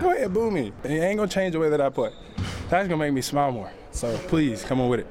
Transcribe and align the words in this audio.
Go 0.00 0.12
ahead, 0.12 0.32
boo 0.32 0.50
me. 0.50 0.72
It 0.84 0.90
ain't 0.90 1.16
gonna 1.16 1.28
change 1.28 1.52
the 1.52 1.58
way 1.58 1.70
that 1.70 1.80
I 1.80 1.88
play. 1.88 2.10
That's 2.68 2.86
gonna 2.88 2.98
make 2.98 3.12
me 3.12 3.22
smile 3.22 3.50
more. 3.50 3.70
So 3.92 4.16
please, 4.28 4.62
come 4.62 4.80
on 4.80 4.90
with 4.90 5.00
it. 5.00 5.06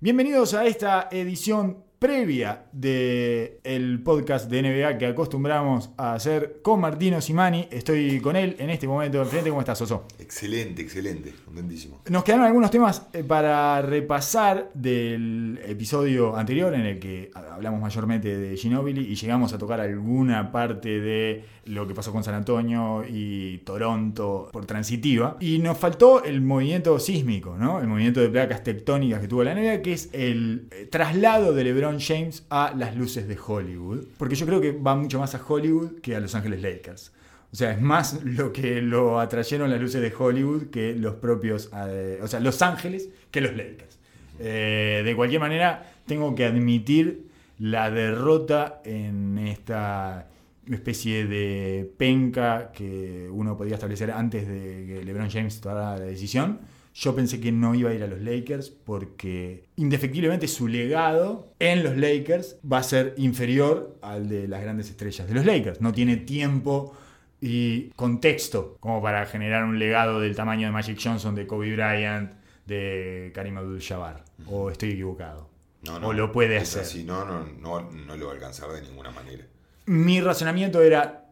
Bienvenidos 0.00 0.54
a 0.54 0.64
esta 0.64 1.08
edición 1.10 1.84
previa 2.00 2.64
del 2.72 3.58
el 3.62 4.02
podcast 4.02 4.50
de 4.50 4.62
NBA 4.62 4.96
que 4.96 5.06
acostumbramos 5.06 5.90
a 5.98 6.14
hacer 6.14 6.60
con 6.62 6.80
Martino 6.80 7.20
Simani. 7.20 7.68
Estoy 7.70 8.22
con 8.22 8.36
él 8.36 8.56
en 8.58 8.70
este 8.70 8.88
momento 8.88 9.20
enfrente. 9.20 9.50
¿Cómo 9.50 9.60
estás, 9.60 9.76
Soso? 9.76 10.06
Excelente, 10.18 10.80
excelente, 10.80 11.34
contentísimo. 11.44 12.00
Nos 12.08 12.24
quedaron 12.24 12.46
algunos 12.46 12.70
temas 12.70 13.06
eh, 13.12 13.22
para 13.22 13.82
repasar 13.82 14.70
del 14.72 15.60
episodio 15.62 16.34
anterior 16.36 16.72
en 16.72 16.86
el 16.86 16.98
que 16.98 17.30
hablamos 17.34 17.82
mayormente 17.82 18.34
de 18.34 18.56
Ginobili 18.56 19.02
y 19.02 19.14
llegamos 19.14 19.52
a 19.52 19.58
tocar 19.58 19.78
alguna 19.80 20.50
parte 20.50 21.00
de 21.00 21.44
lo 21.66 21.86
que 21.86 21.94
pasó 21.94 22.12
con 22.12 22.24
San 22.24 22.34
Antonio 22.34 23.04
y 23.06 23.58
Toronto 23.58 24.48
por 24.50 24.64
transitiva. 24.64 25.36
Y 25.40 25.58
nos 25.58 25.76
faltó 25.76 26.24
el 26.24 26.40
movimiento 26.40 26.98
sísmico, 26.98 27.56
¿no? 27.58 27.78
El 27.80 27.88
movimiento 27.88 28.20
de 28.20 28.30
placas 28.30 28.64
tectónicas 28.64 29.20
que 29.20 29.28
tuvo 29.28 29.44
la 29.44 29.54
NBA, 29.54 29.82
que 29.82 29.92
es 29.92 30.08
el 30.12 30.68
eh, 30.70 30.88
traslado 30.90 31.52
de 31.52 31.64
LeBron 31.64 31.89
James 31.98 32.44
a 32.50 32.72
las 32.76 32.96
luces 32.96 33.26
de 33.26 33.36
Hollywood. 33.44 34.04
Porque 34.18 34.34
yo 34.34 34.46
creo 34.46 34.60
que 34.60 34.72
va 34.72 34.94
mucho 34.94 35.18
más 35.18 35.34
a 35.34 35.40
Hollywood 35.46 36.00
que 36.00 36.14
a 36.14 36.20
Los 36.20 36.34
Ángeles 36.34 36.62
Lakers. 36.62 37.12
O 37.52 37.56
sea, 37.56 37.72
es 37.72 37.80
más 37.80 38.22
lo 38.22 38.52
que 38.52 38.80
lo 38.80 39.18
atrayeron 39.18 39.70
las 39.70 39.80
luces 39.80 40.00
de 40.00 40.14
Hollywood 40.16 40.70
que 40.70 40.94
los 40.94 41.14
propios, 41.16 41.70
eh, 41.74 42.20
o 42.22 42.28
sea, 42.28 42.38
Los 42.38 42.62
Ángeles 42.62 43.08
que 43.30 43.40
los 43.40 43.56
Lakers. 43.56 43.98
Eh, 44.38 45.02
de 45.04 45.16
cualquier 45.16 45.40
manera, 45.40 45.92
tengo 46.06 46.34
que 46.34 46.44
admitir 46.44 47.26
la 47.58 47.90
derrota 47.90 48.80
en 48.84 49.38
esta 49.38 50.28
especie 50.70 51.26
de 51.26 51.92
penca 51.96 52.70
que 52.72 53.28
uno 53.30 53.56
podía 53.56 53.74
establecer 53.74 54.10
antes 54.12 54.46
de 54.46 54.86
que 54.86 55.04
LeBron 55.04 55.28
James 55.28 55.60
tomara 55.60 55.98
la 55.98 56.04
decisión 56.04 56.60
yo 56.94 57.14
pensé 57.14 57.40
que 57.40 57.52
no 57.52 57.74
iba 57.74 57.90
a 57.90 57.94
ir 57.94 58.02
a 58.02 58.06
los 58.06 58.20
Lakers 58.20 58.70
porque 58.70 59.64
indefectiblemente 59.76 60.48
su 60.48 60.68
legado 60.68 61.54
en 61.58 61.84
los 61.84 61.96
Lakers 61.96 62.56
va 62.70 62.78
a 62.78 62.82
ser 62.82 63.14
inferior 63.16 63.96
al 64.02 64.28
de 64.28 64.48
las 64.48 64.62
grandes 64.62 64.90
estrellas 64.90 65.28
de 65.28 65.34
los 65.34 65.46
Lakers. 65.46 65.80
No 65.80 65.92
tiene 65.92 66.16
tiempo 66.16 66.96
y 67.40 67.90
contexto 67.90 68.76
como 68.80 69.00
para 69.00 69.24
generar 69.26 69.64
un 69.64 69.78
legado 69.78 70.20
del 70.20 70.34
tamaño 70.34 70.66
de 70.66 70.72
Magic 70.72 70.98
Johnson, 71.02 71.34
de 71.34 71.46
Kobe 71.46 71.72
Bryant, 71.72 72.32
de 72.66 73.30
Karim 73.34 73.56
Abdul-Jabbar. 73.56 74.24
¿O 74.46 74.70
estoy 74.70 74.90
equivocado? 74.90 75.48
No, 75.82 75.98
no, 75.98 76.08
o 76.08 76.12
lo 76.12 76.30
puede 76.30 76.58
hacer. 76.58 76.82
así, 76.82 77.04
no, 77.04 77.24
no, 77.24 77.46
no, 77.46 77.90
no 77.90 78.16
lo 78.16 78.26
va 78.26 78.32
a 78.32 78.34
alcanzar 78.34 78.70
de 78.72 78.82
ninguna 78.82 79.10
manera. 79.10 79.46
Mi 79.86 80.20
razonamiento 80.20 80.82
era, 80.82 81.30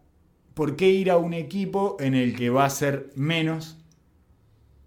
¿por 0.55 0.77
qué 0.77 0.88
ir 0.88 1.11
a 1.11 1.18
un 1.18 1.34
equipo 1.34 1.96
en 2.00 2.14
el 2.14 2.34
que 2.34 2.48
va 2.48 2.64
a 2.64 2.70
ser 2.70 3.11
menos 3.14 3.77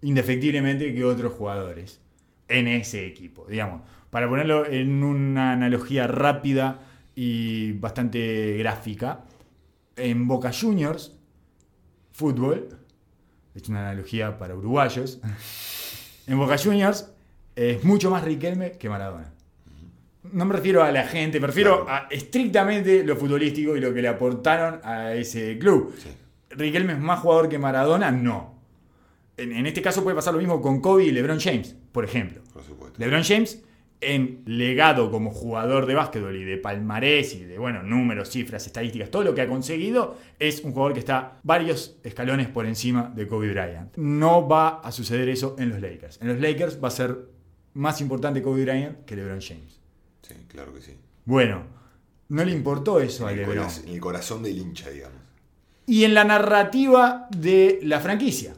indefectiblemente 0.02 0.92
que 0.92 1.04
otros 1.04 1.32
jugadores 1.32 2.00
en 2.48 2.68
ese 2.68 3.06
equipo. 3.06 3.46
Digamos, 3.48 3.82
para 4.10 4.28
ponerlo 4.28 4.66
en 4.66 5.02
una 5.02 5.52
analogía 5.52 6.06
rápida 6.06 6.80
y 7.14 7.72
bastante 7.72 8.56
gráfica, 8.58 9.24
en 9.96 10.26
Boca 10.26 10.50
Juniors, 10.52 11.12
fútbol, 12.10 12.68
es 13.54 13.68
una 13.68 13.88
analogía 13.88 14.38
para 14.38 14.54
uruguayos, 14.54 15.20
en 16.26 16.38
Boca 16.38 16.56
Juniors 16.58 17.10
es 17.54 17.84
mucho 17.84 18.10
más 18.10 18.24
Riquelme 18.24 18.72
que 18.72 18.88
Maradona. 18.88 19.32
No 20.32 20.44
me 20.44 20.54
refiero 20.54 20.82
a 20.82 20.92
la 20.92 21.06
gente, 21.06 21.40
me 21.40 21.48
refiero 21.48 21.86
a 21.88 22.06
estrictamente 22.10 23.04
lo 23.04 23.16
futbolístico 23.16 23.76
y 23.76 23.80
lo 23.80 23.92
que 23.92 24.02
le 24.02 24.08
aportaron 24.08 24.80
a 24.84 25.14
ese 25.14 25.58
club. 25.58 25.94
¿Riquelme 26.50 26.94
es 26.94 27.00
más 27.00 27.20
jugador 27.20 27.48
que 27.48 27.58
Maradona? 27.58 28.10
No 28.10 28.51
en, 29.36 29.66
este 29.66 29.82
caso 29.82 30.02
puede 30.02 30.14
pasar 30.14 30.34
lo 30.34 30.38
mismo 30.38 30.60
con 30.60 30.80
Kobe 30.80 31.04
y 31.04 31.10
LeBron 31.10 31.40
James, 31.40 31.74
por 31.92 32.04
ejemplo. 32.04 32.42
Por 32.52 32.62
supuesto. 32.62 32.98
LeBron 32.98 33.22
James, 33.22 33.62
en 34.00 34.42
legado 34.46 35.10
como 35.10 35.30
jugador 35.30 35.86
de 35.86 35.94
básquetbol 35.94 36.36
y 36.36 36.44
de 36.44 36.58
palmarés 36.58 37.34
y 37.34 37.44
de, 37.44 37.58
bueno, 37.58 37.82
números, 37.82 38.30
cifras, 38.30 38.66
estadísticas, 38.66 39.10
todo 39.10 39.22
lo 39.22 39.34
que 39.34 39.42
ha 39.42 39.46
conseguido, 39.46 40.16
es 40.38 40.62
un 40.62 40.72
jugador 40.72 40.92
que 40.92 41.00
está 41.00 41.38
varios 41.42 41.96
escalones 42.02 42.48
por 42.48 42.66
encima 42.66 43.12
de 43.14 43.26
Kobe 43.26 43.50
Bryant. 43.50 43.96
No 43.96 44.46
va 44.46 44.80
a 44.80 44.92
suceder 44.92 45.28
eso 45.28 45.56
en 45.58 45.70
los 45.70 45.80
Lakers. 45.80 46.20
En 46.20 46.28
los 46.28 46.40
Lakers 46.40 46.82
va 46.82 46.88
a 46.88 46.92
ser 46.92 47.16
más 47.74 48.00
importante 48.00 48.42
Kobe 48.42 48.64
Bryant 48.64 49.04
que 49.04 49.16
LeBron 49.16 49.40
James. 49.40 49.80
Sí, 50.22 50.34
claro 50.48 50.74
que 50.74 50.82
sí. 50.82 50.96
Bueno, 51.24 51.64
no 52.28 52.44
le 52.44 52.52
importó 52.52 53.00
eso 53.00 53.26
a 53.26 53.32
LeBron. 53.32 53.66
En 53.86 53.94
el 53.94 54.00
corazón 54.00 54.42
del 54.42 54.58
hincha, 54.58 54.90
digamos. 54.90 55.18
Y 55.86 56.04
en 56.04 56.14
la 56.14 56.24
narrativa 56.24 57.28
de 57.30 57.80
la 57.82 58.00
franquicia. 58.00 58.54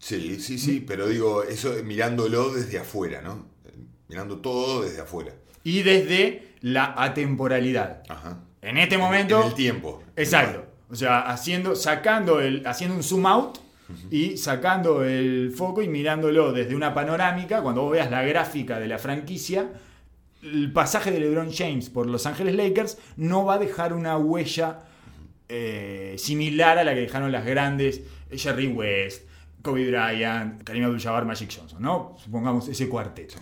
Sí, 0.00 0.40
sí, 0.40 0.58
sí, 0.58 0.82
pero 0.84 1.06
digo, 1.06 1.44
eso 1.44 1.74
mirándolo 1.84 2.52
desde 2.52 2.78
afuera, 2.78 3.20
¿no? 3.20 3.46
Mirando 4.08 4.38
todo 4.38 4.82
desde 4.82 5.02
afuera. 5.02 5.34
Y 5.62 5.82
desde 5.82 6.54
la 6.62 6.94
atemporalidad. 6.96 8.02
Ajá. 8.08 8.40
En 8.62 8.78
este 8.78 8.96
momento. 8.96 9.42
En 9.42 9.48
el 9.48 9.54
tiempo. 9.54 10.02
Exacto. 10.16 10.64
O 10.90 10.96
sea, 10.96 11.20
haciendo, 11.20 11.76
sacando 11.76 12.40
el, 12.40 12.66
haciendo 12.66 12.96
un 12.96 13.02
zoom 13.02 13.26
out 13.26 13.58
y 14.10 14.36
sacando 14.36 15.04
el 15.04 15.52
foco 15.54 15.82
y 15.82 15.88
mirándolo 15.88 16.52
desde 16.52 16.74
una 16.74 16.94
panorámica, 16.94 17.62
cuando 17.62 17.82
vos 17.82 17.92
veas 17.92 18.10
la 18.10 18.22
gráfica 18.22 18.80
de 18.80 18.88
la 18.88 18.98
franquicia, 18.98 19.68
el 20.42 20.72
pasaje 20.72 21.10
de 21.10 21.20
LeBron 21.20 21.52
James 21.52 21.90
por 21.90 22.06
Los 22.06 22.24
Ángeles 22.24 22.54
Lakers 22.54 22.98
no 23.16 23.44
va 23.44 23.54
a 23.54 23.58
dejar 23.58 23.92
una 23.92 24.16
huella 24.16 24.80
eh, 25.48 26.14
similar 26.18 26.78
a 26.78 26.84
la 26.84 26.94
que 26.94 27.00
dejaron 27.00 27.30
las 27.30 27.44
grandes 27.44 28.02
Jerry 28.32 28.68
West, 28.68 29.24
Kobe 29.62 29.88
Bryant, 29.88 30.62
Karim 30.62 30.84
Abdul-Jabbar, 30.84 31.24
Magic 31.24 31.54
Johnson, 31.56 31.82
¿no? 31.82 32.16
Supongamos 32.22 32.68
ese 32.68 32.88
cuarteto. 32.88 33.36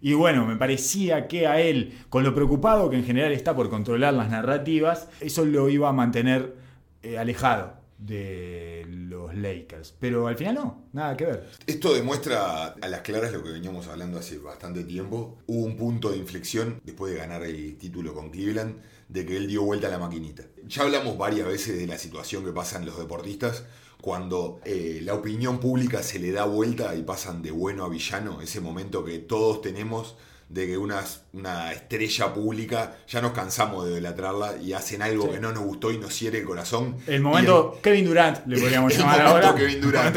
Y 0.00 0.12
bueno, 0.12 0.44
me 0.44 0.56
parecía 0.56 1.26
que 1.28 1.46
a 1.46 1.60
él, 1.60 1.98
con 2.10 2.24
lo 2.24 2.34
preocupado 2.34 2.90
que 2.90 2.96
en 2.96 3.04
general 3.04 3.32
está 3.32 3.56
por 3.56 3.70
controlar 3.70 4.12
las 4.12 4.30
narrativas, 4.30 5.08
eso 5.20 5.46
lo 5.46 5.70
iba 5.70 5.88
a 5.88 5.92
mantener 5.92 6.56
eh, 7.02 7.16
alejado 7.16 7.72
de 7.96 8.84
los 8.86 9.34
Lakers. 9.34 9.94
Pero 9.98 10.26
al 10.26 10.36
final 10.36 10.56
no, 10.56 10.84
nada 10.92 11.16
que 11.16 11.24
ver. 11.24 11.50
Esto 11.66 11.94
demuestra 11.94 12.66
a 12.66 12.88
las 12.88 13.00
claras 13.00 13.32
lo 13.32 13.42
que 13.42 13.50
veníamos 13.50 13.88
hablando 13.88 14.18
hace 14.18 14.38
bastante 14.38 14.84
tiempo. 14.84 15.38
Hubo 15.46 15.64
un 15.64 15.76
punto 15.76 16.10
de 16.10 16.18
inflexión 16.18 16.80
después 16.84 17.12
de 17.12 17.18
ganar 17.18 17.42
el 17.42 17.78
título 17.78 18.12
con 18.12 18.30
Cleveland, 18.30 18.82
de 19.08 19.24
que 19.24 19.38
él 19.38 19.46
dio 19.46 19.62
vuelta 19.62 19.86
a 19.86 19.90
la 19.90 19.98
maquinita. 19.98 20.42
Ya 20.66 20.82
hablamos 20.82 21.16
varias 21.16 21.46
veces 21.46 21.78
de 21.78 21.86
la 21.86 21.96
situación 21.96 22.44
que 22.44 22.52
pasan 22.52 22.84
los 22.84 22.98
deportistas 22.98 23.64
cuando 24.04 24.60
eh, 24.66 25.00
la 25.02 25.14
opinión 25.14 25.58
pública 25.58 26.02
se 26.02 26.18
le 26.18 26.30
da 26.30 26.44
vuelta 26.44 26.94
y 26.94 27.00
pasan 27.04 27.40
de 27.40 27.50
bueno 27.50 27.86
a 27.86 27.88
villano, 27.88 28.42
ese 28.42 28.60
momento 28.60 29.02
que 29.02 29.18
todos 29.18 29.62
tenemos 29.62 30.16
de 30.50 30.66
que 30.66 30.76
una, 30.76 31.02
una 31.32 31.72
estrella 31.72 32.34
pública 32.34 32.98
ya 33.08 33.22
nos 33.22 33.32
cansamos 33.32 33.86
de 33.86 33.92
idolatrarla 33.92 34.58
y 34.58 34.74
hacen 34.74 35.00
algo 35.00 35.32
que 35.32 35.40
no 35.40 35.52
nos 35.52 35.64
gustó 35.64 35.90
y 35.90 35.96
nos 35.96 36.20
hiere 36.20 36.40
el 36.40 36.44
corazón. 36.44 36.98
El 37.06 37.22
momento 37.22 37.78
Kevin 37.82 38.04
Durant, 38.04 38.46
le 38.46 38.60
podríamos 38.60 38.94
llamar 38.94 39.22
ahora. 39.22 39.54
Kevin 39.54 39.80
Durant, 39.80 40.14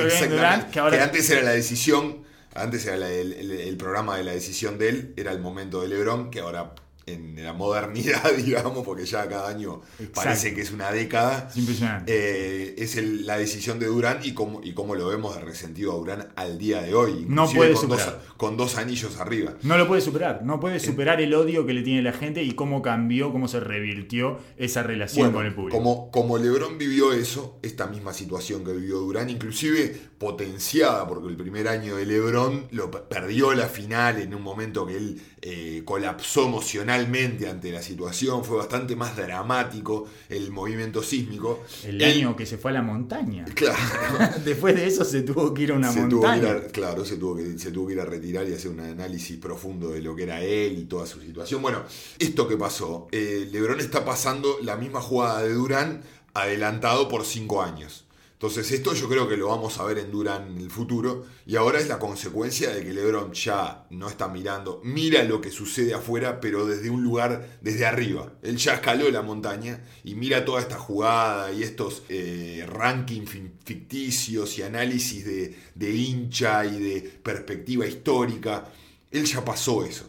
que, 0.69 0.79
antes 0.81 1.29
era 1.29 1.43
la 1.43 1.51
decisión, 1.51 2.25
antes 2.55 2.85
era 2.85 3.09
el 3.09 3.77
programa 3.77 4.17
de 4.17 4.25
la 4.25 4.33
decisión 4.33 4.77
de 4.77 4.89
él, 4.89 5.13
era 5.15 5.31
el 5.31 5.39
momento 5.39 5.79
de 5.79 5.87
LeBron, 5.87 6.29
que 6.29 6.41
ahora 6.41 6.75
en 7.07 7.41
la 7.43 7.53
modernidad, 7.53 8.33
digamos, 8.37 8.85
porque 8.85 9.05
ya 9.05 9.27
cada 9.27 9.47
año 9.47 9.81
parece 10.13 10.53
que 10.53 10.61
es 10.61 10.71
una 10.71 10.91
década. 10.91 11.47
Es 11.49 11.57
impresionante. 11.57 12.13
Eh, 12.13 12.75
es 12.77 12.95
la 12.97 13.37
decisión 13.37 13.79
de 13.79 13.87
Durán 13.87 14.19
y 14.23 14.33
cómo, 14.33 14.61
y 14.63 14.73
cómo 14.73 14.93
lo 14.93 15.07
vemos 15.07 15.35
de 15.35 15.41
resentido 15.41 15.93
a 15.93 15.95
Durán 15.95 16.27
al 16.35 16.57
día 16.57 16.81
de 16.81 16.93
hoy. 16.93 17.25
No 17.27 17.49
puede 17.49 17.73
con 17.73 17.81
superar. 17.81 18.05
Dos, 18.05 18.33
con 18.35 18.57
dos 18.57 18.77
anillos 18.77 19.19
arriba. 19.19 19.53
No 19.63 19.77
lo 19.77 19.87
puede 19.87 20.01
superar. 20.01 20.41
No 20.43 20.59
puede 20.59 20.79
superar 20.79 21.21
el 21.21 21.33
odio 21.33 21.65
que 21.65 21.73
le 21.73 21.81
tiene 21.81 22.01
la 22.01 22.13
gente 22.13 22.43
y 22.43 22.51
cómo 22.51 22.81
cambió, 22.81 23.31
cómo 23.31 23.47
se 23.47 23.59
revirtió 23.59 24.39
esa 24.57 24.83
relación 24.83 25.31
con 25.31 25.45
el 25.45 25.53
público. 25.53 25.77
Como, 25.77 26.11
como 26.11 26.37
Lebron 26.37 26.77
vivió 26.77 27.13
eso, 27.13 27.59
esta 27.63 27.87
misma 27.87 28.13
situación 28.13 28.65
que 28.65 28.73
vivió 28.73 28.97
Durán, 28.97 29.29
inclusive 29.29 29.95
potenciada, 30.17 31.07
porque 31.07 31.29
el 31.29 31.37
primer 31.37 31.67
año 31.67 31.95
de 31.95 32.05
Lebron 32.05 32.67
lo 32.71 32.91
perdió 32.91 33.53
la 33.53 33.67
final 33.67 34.19
en 34.19 34.33
un 34.33 34.41
momento 34.41 34.85
que 34.85 34.97
él 34.97 35.21
eh, 35.41 35.83
colapsó 35.85 36.49
emocionalmente 36.97 37.49
ante 37.49 37.71
la 37.71 37.81
situación, 37.81 38.43
fue 38.43 38.57
bastante 38.57 38.95
más 38.95 39.15
dramático 39.15 40.07
el 40.29 40.51
movimiento 40.51 41.03
sísmico. 41.03 41.63
El 41.83 42.03
año 42.03 42.35
que 42.35 42.45
se 42.45 42.57
fue 42.57 42.71
a 42.71 42.75
la 42.75 42.81
montaña. 42.81 43.45
Claro. 43.53 43.77
Después 44.45 44.75
de 44.75 44.87
eso 44.87 45.05
se 45.05 45.21
tuvo 45.21 45.53
que 45.53 45.63
ir 45.63 45.71
a 45.71 45.75
una 45.75 45.91
montaña. 45.91 46.61
claro, 46.71 47.05
se 47.05 47.17
tuvo, 47.17 47.35
que, 47.35 47.57
se 47.57 47.71
tuvo 47.71 47.87
que 47.87 47.93
ir 47.93 47.99
a 47.99 48.05
retirar 48.05 48.47
y 48.47 48.53
hacer 48.53 48.71
un 48.71 48.79
análisis 48.79 49.37
profundo 49.37 49.89
de 49.89 50.01
lo 50.01 50.15
que 50.15 50.23
era 50.23 50.41
él 50.41 50.77
y 50.79 50.85
toda 50.85 51.05
su 51.05 51.19
situación. 51.21 51.61
Bueno, 51.61 51.83
esto 52.19 52.47
que 52.47 52.57
pasó, 52.57 53.07
eh, 53.11 53.47
Lebron 53.51 53.79
está 53.79 54.05
pasando 54.05 54.57
la 54.61 54.75
misma 54.75 55.01
jugada 55.01 55.43
de 55.43 55.53
Durán 55.53 56.01
adelantado 56.33 57.07
por 57.07 57.25
cinco 57.25 57.61
años. 57.61 58.06
Entonces 58.37 58.71
esto 58.71 58.93
yo 58.93 59.09
creo 59.09 59.27
que 59.27 59.35
lo 59.35 59.47
vamos 59.47 59.79
a 59.79 59.83
ver 59.83 59.97
en 59.97 60.11
Durán 60.11 60.51
en 60.51 60.57
el 60.59 60.69
futuro 60.69 61.25
y 61.47 61.55
ahora 61.55 61.79
es 61.79 61.87
la 61.87 61.97
consecuencia 61.97 62.69
de 62.69 62.83
que 62.83 62.93
LeBron 62.93 63.33
ya 63.33 63.87
no 63.89 64.07
está 64.07 64.27
mirando, 64.27 64.79
mira 64.83 65.23
lo 65.23 65.41
que 65.41 65.49
sucede 65.49 65.95
afuera, 65.95 66.39
pero 66.39 66.67
desde 66.67 66.91
un 66.91 67.01
lugar, 67.01 67.57
desde 67.61 67.87
arriba. 67.87 68.33
Él 68.43 68.57
ya 68.57 68.75
escaló 68.75 69.09
la 69.09 69.23
montaña 69.23 69.83
y 70.03 70.13
mira 70.13 70.45
toda 70.45 70.61
esta 70.61 70.77
jugada 70.77 71.51
y 71.51 71.63
estos 71.63 72.03
eh, 72.09 72.63
rankings 72.69 73.31
ficticios 73.65 74.59
y 74.59 74.61
análisis 74.61 75.25
de, 75.25 75.57
de 75.73 75.91
hincha 75.95 76.63
y 76.63 76.79
de 76.79 77.01
perspectiva 77.01 77.87
histórica. 77.87 78.71
Él 79.09 79.25
ya 79.25 79.43
pasó 79.43 79.83
eso. 79.83 80.05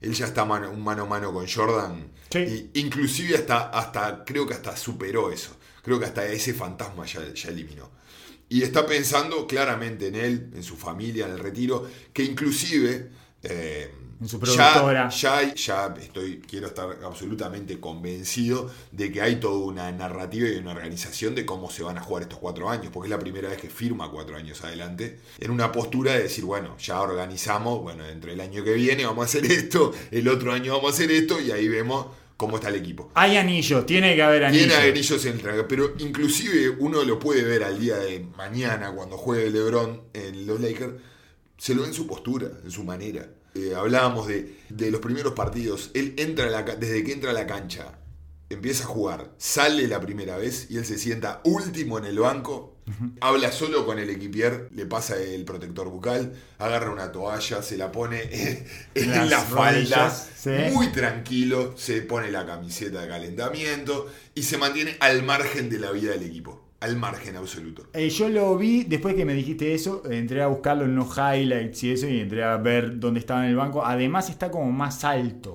Él 0.00 0.14
ya 0.14 0.26
está 0.26 0.44
mano, 0.44 0.70
un 0.70 0.84
mano 0.84 1.02
a 1.02 1.06
mano 1.06 1.32
con 1.32 1.48
Jordan. 1.48 2.12
Sí. 2.30 2.70
Y 2.74 2.80
inclusive 2.80 3.34
hasta, 3.34 3.70
hasta, 3.70 4.24
creo 4.24 4.46
que 4.46 4.54
hasta 4.54 4.76
superó 4.76 5.32
eso. 5.32 5.56
Creo 5.82 5.98
que 5.98 6.06
hasta 6.06 6.26
ese 6.26 6.54
fantasma 6.54 7.04
ya, 7.06 7.20
ya 7.34 7.48
eliminó. 7.50 7.90
Y 8.48 8.62
está 8.62 8.86
pensando 8.86 9.46
claramente 9.46 10.08
en 10.08 10.14
él, 10.14 10.50
en 10.54 10.62
su 10.62 10.76
familia, 10.76 11.26
en 11.26 11.32
el 11.32 11.38
retiro, 11.38 11.86
que 12.12 12.22
inclusive... 12.22 13.10
eh, 13.42 13.90
En 14.20 14.28
su 14.28 14.38
ya, 14.38 14.54
productora. 14.74 15.08
ya, 15.08 15.52
ya 15.54 15.94
estoy, 16.00 16.40
quiero 16.48 16.68
estar 16.68 16.88
absolutamente 17.02 17.80
convencido 17.80 18.70
de 18.92 19.10
que 19.10 19.20
hay 19.20 19.40
toda 19.40 19.58
una 19.66 19.90
narrativa 19.90 20.48
y 20.48 20.56
una 20.58 20.70
organización 20.70 21.34
de 21.34 21.44
cómo 21.44 21.70
se 21.72 21.82
van 21.82 21.98
a 21.98 22.02
jugar 22.02 22.22
estos 22.22 22.38
cuatro 22.38 22.68
años, 22.70 22.90
porque 22.92 23.08
es 23.08 23.10
la 23.10 23.18
primera 23.18 23.48
vez 23.48 23.58
que 23.58 23.68
firma 23.68 24.08
cuatro 24.12 24.36
años 24.36 24.62
adelante, 24.62 25.18
en 25.40 25.50
una 25.50 25.72
postura 25.72 26.12
de 26.12 26.22
decir, 26.24 26.44
bueno, 26.44 26.76
ya 26.78 27.00
organizamos, 27.00 27.80
bueno, 27.82 28.06
entre 28.06 28.34
el 28.34 28.40
año 28.40 28.62
que 28.62 28.74
viene 28.74 29.04
vamos 29.06 29.22
a 29.22 29.28
hacer 29.28 29.44
esto, 29.50 29.92
el 30.12 30.28
otro 30.28 30.52
año 30.52 30.74
vamos 30.74 30.92
a 30.92 30.94
hacer 30.94 31.10
esto, 31.10 31.40
y 31.40 31.50
ahí 31.50 31.66
vemos 31.66 32.06
cómo 32.42 32.56
está 32.56 32.70
el 32.70 32.74
equipo. 32.74 33.12
Hay 33.14 33.36
anillos, 33.36 33.86
tiene 33.86 34.16
que 34.16 34.22
haber 34.22 34.42
anillos. 34.42 34.66
Tiene 34.66 34.90
anillos 34.90 35.24
en 35.26 35.32
el 35.34 35.40
traje, 35.40 35.62
pero 35.62 35.94
inclusive 35.98 36.70
uno 36.70 37.04
lo 37.04 37.16
puede 37.20 37.44
ver 37.44 37.62
al 37.62 37.78
día 37.78 37.98
de 37.98 38.26
mañana 38.36 38.90
cuando 38.90 39.16
juegue 39.16 39.48
LeBron 39.48 40.08
en 40.12 40.44
los 40.44 40.60
Lakers, 40.60 40.94
se 41.56 41.72
lo 41.76 41.82
ve 41.82 41.88
en 41.88 41.94
su 41.94 42.08
postura, 42.08 42.48
en 42.64 42.70
su 42.72 42.82
manera. 42.82 43.30
Eh, 43.54 43.74
hablábamos 43.76 44.26
de, 44.26 44.56
de 44.70 44.90
los 44.90 45.00
primeros 45.00 45.34
partidos, 45.34 45.92
él 45.94 46.14
entra 46.16 46.46
a 46.46 46.50
la, 46.50 46.62
desde 46.62 47.04
que 47.04 47.12
entra 47.12 47.30
a 47.30 47.34
la 47.34 47.46
cancha, 47.46 48.00
empieza 48.50 48.82
a 48.82 48.88
jugar, 48.88 49.30
sale 49.38 49.86
la 49.86 50.00
primera 50.00 50.36
vez 50.36 50.66
y 50.68 50.78
él 50.78 50.84
se 50.84 50.98
sienta 50.98 51.42
último 51.44 51.96
en 51.98 52.06
el 52.06 52.18
banco, 52.18 52.71
habla 53.20 53.52
solo 53.52 53.86
con 53.86 53.98
el 53.98 54.10
equipier, 54.10 54.68
le 54.72 54.86
pasa 54.86 55.16
el 55.16 55.44
protector 55.44 55.88
bucal, 55.88 56.34
agarra 56.58 56.90
una 56.90 57.12
toalla, 57.12 57.62
se 57.62 57.76
la 57.76 57.92
pone 57.92 58.22
en 58.94 59.10
Las 59.10 59.30
la 59.30 59.38
falda, 59.40 59.72
rodillas, 59.72 60.28
sí. 60.36 60.50
muy 60.72 60.88
tranquilo, 60.88 61.74
se 61.76 62.02
pone 62.02 62.30
la 62.30 62.44
camiseta 62.44 63.02
de 63.02 63.08
calentamiento 63.08 64.10
y 64.34 64.42
se 64.42 64.58
mantiene 64.58 64.96
al 65.00 65.22
margen 65.22 65.70
de 65.70 65.78
la 65.78 65.92
vida 65.92 66.12
del 66.12 66.24
equipo. 66.24 66.61
Al 66.82 66.96
margen 66.96 67.36
absoluto. 67.36 67.86
Eh, 67.92 68.10
yo 68.10 68.28
lo 68.28 68.56
vi, 68.56 68.82
después 68.82 69.14
que 69.14 69.24
me 69.24 69.34
dijiste 69.34 69.72
eso, 69.72 70.02
entré 70.10 70.42
a 70.42 70.48
buscarlo 70.48 70.84
en 70.84 70.96
los 70.96 71.16
highlights 71.16 71.84
y 71.84 71.92
eso, 71.92 72.08
y 72.08 72.18
entré 72.18 72.42
a 72.42 72.56
ver 72.56 72.98
dónde 72.98 73.20
estaba 73.20 73.44
en 73.44 73.50
el 73.50 73.56
banco. 73.56 73.84
Además 73.86 74.28
está 74.30 74.50
como 74.50 74.70
más 74.72 75.04
alto. 75.04 75.54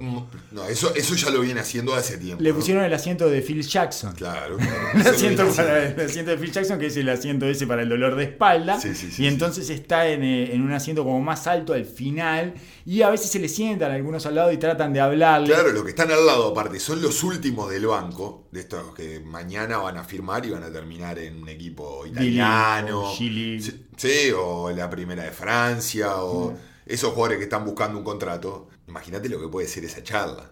No, 0.52 0.66
eso, 0.70 0.96
eso 0.96 1.16
ya 1.16 1.30
lo 1.30 1.42
viene 1.42 1.60
haciendo 1.60 1.94
hace 1.94 2.18
tiempo. 2.18 2.42
Le 2.42 2.52
¿no? 2.52 2.56
pusieron 2.56 2.84
el 2.86 2.94
asiento 2.94 3.30
de 3.30 3.42
Phil 3.42 3.62
Jackson. 3.62 4.14
Claro. 4.16 4.58
El 4.96 5.02
asiento, 5.06 5.46
para- 5.54 5.90
el 5.90 6.00
asiento 6.00 6.32
de 6.32 6.38
Phil 6.38 6.52
Jackson, 6.52 6.80
que 6.80 6.86
es 6.86 6.96
el 6.98 7.10
asiento 7.10 7.46
ese 7.46 7.68
para 7.68 7.82
el 7.82 7.90
dolor 7.90 8.16
de 8.16 8.24
espalda. 8.24 8.80
Sí, 8.80 8.96
sí, 8.96 9.12
sí, 9.12 9.24
y 9.24 9.28
entonces 9.28 9.70
está 9.70 10.08
en, 10.08 10.24
eh, 10.24 10.54
en 10.56 10.62
un 10.62 10.72
asiento 10.72 11.04
como 11.04 11.22
más 11.22 11.46
alto 11.48 11.74
al 11.74 11.86
final. 11.86 12.54
Y 12.86 13.02
a 13.02 13.10
veces 13.10 13.30
se 13.30 13.40
le 13.40 13.50
sientan 13.50 13.92
algunos 13.92 14.26
al 14.26 14.36
lado 14.36 14.52
y 14.52 14.58
tratan 14.58 14.94
de 14.94 15.02
hablarle. 15.02 15.48
Claro, 15.54 15.72
los 15.74 15.84
que 15.84 15.90
están 15.90 16.10
al 16.10 16.26
lado, 16.26 16.48
aparte, 16.52 16.80
son 16.80 17.02
los 17.02 17.22
últimos 17.24 17.70
del 17.70 17.86
banco, 17.86 18.47
de 18.58 18.62
estos 18.64 18.94
que 18.96 19.20
mañana 19.20 19.78
van 19.78 19.98
a 19.98 20.04
firmar 20.04 20.46
y 20.46 20.50
van 20.50 20.64
a 20.64 20.72
terminar 20.72 21.18
en 21.20 21.42
un 21.42 21.48
equipo 21.50 22.06
italiano. 22.06 23.04
Sí, 23.16 23.60
sí, 23.96 24.32
o 24.36 24.72
la 24.72 24.90
primera 24.90 25.24
de 25.24 25.32
Francia, 25.32 26.18
o 26.18 26.54
esos 26.86 27.14
jugadores 27.14 27.38
que 27.38 27.44
están 27.46 27.64
buscando 27.66 27.98
un 27.98 28.04
contrato. 28.04 28.70
Imagínate 28.88 29.30
lo 29.30 29.40
que 29.40 29.48
puede 29.48 29.68
ser 29.68 29.86
esa 29.86 30.02
charla. 30.04 30.52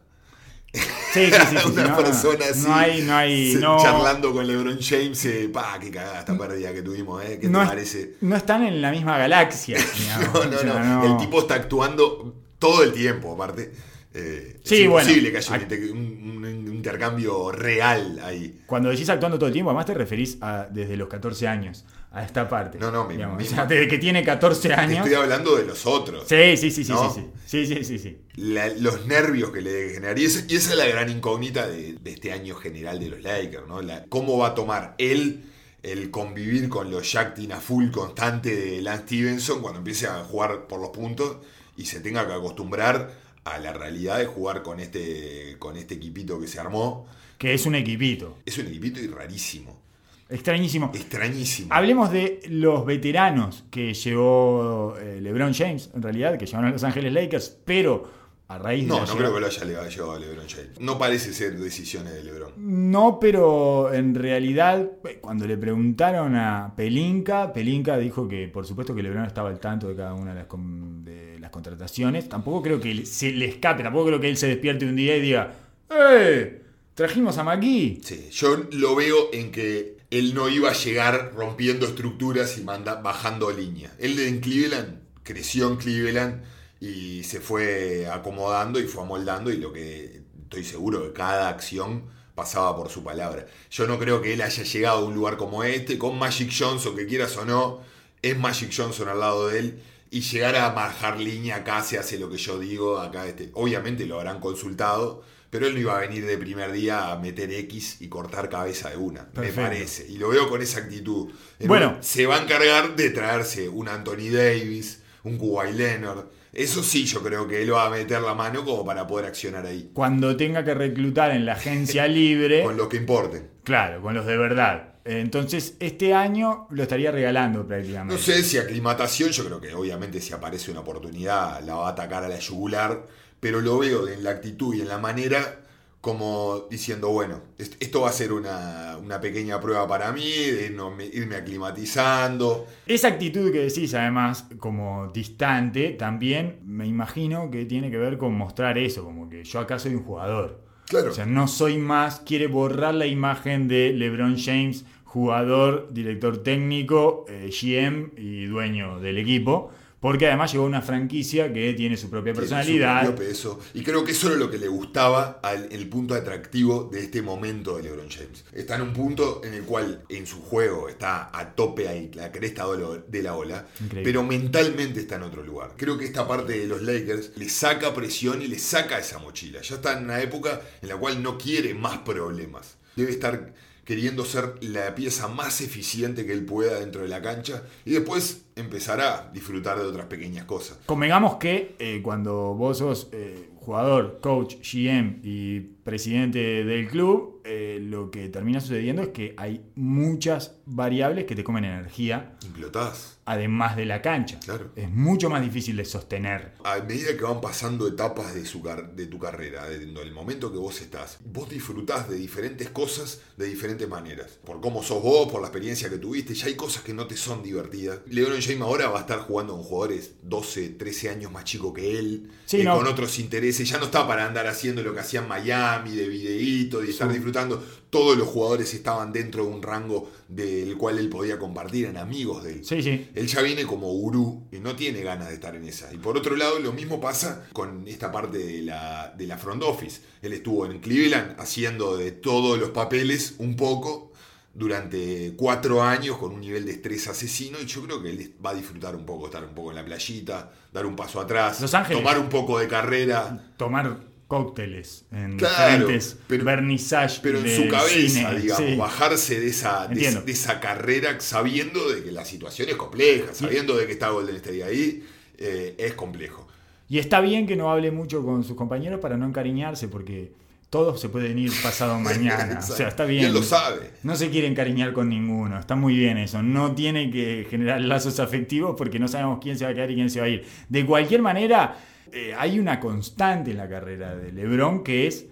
Sí, 0.72 0.82
sí, 1.14 1.32
sí, 1.50 1.56
Una 1.72 1.88
no, 1.88 1.98
persona 1.98 2.46
así. 2.52 2.68
No 2.68 2.76
hay, 2.76 3.02
no 3.04 3.16
hay. 3.16 3.54
se- 3.54 3.60
no- 3.60 3.78
Charlando 3.82 4.34
con 4.34 4.46
LeBron 4.46 4.78
James, 4.82 5.24
eh, 5.26 5.50
pa, 5.52 5.78
qué 5.80 5.90
cagada 5.90 6.20
esta 6.20 6.38
pérdida 6.38 6.74
que 6.74 6.82
tuvimos, 6.82 7.24
¿eh? 7.24 7.40
¿Qué 7.40 7.48
no, 7.48 7.60
te 7.60 7.64
es- 7.64 7.70
parece? 7.70 8.14
no 8.22 8.36
están 8.36 8.64
en 8.64 8.82
la 8.82 8.92
misma 8.92 9.18
galaxia. 9.18 9.78
digamos. 9.98 10.34
No, 10.34 10.52
no, 10.52 10.58
O 10.58 10.60
sea, 10.60 10.80
no, 10.84 11.06
El 11.06 11.18
tipo 11.18 11.40
está 11.40 11.56
actuando 11.56 12.36
todo 12.60 12.84
el 12.84 12.92
tiempo, 12.94 13.34
aparte. 13.34 13.72
Eh, 14.18 14.60
Sí, 14.64 14.84
es 14.84 14.90
bueno. 14.90 15.08
imposible 15.10 15.32
que 15.32 15.38
haya 15.38 15.56
un, 15.56 15.62
inter- 15.62 15.92
un- 15.92 16.46
un 16.46 16.68
intercambio 16.76 17.52
real 17.52 18.20
ahí. 18.24 18.62
Cuando 18.66 18.90
decís 18.90 19.10
actuando 19.10 19.38
todo 19.38 19.48
el 19.48 19.54
tiempo, 19.54 19.70
además 19.72 19.86
te 19.88 19.94
referís 19.94 20.38
a 20.42 20.68
desde 20.72 20.96
los 20.96 21.10
14 21.10 21.48
años, 21.48 21.84
a 22.12 22.24
esta 22.24 22.48
parte. 22.48 22.78
No, 22.80 22.92
no, 22.92 23.06
me- 23.06 23.16
digamos. 23.16 23.38
me- 23.38 23.44
O 23.44 23.48
sea, 23.48 23.66
desde 23.66 23.88
que 23.90 23.98
tiene 23.98 24.24
14 24.24 24.70
Te 24.70 24.74
años. 24.74 25.00
estoy 25.06 25.16
hablando 25.16 25.58
de 25.58 25.66
los 25.66 25.86
otros. 25.86 26.26
Sí, 26.30 26.56
sí, 26.56 26.72
sí, 26.72 26.84
sí, 26.86 26.92
¿No? 26.94 27.14
sí, 27.14 27.26
sí, 27.46 27.66
sí, 27.68 27.84
sí, 27.84 28.00
sí. 28.00 28.18
La- 28.38 28.70
los 28.70 29.06
nervios 29.06 29.52
que 29.52 29.62
le 29.62 29.72
debe 29.74 29.94
generar. 29.96 30.18
Y, 30.18 30.26
esa- 30.26 30.46
y 30.48 30.56
esa 30.56 30.72
es 30.72 30.78
la 30.78 30.86
gran 30.88 31.10
incógnita 31.10 31.68
de, 31.68 31.94
de 32.02 32.12
este 32.12 32.32
año 32.32 32.56
general 32.56 33.00
de 33.02 33.10
los 33.10 33.22
Lakers, 33.22 33.68
¿no? 33.68 33.82
La- 33.82 34.06
¿Cómo 34.08 34.38
va 34.38 34.48
a 34.50 34.56
tomar 34.56 34.96
él 34.98 35.44
el 35.84 36.10
convivir 36.10 36.70
con 36.70 36.90
los 36.90 37.12
Jacktin 37.12 37.52
a 37.52 37.60
full 37.60 37.92
constante 37.92 38.56
de 38.56 38.82
Lance 38.82 39.04
Stevenson 39.04 39.62
cuando 39.62 39.80
empiece 39.80 40.08
a 40.08 40.24
jugar 40.24 40.68
por 40.68 40.80
los 40.80 40.90
puntos 40.90 41.38
y 41.78 41.86
se 41.86 42.00
tenga 42.00 42.26
que 42.26 42.34
acostumbrar 42.34 43.25
a 43.46 43.60
la 43.60 43.72
realidad 43.74 44.18
de 44.20 44.26
jugar 44.26 44.62
con 44.62 44.80
este, 44.80 45.56
con 45.60 45.78
este 45.78 45.96
equipito 45.96 46.40
que 46.40 46.48
se 46.48 46.60
armó? 46.60 47.08
Que 47.38 47.54
es 47.54 47.66
un 47.66 47.76
equipito. 47.76 48.40
Es 48.46 48.58
un 48.58 48.68
equipito 48.68 49.00
y 49.00 49.08
rarísimo. 49.08 49.80
Extrañísimo. 50.28 50.92
Extrañísimo. 50.94 51.68
Hablemos 51.72 52.12
de 52.12 52.42
los 52.50 52.86
veteranos 52.86 53.64
que 53.70 53.94
llevó 53.94 54.96
eh, 55.00 55.22
LeBron 55.22 55.54
James, 55.54 55.92
en 55.94 56.02
realidad, 56.02 56.38
que 56.38 56.48
llevaron 56.48 56.70
a 56.70 56.74
Los 56.74 56.84
Ángeles 56.84 57.14
Lakers, 57.14 57.58
pero 57.64 58.25
a 58.48 58.58
raíz 58.60 58.84
de. 58.84 58.88
No, 58.90 59.06
no 59.06 59.16
creo 59.16 59.34
que 59.34 59.40
lo 59.40 59.48
haya 59.48 59.66
le- 59.66 59.90
llevado 59.90 60.12
a 60.14 60.20
LeBron 60.20 60.48
James. 60.48 60.80
No 60.80 60.98
parece 61.00 61.34
ser 61.34 61.58
decisiones 61.58 62.14
de 62.14 62.24
LeBron. 62.24 62.54
No, 62.58 63.20
pero 63.20 63.94
en 63.94 64.14
realidad, 64.16 64.88
cuando 65.22 65.48
le 65.48 65.58
preguntaron 65.58 66.36
a 66.36 66.74
Pelinka, 66.76 67.52
Pelinka 67.54 67.98
dijo 67.98 68.28
que 68.28 68.48
por 68.48 68.66
supuesto 68.68 68.94
que 68.94 69.02
LeBron 69.04 69.26
estaba 69.26 69.50
al 69.50 69.60
tanto 69.60 69.88
de 69.88 69.96
cada 69.96 70.14
una 70.14 70.32
de 70.34 70.40
las, 70.42 70.48
com- 70.48 71.04
de 71.04 71.40
las 71.40 71.50
contrataciones. 71.50 72.30
Tampoco 72.30 72.62
creo 72.62 72.80
que 72.80 73.06
se 73.06 73.32
le 73.32 73.46
escape, 73.46 73.82
tampoco 73.84 74.08
creo 74.08 74.20
que 74.20 74.30
él 74.30 74.38
se 74.38 74.48
despierte 74.48 74.86
un 74.86 74.96
día 74.96 75.18
y 75.18 75.22
diga, 75.22 75.54
¡Eh! 75.90 76.62
Trajimos 76.94 77.38
a 77.38 77.44
McGee. 77.44 78.00
Sí, 78.04 78.30
yo 78.32 78.56
lo 78.72 78.96
veo 78.96 79.30
en 79.34 79.52
que 79.52 79.98
él 80.12 80.34
no 80.34 80.48
iba 80.48 80.70
a 80.70 80.74
llegar 80.74 81.34
rompiendo 81.36 81.86
estructuras 81.86 82.58
y 82.58 82.62
manda, 82.62 83.02
bajando 83.02 83.52
línea. 83.52 83.92
Él 84.00 84.18
en 84.20 84.40
Cleveland 84.40 85.00
creció 85.24 85.68
en 85.70 85.76
Cleveland 85.76 86.42
y 86.80 87.24
se 87.24 87.40
fue 87.40 88.08
acomodando 88.08 88.80
y 88.80 88.88
fue 88.88 89.04
amoldando 89.04 89.52
y 89.52 89.58
lo 89.58 89.72
que 89.72 90.22
estoy 90.44 90.64
seguro 90.64 91.04
que 91.04 91.14
cada 91.14 91.50
acción 91.50 92.04
pasaba 92.36 92.76
por 92.76 92.90
su 92.90 93.04
palabra. 93.04 93.48
Yo 93.72 93.88
no 93.88 93.98
creo 93.98 94.22
que 94.22 94.34
él 94.34 94.42
haya 94.42 94.64
llegado 94.64 95.00
a 95.00 95.06
un 95.06 95.16
lugar 95.16 95.38
como 95.38 95.64
este 95.64 95.98
con 95.98 96.20
Magic 96.20 96.52
Johnson, 96.58 96.96
que 96.96 97.08
quieras 97.08 97.36
o 97.38 97.46
no, 97.46 97.82
es 98.22 98.38
Magic 98.38 98.74
Johnson 98.76 99.08
al 99.08 99.20
lado 99.20 99.48
de 99.48 99.60
él 99.60 99.84
y 100.12 100.22
llegar 100.22 100.56
a 100.56 100.70
bajar 100.70 101.20
línea 101.20 101.58
acá 101.58 101.82
se 101.82 101.98
hace 101.98 102.20
lo 102.20 102.30
que 102.30 102.38
yo 102.38 102.60
digo, 102.60 103.00
acá 103.00 103.28
este, 103.28 103.50
obviamente 103.54 104.06
lo 104.06 104.18
habrán 104.18 104.40
consultado, 104.40 105.24
pero 105.50 105.68
él 105.68 105.74
no 105.74 105.80
iba 105.80 105.98
a 105.98 106.02
venir 106.02 106.26
de 106.26 106.38
primer 106.38 106.72
día 106.72 107.12
a 107.12 107.18
meter 107.18 107.52
X 107.52 107.98
y 108.02 108.08
cortar 108.08 108.50
cabeza 108.50 108.90
de 108.90 108.98
una, 108.98 109.26
Perfecto. 109.26 109.62
me 109.62 109.68
parece. 109.68 110.08
Y 110.08 110.18
lo 110.18 110.30
veo 110.30 110.50
con 110.50 110.62
esa 110.62 110.80
actitud. 110.80 111.32
En 111.60 111.68
Bueno. 111.68 111.98
se 112.02 112.26
va 112.26 112.38
a 112.38 112.44
encargar 112.44 112.96
de 112.96 113.10
traerse 113.12 113.70
un 113.70 113.88
Anthony 113.88 114.30
Davis, 114.32 115.02
un 115.24 115.38
Kawhi 115.38 115.74
Leonard. 115.74 116.26
Eso 116.56 116.82
sí, 116.84 117.06
yo 117.06 117.22
creo 117.22 117.48
que 117.48 117.62
él 117.62 117.74
va 117.74 117.86
a 117.86 117.90
meter 117.90 118.22
la 118.22 118.34
mano 118.34 118.64
como 118.64 118.86
para 118.86 119.06
poder 119.06 119.26
accionar 119.26 119.66
ahí. 119.66 119.92
Cuando 119.94 120.36
tenga 120.38 120.64
que 120.64 120.74
reclutar 120.74 121.32
en 121.32 121.46
la 121.46 121.54
agencia 121.54 122.08
libre, 122.08 122.64
Con 122.64 122.78
lo 122.78 122.88
que 122.90 122.98
importe. 122.98 123.44
claro, 123.64 124.02
con 124.02 124.14
los 124.14 124.26
de 124.26 124.38
verdad. 124.38 124.94
Entonces, 125.04 125.76
este 125.80 126.16
año 126.16 126.68
lo 126.72 126.82
estaría 126.82 127.12
regalando 127.12 127.68
prácticamente. 127.68 128.16
No 128.16 128.20
sé 128.20 128.42
si 128.42 128.58
aclimatación, 128.58 129.30
yo 129.30 129.46
creo 129.46 129.62
que 129.62 129.74
obviamente 129.74 130.20
si 130.20 130.34
aparece 130.34 130.72
una 130.72 130.80
oportunidad 130.80 131.62
la 131.62 131.76
va 131.76 131.90
a 131.90 131.92
atacar 131.92 132.24
a 132.24 132.28
la 132.30 132.40
yugular, 132.40 133.06
pero 133.40 133.62
lo 133.62 133.78
veo 133.78 134.08
en 134.08 134.24
la 134.24 134.32
actitud 134.32 134.74
y 134.74 134.82
en 134.82 134.88
la 134.88 134.98
manera 134.98 135.60
como 136.06 136.68
diciendo, 136.70 137.10
bueno, 137.10 137.42
est- 137.58 137.82
esto 137.82 138.02
va 138.02 138.10
a 138.10 138.12
ser 138.12 138.32
una, 138.32 138.96
una 139.02 139.20
pequeña 139.20 139.60
prueba 139.60 139.88
para 139.88 140.12
mí, 140.12 140.30
de 140.30 140.70
no 140.70 140.92
me- 140.92 141.08
irme 141.08 141.36
aclimatizando. 141.36 142.68
Esa 142.86 143.08
actitud 143.08 143.52
que 143.52 143.62
decís, 143.62 143.92
además, 143.96 144.46
como 144.60 145.08
distante, 145.12 145.90
también 145.94 146.60
me 146.64 146.86
imagino 146.86 147.50
que 147.50 147.66
tiene 147.66 147.90
que 147.90 147.98
ver 147.98 148.20
con 148.20 148.36
mostrar 148.38 148.78
eso, 148.78 149.04
como 149.04 149.28
que 149.30 149.44
yo 149.44 149.60
acá 149.60 149.80
soy 149.80 149.96
un 149.96 150.04
jugador. 150.04 150.62
Claro. 150.88 151.10
O 151.10 151.14
sea, 151.14 151.26
no 151.26 151.48
soy 151.48 151.80
más, 151.80 152.20
quiere 152.20 152.46
borrar 152.46 152.94
la 152.94 153.08
imagen 153.08 153.68
de 153.68 153.92
LeBron 153.92 154.38
James, 154.38 154.86
jugador, 155.06 155.88
director 155.92 156.44
técnico, 156.44 157.26
eh, 157.30 157.50
GM 157.50 158.12
y 158.16 158.46
dueño 158.46 159.00
del 159.00 159.18
equipo, 159.18 159.72
Porque 160.06 160.28
además 160.28 160.52
llegó 160.52 160.66
una 160.66 160.84
franquicia 160.84 161.52
que 161.52 161.74
tiene 161.74 161.98
su 161.98 162.12
propia 162.12 162.32
Tiene 162.32 162.48
su 162.48 162.54
personalidad. 162.54 163.06
propio 163.06 163.28
peso. 163.28 163.60
Y 163.74 163.82
creo 163.82 164.04
que 164.04 164.12
eso 164.12 164.28
era 164.28 164.36
lo 164.38 164.52
que 164.52 164.60
le 164.60 164.68
gustaba 164.68 165.40
al 165.42 165.68
el 165.72 165.90
punto 165.90 166.14
atractivo 166.14 166.90
de 166.94 167.00
este 167.00 167.24
momento 167.24 167.76
de 167.78 167.82
LeBron 167.84 168.08
James. 168.12 168.46
Está 168.54 168.76
en 168.76 168.84
un 168.84 168.94
punto 168.94 169.42
en 169.44 169.56
el 169.56 169.64
cual 169.64 170.04
en 170.10 170.28
su 170.28 170.42
juego 170.44 170.90
está 170.90 171.32
a 171.36 171.56
tope 171.56 171.88
ahí, 171.88 172.12
la 172.14 172.32
cresta 172.32 172.68
de 172.72 172.78
la- 172.78 172.98
de 173.08 173.24
la 173.24 173.36
ola, 173.36 173.66
Increíble. 173.82 174.04
pero 174.04 174.22
mentalmente 174.24 175.00
está 175.00 175.16
en 175.16 175.24
otro 175.24 175.42
lugar. 175.44 175.72
Creo 175.76 175.98
que 175.98 176.06
esta 176.06 176.28
parte 176.28 176.54
de 176.60 176.68
los 176.68 176.84
Lakers 176.84 177.32
le 177.36 177.50
saca 177.50 177.92
presión 177.96 178.44
y 178.44 178.48
le 178.48 178.60
saca 178.60 179.00
esa 179.00 179.18
mochila. 179.18 179.62
Ya 179.62 179.74
está 179.78 179.98
en 179.98 180.04
una 180.04 180.22
época 180.22 180.62
en 180.84 180.90
la 180.90 180.98
cual 180.98 181.24
no 181.24 181.40
quiere 181.40 181.74
más 181.74 181.98
problemas. 181.98 182.78
Debe 182.96 183.10
estar 183.12 183.54
queriendo 183.86 184.26
ser 184.26 184.56
la 184.62 184.94
pieza 184.96 185.28
más 185.28 185.62
eficiente 185.62 186.26
que 186.26 186.34
él 186.34 186.44
pueda 186.44 186.80
dentro 186.80 187.04
de 187.04 187.08
la 187.08 187.22
cancha 187.22 187.64
y 187.86 187.92
después 187.92 188.46
empezará 188.56 189.16
a 189.16 189.32
disfrutar 189.32 189.78
de 189.78 189.86
otras 189.86 190.08
pequeñas 190.08 190.46
cosas. 190.46 190.80
Convengamos 190.88 191.36
que 191.36 191.76
eh, 191.80 192.02
cuando 192.04 192.56
vos 192.56 192.80
sos 192.80 193.10
eh, 193.12 193.50
jugador, 193.58 194.20
coach, 194.22 194.56
GM 194.56 195.20
y 195.24 195.60
presidente 195.60 196.66
del 196.66 196.88
club, 196.88 197.42
eh, 197.46 197.80
lo 197.82 198.10
que 198.10 198.28
termina 198.30 198.60
sucediendo 198.60 199.04
es 199.04 199.10
que 199.10 199.36
hay 199.38 199.62
muchas 199.76 200.58
variables 200.66 201.26
que 201.26 201.36
te 201.36 201.44
comen 201.44 201.66
energía, 201.66 202.36
Implotás. 202.44 203.15
Además 203.26 203.76
de 203.76 203.86
la 203.86 204.02
cancha. 204.02 204.40
Claro. 204.46 204.72
Es 204.76 204.90
mucho 204.90 205.30
más 205.30 205.42
difícil 205.42 205.76
de 205.78 205.86
sostener. 205.86 206.54
A 206.64 206.78
medida 206.80 207.16
que 207.18 207.24
van 207.24 207.42
pasando 207.42 207.88
etapas 207.88 208.34
de, 208.36 208.46
su 208.46 208.62
de 208.96 209.08
tu 209.08 209.20
carrera, 209.20 209.68
de- 209.68 209.80
del 209.80 210.12
momento 210.14 210.52
que 210.52 210.58
vos 210.58 210.80
estás, 210.82 211.18
vos 211.26 211.50
disfrutás 211.50 212.08
de 212.10 212.16
diferentes 212.18 212.70
cosas 212.70 213.22
de 213.38 213.48
diferentes 213.48 213.88
maneras. 213.90 214.40
Por 214.46 214.62
cómo 214.62 214.84
sos 214.84 215.02
vos, 215.02 215.32
por 215.32 215.42
la 215.42 215.48
experiencia 215.48 215.90
que 215.90 215.98
tuviste, 215.98 216.34
ya 216.36 216.48
hay 216.48 216.56
cosas 216.56 216.84
que 216.84 216.94
no 216.94 217.08
te 217.08 217.18
son 217.18 217.42
divertidas. 217.44 218.00
LeBron 218.08 218.40
James 218.42 218.62
ahora 218.62 218.90
va 218.90 219.00
a 219.00 219.02
estar 219.02 219.20
jugando 219.20 219.54
con 219.54 219.64
jugadores 219.64 220.12
12, 220.24 220.70
13 220.70 221.10
años 221.10 221.32
más 221.32 221.44
chicos 221.46 221.74
que 221.74 221.98
él, 222.00 222.30
Sí, 222.46 222.62
eh, 222.62 222.64
no. 222.64 222.76
con 222.78 222.88
otros 222.88 223.18
intereses. 223.20 223.68
Ya 223.68 223.78
no 223.80 223.86
está 223.86 224.08
para 224.08 224.26
andar 224.26 224.48
haciendo 224.48 224.84
lo 224.84 224.94
que 224.94 225.00
hacía 225.00 225.22
en 225.22 225.28
Miami, 225.28 225.92
de 225.96 226.08
videíto, 226.08 226.84
y 226.84 226.90
estar 226.92 227.12
disfrutando. 227.12 227.64
Todos 227.96 228.18
los 228.18 228.28
jugadores 228.28 228.74
estaban 228.74 229.14
dentro 229.14 229.46
de 229.46 229.52
un 229.52 229.62
rango 229.62 230.12
del 230.28 230.76
cual 230.76 231.00
él 231.00 231.08
podía 231.08 231.40
compartir, 231.40 231.86
eran 231.86 231.96
amigos 231.96 232.44
de 232.44 232.56
él. 232.56 232.66
Sí, 232.66 232.84
sí. 232.84 233.10
Él 233.16 233.26
ya 233.26 233.42
viene 233.42 233.64
como 233.66 233.88
gurú 233.88 234.44
y 234.52 234.60
no 234.60 234.76
tiene 234.76 235.02
ganas 235.02 235.30
de 235.30 235.36
estar 235.36 235.56
en 235.56 235.64
esa. 235.64 235.94
Y 235.94 235.98
por 235.98 236.18
otro 236.18 236.36
lado, 236.36 236.60
lo 236.60 236.74
mismo 236.74 237.00
pasa 237.00 237.48
con 237.54 237.88
esta 237.88 238.12
parte 238.12 238.38
de 238.38 238.64
la, 238.64 239.14
de 239.18 239.28
la 239.28 239.38
front 239.38 239.64
office. 239.64 240.02
Él 240.22 240.34
estuvo 240.34 240.66
en 240.66 240.82
Cleveland 240.82 241.40
haciendo 241.40 241.96
de 241.96 242.12
todos 242.12 242.60
los 242.60 242.72
papeles 242.72 243.36
un 243.38 243.56
poco 243.56 244.12
durante 244.54 245.34
cuatro 245.38 245.82
años 245.82 246.18
con 246.18 246.34
un 246.34 246.42
nivel 246.42 246.66
de 246.66 246.74
estrés 246.74 247.08
asesino 247.08 247.60
y 247.62 247.66
yo 247.66 247.82
creo 247.84 248.04
que 248.04 248.10
él 248.10 248.36
va 248.46 248.50
a 248.50 248.56
disfrutar 248.56 248.94
un 248.94 249.06
poco, 249.06 249.28
estar 249.28 249.46
un 249.46 249.56
poco 249.56 249.70
en 249.70 249.78
la 249.78 249.86
playita, 249.86 250.52
dar 250.74 250.86
un 250.86 250.98
paso 250.98 251.22
atrás, 251.22 251.62
Los 251.62 251.74
Ángeles. 251.74 252.02
tomar 252.02 252.20
un 252.20 252.28
poco 252.28 252.60
de 252.60 252.68
carrera, 252.68 253.54
Tomar 253.56 254.15
cócteles 254.28 255.06
en 255.12 255.38
Claro, 255.38 255.56
diferentes 255.88 256.18
pero- 256.28 256.44
vernissage 256.46 257.20
pero 257.22 257.40
en 257.40 257.56
su 257.56 257.68
cabeza, 257.70 258.30
cine. 258.30 258.40
digamos, 258.42 258.66
Sí. 258.70 258.76
bajarse 258.76 259.40
de 259.40 259.48
esa, 259.48 259.88
de, 259.88 260.22
esa 260.32 260.60
carrera 260.60 261.20
sabiendo 261.20 261.90
de 261.90 262.04
que 262.04 262.12
la 262.12 262.26
situación 262.26 262.70
es 262.70 262.76
compleja, 262.76 263.34
sabiendo 263.34 263.78
de 263.78 263.86
que 263.86 263.92
está 263.94 264.10
Golden 264.10 264.36
State 264.38 264.64
ahí, 264.64 265.04
eh, 265.38 265.76
es 265.78 265.94
complejo. 265.94 266.48
Y 266.90 267.00
está 267.00 267.22
bien 267.22 267.46
que 267.48 267.56
no 267.56 267.72
hable 267.72 267.92
mucho 267.92 268.24
con 268.24 268.44
sus 268.44 268.56
compañeros 268.56 269.00
para 269.00 269.16
no 269.18 269.26
encariñarse, 269.26 269.88
porque 269.88 270.32
todos 270.72 271.00
se 271.00 271.10
pueden 271.10 271.38
ir 271.38 271.52
pasado 271.64 272.00
mañana. 272.00 272.60
o 272.60 272.62
sea, 272.76 272.88
está 272.88 273.06
Y 273.06 273.10
bien. 273.10 273.26
él 273.26 273.34
lo 273.34 273.44
sabe. 273.44 273.92
No 274.04 274.16
se 274.16 274.30
quiere 274.30 274.48
encariñar 274.48 274.92
con 274.94 275.08
ninguno, 275.10 275.60
está 275.60 275.76
muy 275.76 275.96
bien 275.96 276.18
eso. 276.18 276.42
No 276.42 276.74
tiene 276.74 277.12
que 277.12 277.46
generar 277.50 277.80
lazos 277.94 278.20
afectivos 278.20 278.76
porque 278.78 278.98
no 279.00 279.08
sabemos 279.08 279.40
quién 279.42 279.58
se 279.58 279.66
va 279.66 279.72
a 279.72 279.74
quedar 279.76 279.92
y 279.92 279.96
quién 279.96 280.10
se 280.10 280.20
va 280.20 280.26
a 280.26 280.30
ir. 280.30 280.46
De 280.68 280.84
cualquier 280.86 281.22
manera, 281.22 281.78
eh, 282.12 282.34
hay 282.38 282.60
una 282.60 282.80
constante 282.80 283.52
en 283.52 283.58
la 283.58 283.68
carrera 283.70 284.16
de 284.16 284.32
LeBron 284.32 284.84
que 284.84 285.08
es 285.08 285.26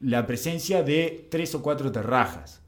la 0.00 0.26
presencia 0.26 0.82
de 0.82 1.26
tres 1.30 1.54
o 1.54 1.62
cuatro 1.62 1.90
terrajas. 1.92 2.60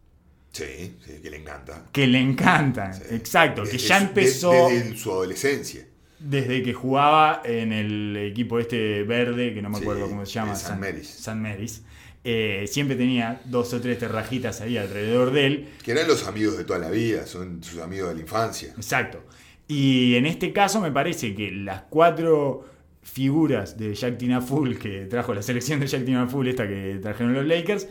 Sí, 0.53 0.95
sí, 1.05 1.21
que 1.23 1.31
le 1.31 1.37
encanta. 1.39 1.85
Que 1.93 2.07
le 2.07 2.19
encantan, 2.19 2.95
Sí. 2.95 3.03
exacto. 3.11 3.63
Que 3.65 3.73
Desde 3.73 3.87
ya 3.89 3.99
su- 4.01 4.05
empezó 4.07 4.51
de- 4.53 4.75
desde 4.83 4.97
su 4.97 5.11
adolescencia. 5.13 5.87
desde 6.19 6.63
que 6.63 6.73
jugaba 6.73 7.43
en 7.45 7.73
el 7.73 8.17
equipo 8.17 8.59
este 8.59 9.03
verde, 9.03 9.53
que 9.53 9.61
no 9.61 9.69
me 9.69 9.77
Sí, 9.77 9.83
acuerdo 9.83 10.09
cómo 10.09 10.25
se 10.25 10.33
llama, 10.33 10.55
San 10.57 10.81
Mary's. 10.81 11.09
San 11.09 11.43
Mary's. 11.43 11.83
Eh, 12.25 12.65
siempre 12.69 12.97
tenía 12.97 13.41
dos 13.45 13.73
o 13.75 13.81
tres 13.81 13.99
terrajitas 13.99 14.61
ahí 14.63 14.79
alrededor 14.79 15.31
de 15.31 15.47
él. 15.47 15.69
Que 15.85 15.93
eran 15.93 16.09
los 16.09 16.27
amigos 16.27 16.57
de 16.57 16.65
toda 16.65 16.79
la 16.81 16.91
vida, 16.91 17.27
son 17.27 17.63
sus 17.63 17.79
amigos 17.81 18.09
de 18.09 18.15
la 18.17 18.21
infancia. 18.23 18.71
Exacto. 18.77 19.23
Y 19.69 20.15
en 20.17 20.25
este 20.27 20.53
caso 20.53 20.81
me 20.81 20.91
parece 20.91 21.35
que 21.35 21.51
las 21.53 21.83
cuatro 21.83 22.65
figuras 23.07 23.79
de 23.79 23.95
Jack 23.95 24.19
Tinaful 24.19 24.79
que 24.79 25.07
trajo 25.07 25.33
la 25.33 25.41
selección 25.41 25.79
de 25.81 25.87
Jack 25.87 26.05
Tinaful, 26.05 26.49
esta 26.49 26.67
que 26.67 26.99
trajeron 27.01 27.33
los 27.33 27.47
Lakers, 27.47 27.89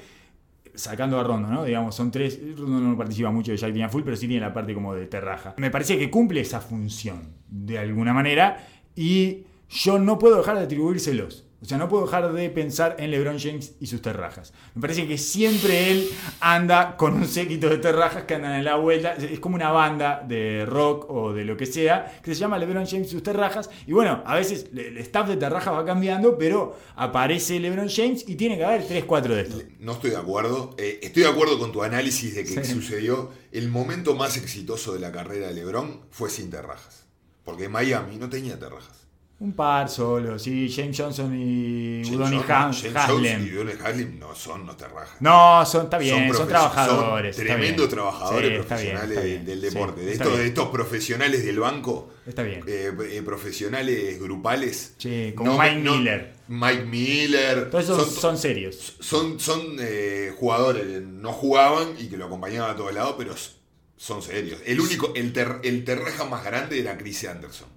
sacando 0.76 1.18
a 1.20 1.24
Rondo, 1.24 1.48
¿no? 1.48 1.64
Digamos, 1.64 1.96
son 1.96 2.12
tres. 2.12 2.40
Rondo 2.58 2.80
no 2.80 2.98
participa 2.98 3.32
mucho 3.32 3.52
de 3.52 3.58
Jack 3.58 3.74
Tinaful, 3.74 4.04
pero 4.04 4.18
sí 4.18 4.28
tiene 4.28 4.42
la 4.42 4.54
parte 4.54 4.74
como 4.74 4.94
de 4.94 5.08
terraja. 5.08 5.56
Me 5.58 5.72
parece 5.72 5.98
que 5.98 6.12
cumple 6.12 6.42
esa 6.42 6.60
función 6.60 7.34
de 7.48 7.80
alguna 7.80 8.14
manera 8.14 8.68
y 8.94 9.46
yo 9.70 9.98
no 10.00 10.20
puedo 10.20 10.38
dejar 10.38 10.58
de 10.58 10.66
atribuírselos. 10.66 11.45
O 11.66 11.68
sea, 11.68 11.78
no 11.80 11.90
puedo 11.90 12.06
dejar 12.06 12.32
de 12.32 12.50
pensar 12.52 12.96
en 13.00 13.10
LeBron 13.10 13.40
James 13.40 13.74
y 13.80 13.88
sus 13.88 14.02
terrajas. 14.02 14.54
Me 14.76 14.82
parece 14.82 15.08
que 15.08 15.18
siempre 15.18 15.92
él 15.92 16.08
anda 16.40 16.96
con 16.96 17.16
un 17.16 17.28
séquito 17.28 17.70
de 17.70 17.78
terrajas 17.80 18.24
que 18.26 18.36
andan 18.36 18.54
en 18.54 18.64
la 18.66 18.76
vuelta. 18.76 19.14
Es 19.16 19.40
como 19.40 19.56
una 19.56 19.72
banda 19.72 20.24
de 20.28 20.66
rock 20.68 21.10
o 21.10 21.34
de 21.34 21.44
lo 21.44 21.58
que 21.58 21.66
sea 21.66 22.20
que 22.24 22.34
se 22.36 22.40
llama 22.40 22.58
LeBron 22.60 22.86
James 22.86 23.08
y 23.08 23.12
sus 23.12 23.24
terrajas. 23.24 23.70
Y 23.88 23.94
bueno, 23.94 24.22
a 24.26 24.36
veces 24.36 24.68
el 24.76 24.98
staff 25.00 25.28
de 25.28 25.38
terrajas 25.38 25.74
va 25.74 25.84
cambiando, 25.86 26.38
pero 26.38 26.78
aparece 26.96 27.60
LeBron 27.60 27.90
James 27.90 28.24
y 28.28 28.36
tiene 28.36 28.58
que 28.58 28.66
haber 28.66 28.86
3, 28.88 29.04
4 29.06 29.36
de 29.36 29.42
estos. 29.42 29.64
No 29.80 29.94
estoy 29.94 30.12
de 30.12 30.18
acuerdo. 30.18 30.76
Eh, 30.78 31.00
estoy 31.02 31.24
de 31.24 31.30
acuerdo 31.30 31.58
con 31.58 31.72
tu 31.72 31.82
análisis 31.82 32.36
de 32.36 32.44
que 32.44 32.64
Sí. 32.64 32.74
sucedió. 32.74 33.32
El 33.52 33.70
momento 33.70 34.16
más 34.16 34.38
exitoso 34.38 34.94
de 34.94 35.00
la 35.00 35.12
carrera 35.12 35.48
de 35.48 35.54
LeBron 35.56 36.02
fue 36.12 36.30
sin 36.30 36.50
terrajas. 36.52 37.06
Porque 37.44 37.70
Miami 37.70 38.18
no 38.18 38.30
tenía 38.30 38.60
terrajas. 38.60 39.05
Un 39.38 39.52
par 39.54 39.90
solo, 39.90 40.40
sí, 40.40 40.74
James 40.74 40.98
Johnson 40.98 41.36
y 41.38 42.02
James 42.06 42.16
Udoni 42.16 42.40
James 42.48 42.86
Haslem. 42.96 43.52
Jones 43.54 43.76
y 43.78 43.84
Haslem 43.86 44.18
no 44.18 44.34
son 44.34 44.66
no 44.66 44.78
terrajas. 44.78 45.18
No, 45.20 45.66
son, 45.66 45.84
está 45.86 45.98
bien, 45.98 46.34
son, 46.34 46.48
trabajadores. 46.48 47.36
son 47.36 47.46
tremendos 47.46 47.90
trabajadores 47.90 48.50
Sí, 48.50 48.56
está 48.62 48.78
bien, 48.78 48.92
profesionales 48.96 49.24
bien, 49.26 49.46
del 49.46 49.60
sí, 49.60 49.66
deporte. 49.68 50.02
de, 50.02 50.12
estos, 50.14 50.28
de 50.32 50.34
bien, 50.38 50.48
estos 50.48 50.70
profesionales 50.70 51.46
del 51.46 51.60
banco, 51.60 52.14
Está 52.26 52.44
bien. 52.44 52.62
eh, 52.66 52.94
eh, 53.12 53.22
profesionales 53.26 54.20
grupales. 54.22 54.94
Sí, 55.00 55.34
como 55.36 55.58
Mike 55.60 55.76
Miller. 55.82 56.34
Mike 56.48 56.86
Miller. 56.86 57.70
Todos 57.70 57.84
esos 57.84 58.06
son, 58.06 58.16
son, 58.22 58.38
serios. 58.38 58.96
son, 59.02 59.38
son, 59.42 59.76
eh, 59.82 60.34
jugadores 60.40 60.84
que 60.86 61.02
no 61.02 61.34
jugaban 61.34 61.90
y 62.00 62.08
que 62.08 62.16
lo 62.16 62.28
acompañaban 62.28 62.72
a 62.72 62.76
todos 62.78 62.94
lados, 62.94 63.16
pero 63.18 63.36
son 63.98 64.22
serios. 64.22 64.62
El 64.66 64.80
único, 64.80 65.12
el, 65.14 65.34
ter- 65.34 65.60
el 65.64 65.84
terraja 65.84 66.24
más 66.24 66.46
grande 66.46 66.80
era 66.80 66.98
Chris 66.98 67.26
Anderson. 67.28 67.75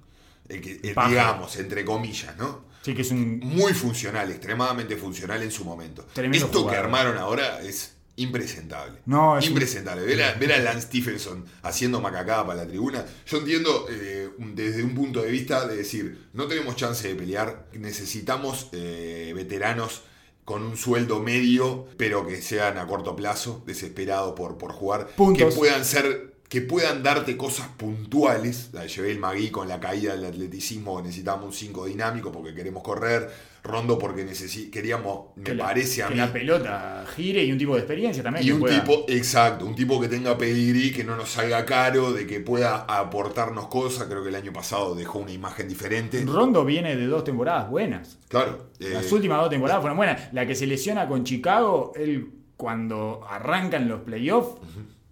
Digamos, 0.49 1.57
entre 1.57 1.85
comillas, 1.85 2.37
¿no? 2.37 2.65
Sí, 2.83 2.95
que 2.95 3.03
es 3.03 3.11
un. 3.11 3.39
Muy 3.41 3.75
funcional, 3.75 4.31
extremadamente 4.31 4.97
funcional 4.97 5.43
en 5.43 5.51
su 5.51 5.65
momento. 5.65 6.07
Tremendo 6.13 6.47
Esto 6.47 6.67
que 6.67 6.77
armaron 6.77 7.19
ahora 7.19 7.61
es 7.61 7.95
impresentable. 8.17 8.99
No, 9.07 9.39
es 9.39 9.45
un- 9.47 9.53
impresentable. 9.53 10.05
Ver, 10.05 10.23
a, 10.23 10.33
ver 10.35 10.53
a 10.53 10.59
Lance 10.59 10.83
Stephenson 10.89 11.45
haciendo 11.63 12.01
macacada 12.01 12.47
para 12.47 12.63
la 12.65 12.69
tribuna. 12.69 13.05
Yo 13.27 13.39
entiendo 13.39 13.87
eh, 13.91 14.31
desde 14.39 14.83
un 14.83 14.95
punto 14.95 15.23
de 15.23 15.31
vista 15.31 15.67
de 15.67 15.77
decir, 15.77 16.29
no 16.33 16.47
tenemos 16.47 16.77
chance 16.77 17.07
de 17.07 17.15
pelear, 17.15 17.67
necesitamos 17.75 18.69
eh, 18.73 19.33
veteranos 19.37 20.03
con 20.45 20.63
un 20.63 20.77
sueldo 20.79 21.21
medio, 21.21 21.87
pero 21.99 22.27
que 22.27 22.41
sean 22.41 22.79
a 22.79 22.87
corto 22.87 23.15
plazo, 23.15 23.63
desesperados 23.67 24.35
por, 24.35 24.57
por 24.57 24.73
jugar, 24.73 25.09
Puntos. 25.09 25.53
que 25.53 25.59
puedan 25.59 25.85
ser 25.85 26.38
que 26.49 26.63
puedan 26.63 27.03
darte 27.03 27.37
cosas 27.37 27.69
puntuales. 27.77 28.71
La 28.73 28.87
llevé 28.87 29.11
el 29.11 29.19
Magui 29.19 29.51
con 29.51 29.69
la 29.69 29.79
caída 29.81 30.15
del 30.17 30.25
atleticismo, 30.25 31.01
necesitamos 31.03 31.45
un 31.47 31.53
5 31.53 31.85
dinámico 31.87 32.33
porque 32.33 32.55
queremos 32.55 32.83
correr, 32.83 33.29
Rondo 33.63 33.99
porque 33.99 34.25
queríamos, 34.73 35.37
me 35.37 35.43
que 35.45 35.55
la- 35.55 35.65
parece 35.65 36.03
a 36.03 36.07
que 36.09 36.15
mí, 36.15 36.21
la 36.21 36.33
pelota 36.33 37.05
gire 37.15 37.45
y 37.45 37.53
un 37.53 37.59
tipo 37.59 37.75
de 37.75 37.81
experiencia 37.81 38.23
también. 38.23 38.45
y 38.45 38.47
que 38.49 38.53
un 38.55 38.61
pueda- 38.61 38.81
tipo, 38.83 39.05
exacto, 39.09 39.67
un 39.67 39.75
tipo 39.75 40.01
que 40.01 40.09
tenga 40.09 40.39
pedigrí, 40.39 40.91
que 40.91 41.05
no 41.05 41.17
nos 41.17 41.29
salga 41.29 41.67
caro, 41.67 42.13
de 42.13 42.27
que 42.27 42.41
pueda 42.41 42.87
aportarnos 42.89 43.67
cosas. 43.67 44.07
Creo 44.09 44.23
que 44.23 44.31
el 44.31 44.37
año 44.37 44.53
pasado 44.53 44.95
dejó 44.95 45.19
una 45.19 45.33
imagen 45.33 45.69
diferente. 45.69 46.25
Rondo 46.25 46.65
viene 46.65 46.97
de 46.97 47.07
dos 47.09 47.25
temporadas 47.25 47.69
buenas. 47.69 48.17
Claro. 48.29 48.71
eh, 48.81 48.91
Las 48.95 49.13
últimas 49.13 49.39
dos 49.41 49.51
temporadas 49.51 49.83
fueron 49.83 49.99
buenas. 49.99 50.33
La 50.33 50.47
que 50.47 50.55
se 50.55 50.67
lesiona 50.67 51.07
con 51.07 51.25
Chicago, 51.25 51.93
él 51.95 52.31
cuando 52.57 53.21
arrancan 53.29 53.87
los 53.89 54.01
playoffs, 54.01 54.57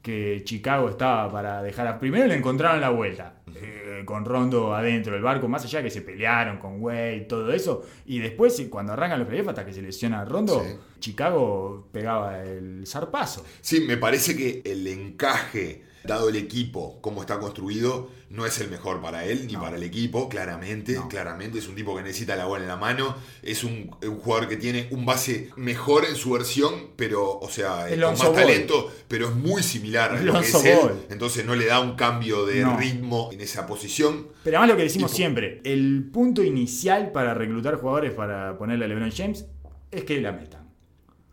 que 0.06 0.42
Chicago 0.44 0.88
estaba 0.88 1.28
para 1.32 1.60
dejar 1.64 1.88
a... 1.88 1.98
Primero 1.98 2.28
le 2.28 2.36
encontraron 2.36 2.80
la 2.80 2.90
vuelta, 2.90 3.40
eh, 3.56 4.02
con 4.04 4.24
Rondo 4.24 4.72
adentro 4.72 5.14
del 5.14 5.22
barco, 5.22 5.48
más 5.48 5.64
allá 5.64 5.82
que 5.82 5.90
se 5.90 6.00
pelearon 6.00 6.58
con 6.58 6.80
Wade 6.80 7.16
y 7.16 7.26
todo 7.26 7.52
eso. 7.52 7.84
Y 8.06 8.20
después, 8.20 8.56
eh, 8.60 8.70
cuando 8.70 8.92
arrancan 8.92 9.18
los 9.18 9.26
playoffs, 9.26 9.48
hasta 9.48 9.66
que 9.66 9.72
se 9.72 9.82
lesiona 9.82 10.24
Rondo, 10.24 10.62
Sí. 10.64 10.76
Chicago 11.00 11.88
pegaba 11.90 12.40
el 12.44 12.86
zarpazo. 12.86 13.44
Sí, 13.60 13.80
me 13.80 13.96
parece 13.96 14.36
que 14.36 14.62
el 14.64 14.86
encaje 14.86 15.82
dado 16.06 16.28
el 16.28 16.36
equipo, 16.36 16.98
cómo 17.00 17.20
está 17.20 17.38
construido, 17.38 18.10
no 18.30 18.44
es 18.46 18.58
el 18.60 18.70
mejor 18.70 19.00
para 19.00 19.24
él 19.24 19.46
ni 19.46 19.52
No. 19.54 19.60
para 19.60 19.76
el 19.76 19.82
equipo, 19.82 20.28
claramente. 20.28 20.92
No. 20.94 21.08
Claramente 21.08 21.58
es 21.58 21.68
un 21.68 21.74
tipo 21.74 21.96
que 21.96 22.02
necesita 22.02 22.34
la 22.36 22.44
bola 22.46 22.62
en 22.62 22.68
la 22.68 22.76
mano. 22.76 23.16
Es 23.42 23.62
un, 23.64 23.90
un 24.02 24.18
jugador 24.18 24.48
que 24.48 24.56
tiene 24.56 24.88
un 24.90 25.04
base 25.06 25.50
mejor 25.56 26.04
en 26.04 26.16
su 26.16 26.32
versión, 26.32 26.90
pero, 26.96 27.38
o 27.38 27.48
sea, 27.48 27.88
El 27.88 28.00
con 28.02 28.10
más 28.12 28.22
Ball. 28.24 28.34
talento, 28.34 28.92
pero 29.08 29.28
es 29.28 29.34
muy 29.34 29.62
similar 29.62 30.12
a 30.16 30.20
lo 30.22 30.32
que 30.34 30.38
es 30.40 30.54
él. 30.64 30.78
Entonces 31.10 31.44
no 31.44 31.54
le 31.54 31.66
da 31.66 31.80
un 31.80 31.94
cambio 31.96 32.44
de 32.46 32.62
No. 32.62 32.76
ritmo 32.78 33.30
en 33.32 33.40
esa 33.40 33.66
posición. 33.66 34.28
Pero 34.44 34.58
además 34.58 34.70
lo 34.74 34.76
que 34.76 34.82
decimos 34.84 35.10
siempre, 35.10 35.60
el 35.64 36.08
punto 36.12 36.42
inicial 36.42 37.12
para 37.12 37.34
reclutar 37.34 37.76
jugadores 37.76 38.12
para 38.12 38.56
ponerle 38.58 38.84
a 38.84 38.88
LeBron 38.88 39.10
James 39.12 39.46
es 39.90 40.04
que 40.04 40.20
la 40.20 40.32
metan. 40.32 40.66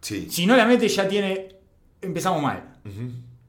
Sí, 0.02 0.28
Si 0.30 0.46
no 0.46 0.56
la 0.58 0.66
mete 0.66 0.88
ya 0.90 1.08
tiene, 1.08 1.56
empezamos 2.02 2.42
mal. 2.42 2.74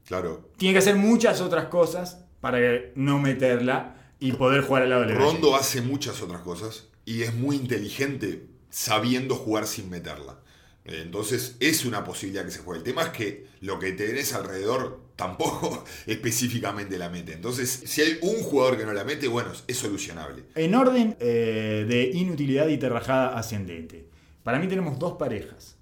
Claro. 0.05 0.49
Tiene 0.57 0.73
que 0.73 0.79
hacer 0.79 0.95
muchas 0.95 1.41
otras 1.41 1.65
cosas 1.65 2.23
para 2.41 2.59
no 2.95 3.19
meterla 3.19 3.95
y 4.19 4.31
poder 4.33 4.61
jugar 4.61 4.83
al 4.83 4.89
lado 4.89 5.01
de 5.01 5.07
LeBron. 5.09 5.33
Rondo 5.33 5.55
hace 5.55 5.81
muchas 5.81 6.21
otras 6.21 6.41
cosas 6.41 6.87
y 7.05 7.23
es 7.23 7.33
muy 7.33 7.55
inteligente 7.55 8.47
sabiendo 8.69 9.35
jugar 9.35 9.67
sin 9.67 9.89
meterla. 9.89 10.39
Eh, 10.85 11.01
Entonces 11.03 11.57
es 11.59 11.85
una 11.85 12.03
posibilidad 12.03 12.45
que 12.45 12.51
se 12.51 12.59
juegue. 12.59 12.79
El 12.79 12.83
tema 12.83 13.03
es 13.03 13.09
que 13.09 13.47
lo 13.61 13.79
que 13.79 13.91
tenés 13.93 14.33
alrededor 14.33 15.01
tampoco 15.15 15.83
específicamente 16.05 16.97
la 16.97 17.09
mete. 17.09 17.33
Entonces, 17.33 17.83
si 17.85 18.01
hay 18.01 18.19
un 18.21 18.43
jugador 18.43 18.77
que 18.77 18.85
no 18.85 18.93
la 18.93 19.03
mete, 19.03 19.27
bueno, 19.27 19.51
es 19.67 19.77
solucionable. 19.77 20.43
En 20.55 20.75
orden 20.75 21.15
eh, 21.19 21.85
de 21.87 22.11
inutilidad 22.13 22.67
y 22.67 22.77
terrajada 22.77 23.37
ascendente. 23.37 24.07
Para 24.43 24.59
mí 24.59 24.67
tenemos 24.67 24.99
dos 24.99 25.13
parejas. 25.13 25.77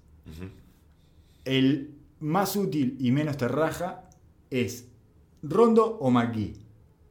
El 1.44 1.90
más 2.20 2.56
útil 2.56 2.96
y 2.98 3.10
menos 3.12 3.36
terraja 3.36 4.03
es 4.62 4.88
Rondo 5.42 5.84
o 6.00 6.10
McGee. 6.10 6.54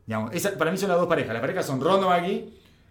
Digamos, 0.07 0.33
esa- 0.33 0.57
para 0.57 0.71
mí 0.71 0.77
son 0.77 0.89
las 0.89 0.97
dos 0.97 1.07
parejas. 1.07 1.33
Las 1.33 1.41
parejas 1.41 1.65
son 1.65 1.79
Rondo 1.81 2.09
McGee, 2.09 2.49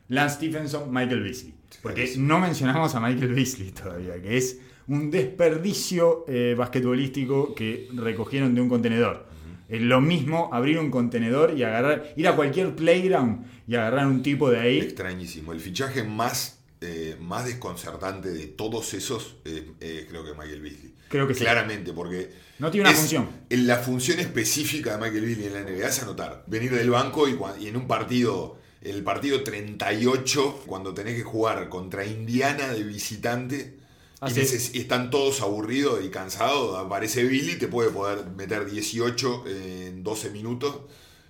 Lance 0.09 0.37
Stephenson, 0.37 0.93
Michael 0.93 1.23
Beasley. 1.23 1.55
Porque 1.83 2.15
no 2.19 2.39
mencionamos 2.39 2.95
a 2.95 3.01
Michael 3.01 3.35
Beasley 3.35 3.71
todavía, 3.73 4.21
que 4.21 4.37
es 4.37 4.61
un 4.89 5.11
desperdicio 5.11 6.25
eh, 6.29 6.55
basquetbolístico 6.57 7.55
que 7.55 7.89
recogieron 7.95 8.55
de 8.55 8.61
un 8.61 8.69
contenedor. 8.69 9.27
Es 9.69 9.81
lo 9.81 10.01
mismo 10.01 10.51
abrir 10.53 10.79
un 10.79 10.91
contenedor 10.91 11.55
y 11.57 11.63
agarrar, 11.63 12.13
ir 12.17 12.29
a 12.29 12.37
cualquier 12.37 12.75
playground 12.77 13.47
y 13.67 13.75
agarrar 13.75 14.07
un 14.07 14.23
tipo 14.23 14.51
de 14.51 14.61
ahí. 14.61 14.79
Extrañísimo. 14.81 15.53
El 15.53 15.61
fichaje 15.61 16.03
más, 16.03 16.62
eh, 16.83 17.17
más 17.21 17.45
desconcertante 17.47 18.31
de 18.31 18.47
todos 18.49 18.93
esos, 18.95 19.37
eh, 19.45 19.73
eh, 19.81 20.07
creo 20.09 20.25
que 20.25 20.33
Michael 20.33 20.61
Beasley. 20.61 20.95
Creo 21.09 21.27
que 21.29 21.35
sí. 21.35 21.41
Claramente, 21.41 21.93
porque. 21.93 22.31
No 22.59 22.71
tiene 22.71 22.83
una 22.89 22.93
es- 22.93 22.99
función. 23.01 23.29
en 23.51 23.67
La 23.67 23.79
función 23.79 24.19
específica 24.21 24.93
de 24.97 24.99
Michael 24.99 25.25
Beasley 25.27 25.47
en 25.47 25.55
la 25.55 25.61
NBA 25.61 25.89
es 25.89 26.03
anotar. 26.03 26.45
Venir 26.47 26.75
del 26.75 26.91
banco 26.91 27.27
y, 27.29 27.37
en 27.69 27.77
un 27.77 27.87
partido, 27.87 28.59
el 28.83 29.03
partido 29.05 29.43
38, 29.43 30.65
cuando 30.67 30.93
tenés 30.95 31.17
que 31.17 31.23
jugar 31.23 31.69
contra 31.69 32.05
Indiana 32.05 32.69
de 32.73 32.83
visitante. 32.83 33.79
Y, 34.25 34.25
neces- 34.27 34.71
y 34.75 34.79
están 34.79 35.11
todos 35.11 35.41
aburridos 35.41 36.05
y 36.05 36.09
cansados. 36.09 36.79
Aparece 36.79 37.25
Billy, 37.25 37.57
te 37.57 37.67
puede 37.67 37.91
poder 37.91 38.25
meter 38.37 38.71
18 38.71 39.45
en 39.49 40.05
12 40.05 40.31
minutos 40.31 40.77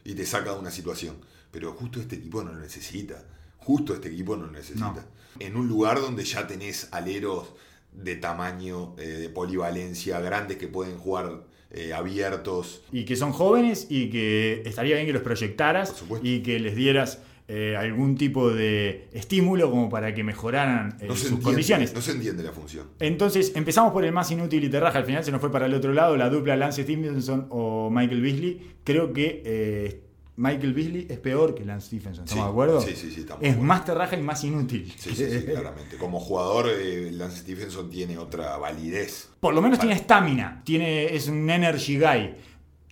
y 0.04 0.12
te 0.14 0.26
saca 0.26 0.52
de 0.52 0.58
una 0.58 0.70
situación. 0.70 1.16
Pero 1.50 1.72
justo 1.72 2.00
este 2.00 2.16
equipo 2.16 2.42
no 2.44 2.52
lo 2.52 2.60
necesita. 2.60 3.24
Justo 3.56 3.94
este 3.94 4.08
equipo 4.10 4.36
no 4.36 4.44
lo 4.46 4.52
necesita. 4.52 5.06
En 5.40 5.56
un 5.56 5.68
lugar 5.68 6.00
donde 6.00 6.24
ya 6.24 6.46
tenés 6.46 6.88
aleros 6.92 7.52
de 7.92 8.16
tamaño, 8.16 8.94
eh, 8.98 9.02
de 9.06 9.28
polivalencia, 9.28 10.20
grandes 10.20 10.56
que 10.56 10.68
pueden 10.68 10.96
jugar 10.98 11.44
eh, 11.70 11.92
abiertos. 11.94 12.82
y 12.92 13.04
que 13.04 13.16
son 13.16 13.32
jóvenes 13.32 13.86
y 13.88 14.10
que 14.10 14.62
estaría 14.66 14.94
bien 14.96 15.06
que 15.06 15.12
los 15.14 15.22
proyectaras 15.22 16.02
y 16.22 16.40
que 16.40 16.58
les 16.60 16.76
dieras 16.76 17.20
eh, 17.48 17.76
algún 17.76 18.16
tipo 18.16 18.50
de 18.50 19.08
estímulo 19.12 19.70
como 19.70 19.88
para 19.90 20.14
que 20.14 20.22
mejoraran 20.22 20.96
eh, 21.00 21.06
No 21.08 21.14
sus 21.14 21.24
entiende, 21.24 21.44
condiciones. 21.44 21.94
no 21.94 22.00
se 22.00 22.12
entiende 22.12 22.42
la 22.42 22.52
función. 22.52 22.86
Entonces 23.00 23.52
empezamos 23.56 23.92
por 23.92 24.04
el 24.04 24.12
más 24.12 24.30
inútil 24.30 24.64
y 24.64 24.68
terraja, 24.70 24.98
al 24.98 25.04
final 25.06 25.24
se 25.24 25.32
nos 25.32 25.40
fue 25.40 25.50
para 25.50 25.66
el 25.66 25.74
otro 25.74 25.92
lado, 25.92 26.16
la 26.16 26.28
dupla 26.30 26.56
Lance 26.56 26.82
Stephenson 26.84 27.46
o 27.50 27.90
Michael 27.90 28.20
Beasley. 28.20 28.74
Creo 28.84 29.12
que 29.12 30.01
Michael 30.36 30.72
Beasley 30.72 31.06
es 31.10 31.18
peor 31.18 31.54
que 31.54 31.64
Lance 31.64 31.88
Stephenson, 31.88 32.24
¿estamos 32.24 32.42
Sí, 32.44 32.46
de 32.46 32.50
acuerdo? 32.50 32.80
sí, 32.80 32.96
sí, 32.96 33.10
sí, 33.14 33.20
estamos 33.20 33.44
Es 33.44 33.58
más 33.58 33.84
terraja 33.84 34.16
y 34.16 34.22
más 34.22 34.42
inútil. 34.44 34.92
Sí, 34.98 35.14
sí, 35.14 35.26
sí, 35.30 35.42
claramente. 35.46 35.96
Como 35.98 36.18
jugador, 36.20 36.70
eh, 36.70 37.10
Lance 37.12 37.38
Stephenson 37.40 37.90
tiene 37.90 38.16
otra 38.18 38.56
validez. 38.56 39.28
Por 39.40 39.52
lo 39.54 39.60
menos 39.60 39.78
Para- 39.78 39.88
tiene 39.88 40.00
estamina, 40.00 40.62
tiene, 40.64 41.14
es 41.14 41.28
un 41.28 41.48
energy 41.50 41.98
guy. 41.98 42.34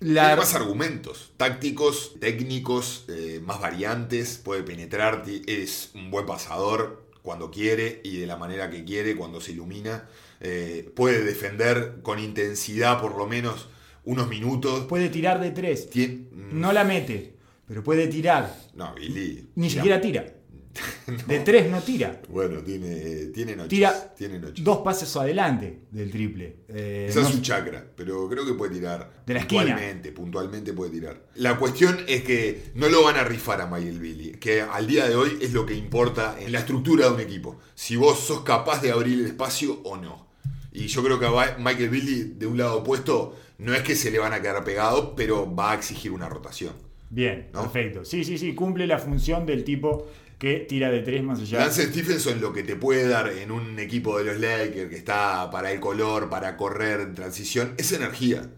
La- 0.00 0.23
Tiene 0.28 0.37
más 0.37 0.54
argumentos, 0.54 1.32
tácticos, 1.37 2.14
técnicos, 2.20 3.04
eh, 3.09 3.40
más 3.44 3.61
variantes, 3.61 4.38
puede 4.42 4.62
penetrar, 4.62 5.25
es 5.47 5.90
un 5.94 6.11
buen 6.11 6.26
pasador 6.26 7.04
cuando 7.23 7.50
quiere 7.50 8.00
y 8.05 8.16
de 8.18 8.26
la 8.26 8.37
manera 8.37 8.70
que 8.70 8.85
quiere, 8.85 9.14
cuando 9.16 9.40
se 9.40 9.53
ilumina. 9.53 10.09
Eh, 10.40 10.90
puede 10.96 11.22
defender 11.24 11.98
con 12.03 12.18
intensidad 12.18 12.98
por 13.00 13.14
lo 13.16 13.26
menos 13.26 13.68
unos 14.05 14.29
minutos. 14.29 14.85
puede 14.87 15.09
tirar 15.09 15.41
de 15.41 15.51
tres. 15.51 15.91
Tien- 15.91 16.29
No 16.53 16.73
la 16.73 16.85
mete, 16.85 17.35
pero 17.67 17.83
puede 17.83 18.07
tirar. 18.09 18.55
no, 18.75 18.95
Billy. 18.95 19.49
Ni 19.57 19.69
tira- 19.69 19.75
siquiera 19.75 20.01
tira. 20.01 20.35
De 21.27 21.41
tres 21.41 21.69
no 21.69 21.81
tira. 21.81 22.23
Bueno, 22.29 22.61
tiene, 22.63 23.27
tiene 23.35 23.57
noches. 23.57 23.69
Tira 23.71 24.15
tiene 24.17 24.39
noches. 24.39 24.65
dos 24.65 24.79
pases 24.79 25.15
adelante 25.17 25.81
del 25.91 26.13
triple. 26.13 26.59
Eh, 26.69 27.07
Esa 27.11 27.21
no- 27.23 27.27
es 27.29 27.35
su 27.35 27.41
chakra, 27.43 27.85
pero 27.97 28.29
creo 28.29 28.47
que 28.47 28.55
puede 28.55 28.75
tirar. 28.77 29.11
De 29.27 29.35
la 29.35 29.41
esquina. 29.41 29.63
puntualmente, 29.65 30.13
puntualmente 30.13 30.73
puede 30.73 30.93
tirar. 30.93 31.27
La 31.35 31.59
cuestión 31.59 31.99
es 32.07 32.23
que 32.23 32.71
no 32.77 32.89
lo 32.89 33.03
van 33.03 33.17
a 33.17 33.25
rifar 33.25 33.61
a 33.61 33.67
Michael 33.67 33.99
Billy, 33.99 34.31
que 34.39 34.63
al 34.63 34.87
día 34.87 35.09
de 35.09 35.17
hoy 35.17 35.39
es 35.41 35.53
lo 35.53 35.67
que 35.67 35.75
importa 35.75 36.37
en 36.41 36.53
la 36.53 36.61
estructura 36.61 37.07
de 37.09 37.15
un 37.15 37.21
equipo. 37.21 37.59
Si 37.75 37.97
vos 37.97 38.21
sos 38.21 38.43
capaz 38.43 38.81
de 38.81 38.93
abrir 38.93 39.19
el 39.19 39.27
espacio 39.27 39.81
o 39.83 39.97
no. 39.97 40.29
Y 40.73 40.87
yo 40.87 41.03
creo 41.03 41.19
que 41.19 41.27
a 41.27 41.57
Michael 41.59 41.89
Billy, 41.91 42.23
de 42.39 42.47
un 42.47 42.57
lado 42.57 42.79
opuesto, 42.79 43.37
no 43.61 43.75
es 43.75 43.83
que 43.83 43.94
se 43.94 44.11
le 44.11 44.18
van 44.18 44.33
a 44.33 44.40
quedar 44.40 44.64
pegados, 44.64 45.12
pero 45.16 45.55
va 45.55 45.73
a 45.73 45.75
exigir 45.75 46.11
una 46.12 46.29
rotación. 46.29 46.73
Bien, 47.11 47.49
¿No? 47.53 47.62
perfecto. 47.62 48.05
Sí, 48.05 48.25
sí, 48.25 48.38
sí, 48.38 48.55
cumple 48.55 48.87
la 48.87 48.99
función 48.99 49.44
del 49.44 49.64
tipo 49.64 50.07
que 50.38 50.61
tira 50.61 50.90
de 50.90 51.01
tres 51.01 51.23
más 51.23 51.40
allá. 51.40 51.59
Lance 51.59 51.88
Stephenson 51.88 52.40
lo 52.40 52.53
que 52.53 52.62
te 52.62 52.77
puede 52.77 53.07
dar 53.07 53.29
en 53.29 53.51
un 53.51 53.79
equipo 53.79 54.16
de 54.16 54.25
los 54.25 54.40
Lakers 54.40 54.88
que 54.88 54.96
está 54.96 55.51
para 55.51 55.70
el 55.70 55.81
color, 55.81 56.31
para 56.31 56.57
correr 56.57 57.01
en 57.01 57.14
transición, 57.14 57.75
es 57.77 57.92
energía. 57.92 58.49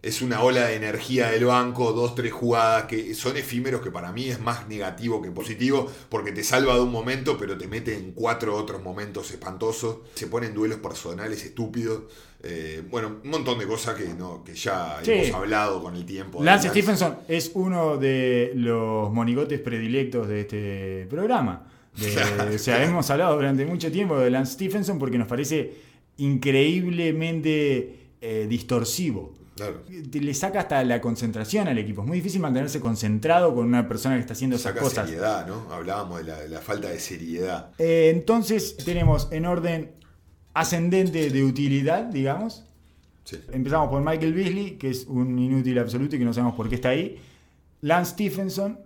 Es 0.00 0.22
una 0.22 0.42
ola 0.42 0.68
de 0.68 0.76
energía 0.76 1.28
del 1.32 1.46
banco, 1.46 1.92
dos, 1.92 2.14
tres 2.14 2.32
jugadas 2.32 2.84
que 2.84 3.14
son 3.14 3.36
efímeros 3.36 3.82
que 3.82 3.90
para 3.90 4.12
mí 4.12 4.28
es 4.28 4.40
más 4.40 4.68
negativo 4.68 5.20
que 5.20 5.32
positivo 5.32 5.90
porque 6.08 6.30
te 6.30 6.44
salva 6.44 6.76
de 6.76 6.82
un 6.82 6.92
momento 6.92 7.36
pero 7.36 7.58
te 7.58 7.66
mete 7.66 7.96
en 7.96 8.12
cuatro 8.12 8.54
otros 8.54 8.80
momentos 8.80 9.30
espantosos. 9.32 9.98
Se 10.14 10.28
ponen 10.28 10.54
duelos 10.54 10.78
personales 10.78 11.44
estúpidos. 11.44 12.04
Eh, 12.42 12.82
bueno, 12.88 13.16
un 13.24 13.30
montón 13.30 13.58
de 13.58 13.66
cosas 13.66 13.96
que, 13.96 14.06
no, 14.14 14.44
que 14.44 14.54
ya 14.54 15.00
Sí. 15.02 15.10
hemos 15.12 15.34
hablado 15.34 15.82
con 15.82 15.96
el 15.96 16.04
tiempo. 16.06 16.42
Lance. 16.42 16.68
Stephenson 16.68 17.16
es 17.26 17.50
uno 17.54 17.96
de 17.96 18.52
los 18.54 19.12
monigotes 19.12 19.58
predilectos 19.60 20.28
de 20.28 20.40
este 20.42 21.06
programa. 21.10 21.66
De- 21.96 22.12
Claro, 22.12 22.50
o 22.54 22.58
sea, 22.58 22.76
claro. 22.76 22.90
hemos 22.90 23.10
hablado 23.10 23.34
durante 23.34 23.66
mucho 23.66 23.90
tiempo 23.90 24.18
de 24.18 24.30
Lance 24.30 24.52
Stephenson 24.52 24.98
porque 25.00 25.18
nos 25.18 25.26
parece 25.26 25.72
increíblemente 26.16 27.96
eh, 28.20 28.46
distorsivo. 28.48 29.34
Claro. 29.56 29.82
Le 29.88 30.34
saca 30.34 30.60
hasta 30.60 30.84
la 30.84 31.00
concentración 31.00 31.66
al 31.66 31.78
equipo. 31.78 32.02
Es 32.02 32.06
muy 32.08 32.18
difícil 32.18 32.40
mantenerse 32.40 32.78
concentrado 32.78 33.52
con 33.54 33.66
una 33.66 33.88
persona 33.88 34.14
que 34.14 34.20
está 34.20 34.34
haciendo 34.34 34.54
esas 34.54 34.72
Saca 34.72 34.80
cosas. 34.84 35.06
seriedad, 35.08 35.48
¿no? 35.48 35.66
Hablábamos 35.72 36.18
de 36.18 36.24
la, 36.30 36.38
de 36.38 36.48
la 36.48 36.60
falta 36.60 36.88
de 36.88 37.00
seriedad. 37.00 37.72
Eh, 37.78 38.12
entonces 38.14 38.76
tenemos 38.76 39.26
en 39.32 39.46
orden 39.46 39.90
ascendente 40.58 41.30
de 41.30 41.44
utilidad, 41.44 42.04
digamos. 42.04 42.64
Sí. 43.24 43.38
Empezamos 43.52 43.88
por 43.90 44.02
Michael 44.02 44.34
Beasley, 44.34 44.72
que 44.72 44.90
es 44.90 45.04
un 45.06 45.38
inútil 45.38 45.78
absoluto 45.78 46.16
y 46.16 46.18
que 46.18 46.24
no 46.24 46.32
sabemos 46.32 46.56
por 46.56 46.68
qué 46.68 46.74
está 46.74 46.90
ahí. 46.90 47.20
Lance 47.82 48.12
Stephenson. 48.12 48.80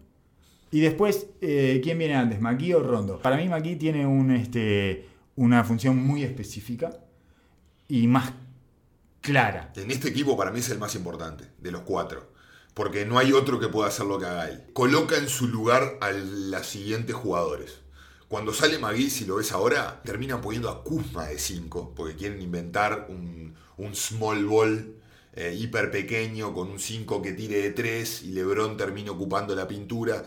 Y 0.70 0.80
después, 0.80 1.28
eh, 1.40 1.80
¿quién 1.82 1.98
viene 1.98 2.14
antes? 2.14 2.40
¿McGee 2.40 2.74
o 2.74 2.82
Rondo? 2.82 3.20
Para 3.20 3.36
mí, 3.36 3.48
McGee 3.48 3.76
tiene 3.76 4.06
un, 4.06 4.30
este, 4.30 5.06
una 5.36 5.64
función 5.64 5.96
muy 5.96 6.24
específica 6.24 6.90
y 7.88 8.06
más 8.06 8.32
clara. 9.20 9.72
En 9.76 9.90
este 9.90 10.08
equipo 10.08 10.36
para 10.36 10.50
mí 10.50 10.60
es 10.60 10.70
el 10.70 10.78
más 10.78 10.94
importante, 10.94 11.44
de 11.58 11.70
los 11.70 11.82
cuatro. 11.82 12.32
Porque 12.74 13.04
no 13.04 13.18
hay 13.18 13.32
otro 13.32 13.60
que 13.60 13.68
pueda 13.68 13.88
hacer 13.88 14.06
lo 14.06 14.18
que 14.18 14.26
haga 14.26 14.48
él. 14.48 14.62
Coloca 14.72 15.16
en 15.16 15.28
su 15.28 15.46
lugar 15.46 15.98
a 16.00 16.10
los 16.10 16.66
siguientes 16.66 17.14
jugadores. 17.14 17.81
Cuando 18.32 18.54
sale 18.54 18.78
Magui, 18.78 19.10
si 19.10 19.26
lo 19.26 19.36
ves 19.36 19.52
ahora, 19.52 20.00
terminan 20.02 20.40
poniendo 20.40 20.70
a 20.70 20.82
Kuzma 20.82 21.26
de 21.26 21.38
5, 21.38 21.92
porque 21.94 22.16
quieren 22.16 22.40
inventar 22.40 23.08
un, 23.10 23.54
un 23.76 23.94
small 23.94 24.46
ball 24.46 24.94
eh, 25.34 25.54
hiper 25.54 25.90
pequeño 25.90 26.54
con 26.54 26.70
un 26.70 26.78
5 26.78 27.20
que 27.20 27.32
tire 27.32 27.60
de 27.60 27.72
3 27.72 28.22
y 28.22 28.32
Lebron 28.32 28.78
termina 28.78 29.10
ocupando 29.10 29.54
la 29.54 29.68
pintura. 29.68 30.24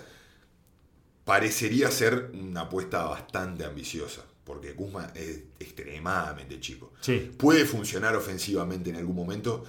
Parecería 1.24 1.90
ser 1.90 2.30
una 2.36 2.62
apuesta 2.62 3.06
bastante 3.06 3.66
ambiciosa, 3.66 4.22
porque 4.44 4.76
Kuzma 4.76 5.12
es 5.16 5.40
extremadamente 5.60 6.60
chico. 6.60 6.94
Sí. 7.02 7.32
Puede 7.36 7.66
funcionar 7.66 8.16
ofensivamente 8.16 8.92
en 8.92 8.98
algún 8.98 9.16
momento. 9.16 9.64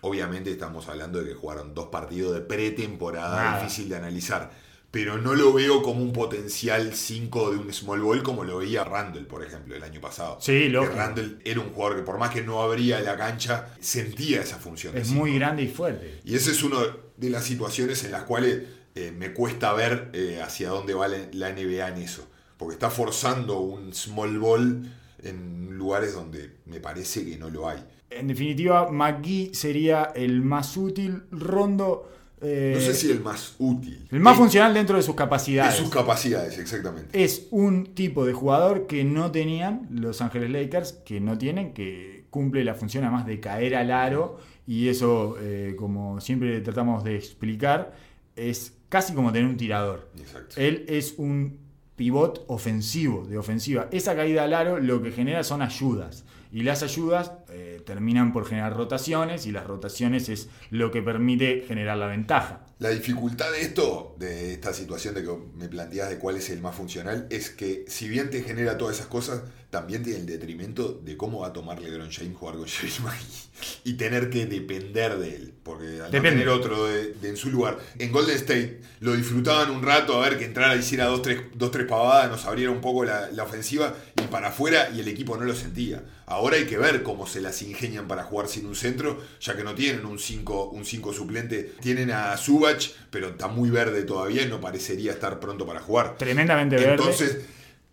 Obviamente 0.00 0.50
estamos 0.50 0.88
hablando 0.88 1.18
de 1.18 1.28
que 1.28 1.34
jugaron 1.34 1.74
dos 1.74 1.88
partidos 1.88 2.32
de 2.32 2.40
pretemporada, 2.40 3.36
Nada. 3.36 3.62
difícil 3.62 3.90
de 3.90 3.96
analizar. 3.96 4.71
Pero 4.92 5.16
no 5.16 5.34
lo 5.34 5.52
veo 5.54 5.82
como 5.82 6.02
un 6.02 6.12
potencial 6.12 6.94
5 6.94 7.50
de 7.50 7.56
un 7.56 7.72
small 7.72 8.02
ball 8.02 8.22
como 8.22 8.44
lo 8.44 8.58
veía 8.58 8.84
Randall, 8.84 9.26
por 9.26 9.42
ejemplo, 9.42 9.74
el 9.74 9.82
año 9.82 10.00
pasado. 10.00 10.36
Sí, 10.40 10.52
Que 10.52 10.68
lógico. 10.68 10.94
Randall 10.94 11.40
era 11.44 11.60
un 11.60 11.70
jugador 11.70 11.96
que 11.96 12.02
por 12.02 12.18
más 12.18 12.30
que 12.30 12.42
no 12.42 12.60
abría 12.62 13.00
la 13.00 13.16
cancha, 13.16 13.74
sentía 13.80 14.42
esa 14.42 14.58
función. 14.58 14.96
Es 14.96 15.08
muy 15.08 15.34
grande 15.34 15.62
y 15.62 15.68
fuerte. 15.68 16.20
Y 16.24 16.36
esa 16.36 16.50
es 16.50 16.62
una 16.62 16.76
de 17.16 17.30
las 17.30 17.42
situaciones 17.44 18.04
en 18.04 18.12
las 18.12 18.24
cuales 18.24 18.64
eh, 18.94 19.12
me 19.16 19.32
cuesta 19.32 19.72
ver 19.72 20.10
eh, 20.12 20.40
hacia 20.44 20.68
dónde 20.68 20.92
va 20.92 21.08
la, 21.08 21.16
la 21.32 21.50
NBA 21.52 21.88
en 21.88 21.96
eso. 21.96 22.28
Porque 22.58 22.74
está 22.74 22.90
forzando 22.90 23.60
un 23.60 23.94
small 23.94 24.38
ball 24.38 24.92
en 25.22 25.70
lugares 25.78 26.12
donde 26.12 26.58
me 26.66 26.80
parece 26.80 27.24
que 27.24 27.38
no 27.38 27.48
lo 27.48 27.66
hay. 27.66 27.82
En 28.10 28.28
definitiva, 28.28 28.90
McGee 28.90 29.54
sería 29.54 30.12
el 30.14 30.42
más 30.42 30.76
útil. 30.76 31.22
Rondo. 31.30 32.10
Eh, 32.42 32.72
No 32.74 32.80
sé 32.80 32.94
si 32.94 33.10
el 33.10 33.20
más 33.20 33.54
útil. 33.58 34.06
el 34.10 34.20
más 34.20 34.34
Eh, 34.34 34.38
funcional 34.38 34.74
dentro 34.74 34.96
de 34.96 35.02
sus 35.02 35.14
De 35.14 35.18
capacidades. 35.18 35.74
sus 35.76 35.90
capacidades, 35.90 36.58
exactamente. 36.58 37.22
es 37.22 37.46
un 37.50 37.94
tipo 37.94 38.24
de 38.26 38.32
jugador 38.32 38.86
que 38.86 39.04
no 39.04 39.30
tenían 39.30 39.86
Los 39.90 40.20
Ángeles 40.20 40.50
Lakers, 40.50 40.92
que 41.04 41.20
no 41.20 41.38
tienen, 41.38 41.72
que 41.72 42.24
cumple 42.30 42.64
la 42.64 42.74
función 42.74 43.04
además 43.04 43.26
de 43.26 43.40
caer 43.40 43.76
al 43.76 43.90
aro, 43.90 44.38
y 44.66 44.88
eso, 44.88 45.36
eh, 45.40 45.74
como 45.78 46.20
siempre 46.20 46.60
tratamos 46.60 47.04
de 47.04 47.16
explicar, 47.16 47.92
es 48.36 48.74
casi 48.88 49.12
como 49.14 49.32
tener 49.32 49.48
un 49.48 49.56
tirador. 49.56 50.10
Exacto. 50.18 50.54
Él 50.58 50.84
es 50.88 51.14
un 51.18 51.58
pivot 51.96 52.44
ofensivo, 52.48 53.24
de 53.26 53.36
ofensiva. 53.38 53.88
Esa 53.92 54.16
caída 54.16 54.44
al 54.44 54.54
aro 54.54 54.78
lo 54.78 55.02
que 55.02 55.10
genera 55.12 55.44
son 55.44 55.62
ayudas. 55.62 56.24
Y 56.52 56.64
las 56.64 56.82
ayudas 56.82 57.32
eh, 57.48 57.80
terminan 57.86 58.34
por 58.34 58.46
generar 58.46 58.76
rotaciones 58.76 59.46
y 59.46 59.52
las 59.52 59.66
rotaciones 59.66 60.28
es 60.28 60.50
lo 60.70 60.90
que 60.90 61.00
permite 61.00 61.64
generar 61.66 61.96
la 61.96 62.06
ventaja. 62.06 62.66
La 62.78 62.90
dificultad 62.90 63.50
de 63.52 63.62
esto, 63.62 64.14
de 64.18 64.52
esta 64.52 64.74
situación 64.74 65.14
de 65.14 65.22
que 65.22 65.30
me 65.56 65.68
planteas 65.68 66.10
de 66.10 66.18
cuál 66.18 66.36
es 66.36 66.50
el 66.50 66.60
más 66.60 66.74
funcional, 66.74 67.26
es 67.30 67.48
que 67.48 67.86
si 67.88 68.06
bien 68.06 68.28
te 68.28 68.42
genera 68.42 68.76
todas 68.76 68.96
esas 68.96 69.06
cosas, 69.06 69.42
también 69.70 70.02
tiene 70.02 70.20
el 70.20 70.26
detrimento 70.26 71.00
de 71.02 71.16
cómo 71.16 71.40
va 71.40 71.46
a 71.46 71.52
tomar 71.54 71.80
LeBron 71.80 72.10
James 72.10 72.36
jugar 72.36 72.56
con 72.56 72.66
James 72.66 73.00
McGee 73.00 73.80
y 73.84 73.94
tener 73.94 74.28
que 74.28 74.44
depender 74.44 75.16
de 75.18 75.36
él, 75.36 75.54
porque 75.62 76.02
al 76.02 76.12
no 76.12 76.22
tener 76.22 76.48
otro 76.50 76.86
de, 76.86 77.14
de 77.14 77.28
en 77.30 77.38
su 77.38 77.48
lugar. 77.48 77.78
En 77.98 78.12
Golden 78.12 78.36
State 78.36 78.80
lo 79.00 79.14
disfrutaban 79.14 79.70
un 79.70 79.82
rato 79.82 80.20
a 80.20 80.28
ver 80.28 80.38
que 80.38 80.44
entrara, 80.44 80.76
hiciera 80.76 81.06
dos, 81.06 81.22
tres, 81.22 81.40
dos, 81.54 81.70
tres 81.70 81.86
pavadas, 81.86 82.30
nos 82.30 82.44
abriera 82.44 82.70
un 82.70 82.82
poco 82.82 83.04
la, 83.04 83.30
la 83.30 83.44
ofensiva 83.44 83.94
y 84.22 84.26
para 84.26 84.48
afuera 84.48 84.90
y 84.94 85.00
el 85.00 85.08
equipo 85.08 85.38
no 85.38 85.44
lo 85.44 85.54
sentía. 85.54 86.02
Ahora 86.26 86.56
hay 86.56 86.66
que 86.66 86.78
ver 86.78 87.02
cómo 87.02 87.26
se 87.26 87.40
las 87.40 87.62
ingenian 87.62 88.06
para 88.08 88.24
jugar 88.24 88.48
sin 88.48 88.66
un 88.66 88.74
centro, 88.74 89.20
ya 89.40 89.56
que 89.56 89.64
no 89.64 89.74
tienen 89.74 90.06
un 90.06 90.18
5 90.18 90.70
un 90.70 90.84
cinco 90.84 91.12
suplente. 91.12 91.72
Tienen 91.80 92.10
a 92.10 92.36
Subach, 92.36 92.90
pero 93.10 93.30
está 93.30 93.48
muy 93.48 93.70
verde 93.70 94.02
todavía 94.02 94.42
y 94.42 94.48
no 94.48 94.60
parecería 94.60 95.12
estar 95.12 95.40
pronto 95.40 95.66
para 95.66 95.80
jugar. 95.80 96.16
Tremendamente 96.16 96.76
verde. 96.76 96.92
Entonces, 96.92 97.38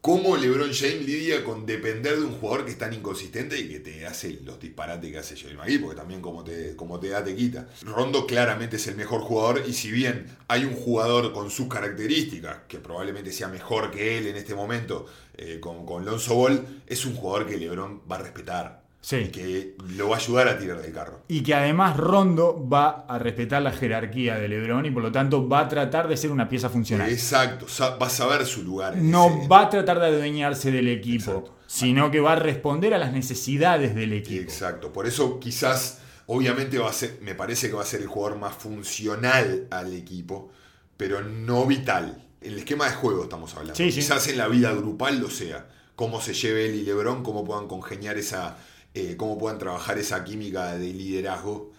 ¿cómo 0.01 0.37
LeBron 0.37 0.73
James 0.73 1.05
lidia 1.05 1.43
con 1.43 1.65
depender 1.65 2.17
de 2.17 2.25
un 2.25 2.33
jugador 2.33 2.65
que 2.65 2.71
es 2.71 2.77
tan 2.77 2.93
inconsistente 2.93 3.59
y 3.59 3.67
que 3.67 3.79
te 3.79 4.05
hace 4.05 4.39
los 4.43 4.59
disparates 4.59 5.11
que 5.11 5.17
hace 5.17 5.39
Joel 5.39 5.57
McGee? 5.57 5.79
Porque 5.79 5.95
también 5.95 6.21
como 6.21 6.43
te, 6.43 6.75
como 6.75 6.99
te 6.99 7.09
da, 7.09 7.23
te 7.23 7.35
quita. 7.35 7.67
Rondo 7.81 8.25
claramente 8.25 8.77
es 8.77 8.87
el 8.87 8.95
mejor 8.95 9.21
jugador 9.21 9.63
y 9.67 9.73
si 9.73 9.91
bien 9.91 10.25
hay 10.47 10.65
un 10.65 10.73
jugador 10.73 11.33
con 11.33 11.49
sus 11.49 11.67
características, 11.67 12.59
que 12.67 12.79
probablemente 12.79 13.31
sea 13.31 13.47
mejor 13.47 13.91
que 13.91 14.17
él 14.17 14.27
en 14.27 14.35
este 14.35 14.55
momento, 14.55 15.05
eh, 15.37 15.59
con, 15.59 15.85
con 15.85 16.05
Lonzo 16.05 16.35
Ball, 16.35 16.83
es 16.87 17.05
un 17.05 17.15
jugador 17.15 17.47
que 17.47 17.57
LeBron 17.57 18.01
va 18.09 18.17
a 18.17 18.19
respetar. 18.23 18.78
Sí. 19.01 19.15
Y 19.15 19.27
que 19.29 19.75
lo 19.95 20.09
va 20.09 20.17
a 20.17 20.19
ayudar 20.19 20.47
a 20.49 20.57
tirar 20.59 20.81
del 20.81 20.91
carro. 20.91 21.21
Y 21.29 21.41
que 21.41 21.53
además 21.55 21.95
Rondo 21.95 22.67
va 22.67 23.05
a 23.07 23.17
respetar 23.17 23.61
la 23.61 23.71
jerarquía 23.71 24.35
de 24.37 24.49
LeBron 24.49 24.85
y 24.85 24.91
por 24.91 25.01
lo 25.01 25.11
tanto 25.11 25.47
va 25.47 25.61
a 25.61 25.67
tratar 25.69 26.07
de 26.09 26.17
ser 26.17 26.31
una 26.31 26.49
pieza 26.49 26.69
funcional. 26.69 27.09
Exacto, 27.09 27.65
va 28.01 28.07
a 28.07 28.09
saber 28.09 28.45
su 28.45 28.61
lugar. 28.63 28.95
en 28.97 29.09
No 29.09 29.27
ese- 29.27 29.47
va 29.47 29.61
a 29.61 29.69
tratar 29.69 29.99
de 29.99 30.07
adueñarse 30.07 30.69
del 30.71 30.89
equipo, 30.89 31.31
Exacto. 31.31 31.55
sino 31.65 32.11
que 32.11 32.19
va 32.19 32.33
a 32.33 32.35
responder 32.35 32.93
a 32.93 32.97
las 32.97 33.13
necesidades 33.13 33.95
del 33.95 34.11
equipo. 34.13 34.41
Exacto, 34.41 34.91
por 34.91 35.07
eso 35.07 35.39
quizás, 35.39 35.99
obviamente 36.25 36.77
va 36.77 36.89
a 36.89 36.93
ser, 36.93 37.19
me 37.21 37.35
parece 37.35 37.69
que 37.69 37.75
va 37.75 37.83
a 37.83 37.85
ser 37.85 38.01
el 38.01 38.07
jugador 38.07 38.37
más 38.37 38.53
funcional 38.53 39.67
al 39.71 39.93
equipo, 39.93 40.51
pero 40.97 41.21
no 41.21 41.65
vital. 41.65 42.25
El 42.41 42.57
esquema 42.57 42.85
de 42.85 42.91
juego 42.95 43.23
estamos 43.23 43.53
hablando. 43.55 43.75
Sí, 43.75 43.91
sí. 43.91 43.99
quizás 44.01 44.27
en 44.27 44.37
la 44.37 44.47
vida 44.47 44.73
grupal 44.73 45.19
lo 45.19 45.29
sea. 45.29 45.67
Cómo 45.95 46.21
se 46.21 46.33
lleve 46.33 46.65
él 46.67 46.75
y 46.75 46.83
Lebron, 46.83 47.23
cómo 47.23 47.43
puedan 47.45 47.67
congeniar 47.67 48.17
esa, 48.17 48.57
eh, 48.99 49.17
cómo 49.17 49.37
puedan 49.37 49.57
trabajar 49.57 49.97
esa 49.97 50.23
química 50.23 50.73
de 50.77 50.93
liderazgo. 50.93 51.71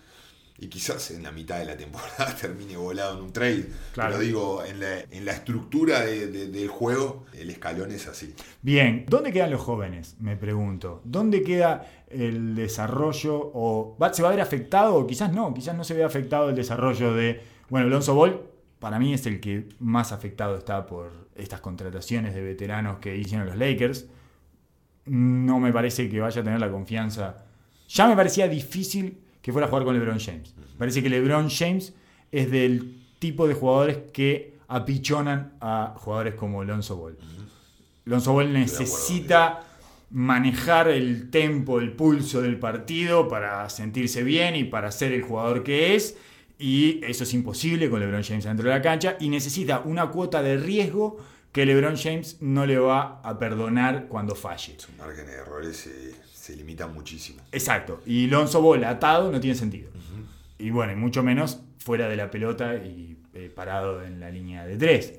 Y 0.62 0.66
quizás 0.68 1.10
en 1.12 1.22
la 1.22 1.32
mitad 1.32 1.58
de 1.58 1.64
la 1.64 1.74
temporada 1.74 2.36
termine 2.40 2.76
volado 2.76 3.16
en 3.16 3.24
un 3.24 3.32
trade. 3.32 3.66
Claro. 3.94 4.10
Pero 4.10 4.22
digo, 4.22 4.62
en 4.62 4.78
la, 4.80 5.00
en 5.10 5.24
la 5.24 5.32
estructura 5.32 6.00
de- 6.02 6.26
de- 6.26 6.48
del 6.48 6.68
juego, 6.68 7.24
el 7.32 7.48
escalón 7.48 7.90
es 7.92 8.06
así. 8.06 8.34
Bien, 8.60 9.06
¿dónde 9.08 9.32
quedan 9.32 9.50
los 9.50 9.62
jóvenes? 9.62 10.16
Me 10.20 10.36
pregunto. 10.36 11.00
¿Dónde 11.04 11.42
queda 11.42 11.90
el 12.10 12.54
desarrollo? 12.54 13.50
¿O 13.54 13.96
se 14.12 14.22
va 14.22 14.28
a 14.28 14.32
ver 14.32 14.42
afectado? 14.42 14.96
O 14.96 15.06
quizás 15.06 15.32
no, 15.32 15.54
quizás 15.54 15.74
no 15.74 15.82
se 15.82 15.94
ve 15.94 16.04
afectado 16.04 16.50
el 16.50 16.56
desarrollo 16.56 17.14
de. 17.14 17.40
Bueno, 17.70 17.86
Alonso 17.86 18.14
Ball, 18.14 18.42
para 18.80 18.98
mí 18.98 19.14
es 19.14 19.24
el 19.24 19.40
que 19.40 19.66
más 19.78 20.12
afectado 20.12 20.58
está 20.58 20.84
por 20.84 21.10
estas 21.36 21.60
contrataciones 21.62 22.34
de 22.34 22.42
veteranos 22.42 22.98
que 22.98 23.16
hicieron 23.16 23.46
los 23.46 23.56
Lakers. 23.56 24.08
No 25.10 25.58
me 25.58 25.72
parece 25.72 26.08
que 26.08 26.20
vaya 26.20 26.40
a 26.40 26.44
tener 26.44 26.60
la 26.60 26.70
confianza. 26.70 27.44
Ya 27.88 28.06
me 28.06 28.14
parecía 28.14 28.46
difícil 28.46 29.18
que 29.42 29.50
fuera 29.50 29.66
a 29.66 29.68
jugar 29.68 29.84
con 29.84 29.98
LeBron 29.98 30.20
James. 30.20 30.54
Parece 30.78 31.02
que 31.02 31.10
LeBron 31.10 31.50
James 31.50 31.92
es 32.30 32.48
del 32.48 33.02
tipo 33.18 33.48
de 33.48 33.54
jugadores 33.54 33.98
que 34.12 34.54
apichonan 34.68 35.54
a 35.60 35.94
jugadores 35.96 36.34
como 36.34 36.60
Alonso 36.60 36.96
Ball. 36.96 37.18
Lonzo 38.04 38.34
Ball 38.34 38.52
necesita 38.52 39.64
manejar 40.10 40.86
el 40.86 41.28
tempo, 41.28 41.80
el 41.80 41.90
pulso 41.90 42.40
del 42.40 42.60
partido 42.60 43.26
para 43.26 43.68
sentirse 43.68 44.22
bien 44.22 44.54
y 44.54 44.62
para 44.62 44.92
ser 44.92 45.10
el 45.10 45.22
jugador 45.22 45.64
que 45.64 45.96
es. 45.96 46.16
Y 46.56 47.00
eso 47.04 47.24
es 47.24 47.34
imposible 47.34 47.90
con 47.90 47.98
LeBron 47.98 48.22
James 48.22 48.44
dentro 48.44 48.68
de 48.68 48.76
la 48.76 48.80
cancha. 48.80 49.16
Y 49.18 49.28
necesita 49.28 49.80
una 49.80 50.06
cuota 50.06 50.40
de 50.40 50.56
riesgo 50.56 51.18
que 51.52 51.66
LeBron 51.66 51.96
James 51.96 52.36
no 52.40 52.64
le 52.66 52.78
va 52.78 53.20
a 53.22 53.38
perdonar 53.38 54.06
cuando 54.08 54.34
falle. 54.34 54.74
Su 54.78 54.92
margen 54.92 55.26
de 55.26 55.32
errores 55.32 55.76
se, 55.76 56.14
se 56.32 56.54
limita 56.56 56.86
muchísimo. 56.86 57.42
Exacto. 57.52 58.02
Y 58.06 58.26
Lonzo 58.28 58.62
Ball 58.62 58.84
atado 58.84 59.30
no 59.32 59.40
tiene 59.40 59.56
sentido. 59.56 59.90
Y 60.58 60.70
bueno, 60.70 60.92
y 60.92 60.96
mucho 60.96 61.22
menos 61.22 61.60
fuera 61.78 62.08
de 62.08 62.16
la 62.16 62.30
pelota 62.30 62.74
y 62.76 63.16
eh, 63.34 63.50
parado 63.54 64.02
en 64.04 64.20
la 64.20 64.30
línea 64.30 64.64
de 64.66 64.76
tres. 64.76 65.14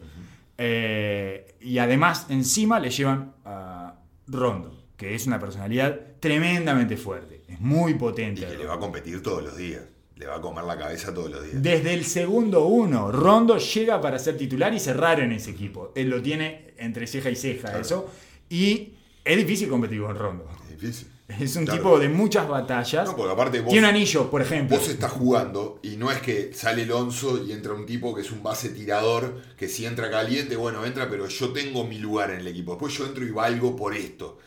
Eh, 0.57 1.55
y 1.59 1.79
además, 1.79 2.27
encima 2.29 2.79
le 2.79 2.89
llevan 2.91 3.33
a 3.45 3.95
Rondo, 4.27 4.83
que 4.95 5.15
es 5.15 5.25
una 5.27 5.39
personalidad 5.39 5.99
tremendamente 6.19 6.97
fuerte. 6.97 7.41
Es 7.47 7.59
muy 7.59 7.93
Y 7.93 7.95
potente. 7.95 8.45
que 8.45 8.57
le 8.57 8.65
va 8.65 8.75
a 8.75 8.79
competir 8.79 9.21
todos 9.23 9.43
los 9.43 9.57
días. 9.57 9.81
Le 10.21 10.27
va 10.27 10.35
a 10.35 10.41
comer 10.41 10.63
la 10.65 10.77
cabeza 10.77 11.11
todos 11.11 11.31
los 11.31 11.41
días. 11.43 11.63
Desde 11.63 11.95
el 11.95 12.05
segundo 12.05 12.67
uno, 12.67 13.11
Rondo 13.11 13.57
llega 13.57 13.99
para 13.99 14.19
ser 14.19 14.37
titular 14.37 14.71
y 14.71 14.79
cerrar 14.79 15.19
en 15.19 15.31
ese 15.31 15.49
equipo. 15.49 15.91
Él 15.95 16.11
lo 16.11 16.21
tiene 16.21 16.75
entre 16.77 17.07
ceja 17.07 17.31
y 17.31 17.35
ceja, 17.35 17.69
Claro. 17.69 17.79
eso. 17.81 18.09
Y 18.47 18.93
es 19.25 19.35
difícil 19.37 19.67
competir 19.67 19.99
con 19.99 20.15
Rondo. 20.15 20.47
Es 20.69 20.79
difícil. 20.79 21.07
Es 21.27 21.55
un 21.55 21.65
Claro. 21.65 21.79
tipo 21.81 21.97
de 21.99 22.07
muchas 22.09 22.47
batallas. 22.47 23.07
No, 23.07 23.15
porque 23.15 23.31
aparte 23.33 23.61
vos, 23.61 23.71
Tiene 23.71 23.87
un 23.87 23.95
anillo, 23.95 24.29
por 24.29 24.43
ejemplo. 24.43 24.77
vos 24.77 24.87
estás 24.89 25.11
jugando 25.11 25.79
y 25.81 25.95
no 25.97 26.11
es 26.11 26.19
que 26.21 26.53
sale 26.53 26.83
Alonso 26.83 27.43
y 27.43 27.51
entra 27.51 27.73
un 27.73 27.87
tipo 27.87 28.13
que 28.13 28.21
es 28.21 28.31
un 28.31 28.43
base 28.43 28.69
tirador, 28.69 29.41
que 29.57 29.67
si 29.67 29.87
entra 29.87 30.11
caliente, 30.11 30.55
bueno, 30.55 30.85
entra, 30.85 31.09
pero 31.09 31.27
yo 31.27 31.49
tengo 31.51 31.83
mi 31.87 31.97
lugar 31.97 32.29
en 32.29 32.41
el 32.41 32.47
equipo. 32.47 32.73
Después 32.73 32.93
yo 32.95 33.07
entro 33.07 33.25
y 33.25 33.31
valgo 33.31 33.75
por 33.75 33.95
esto. 33.95 34.37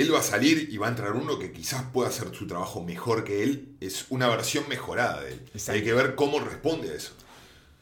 Él 0.00 0.12
va 0.14 0.20
a 0.20 0.22
salir 0.22 0.68
y 0.70 0.76
va 0.78 0.86
a 0.86 0.90
entrar 0.90 1.12
uno 1.12 1.38
que 1.38 1.52
quizás 1.52 1.82
pueda 1.92 2.08
hacer 2.08 2.34
su 2.34 2.46
trabajo 2.46 2.82
mejor 2.82 3.24
que 3.24 3.42
él. 3.42 3.76
Es 3.80 4.06
una 4.10 4.28
versión 4.28 4.64
mejorada 4.68 5.20
de 5.22 5.32
él. 5.34 5.40
Exacto. 5.54 5.72
Hay 5.78 5.84
que 5.84 5.92
ver 5.92 6.14
cómo 6.14 6.40
responde 6.40 6.90
a 6.90 6.94
eso. 6.94 7.12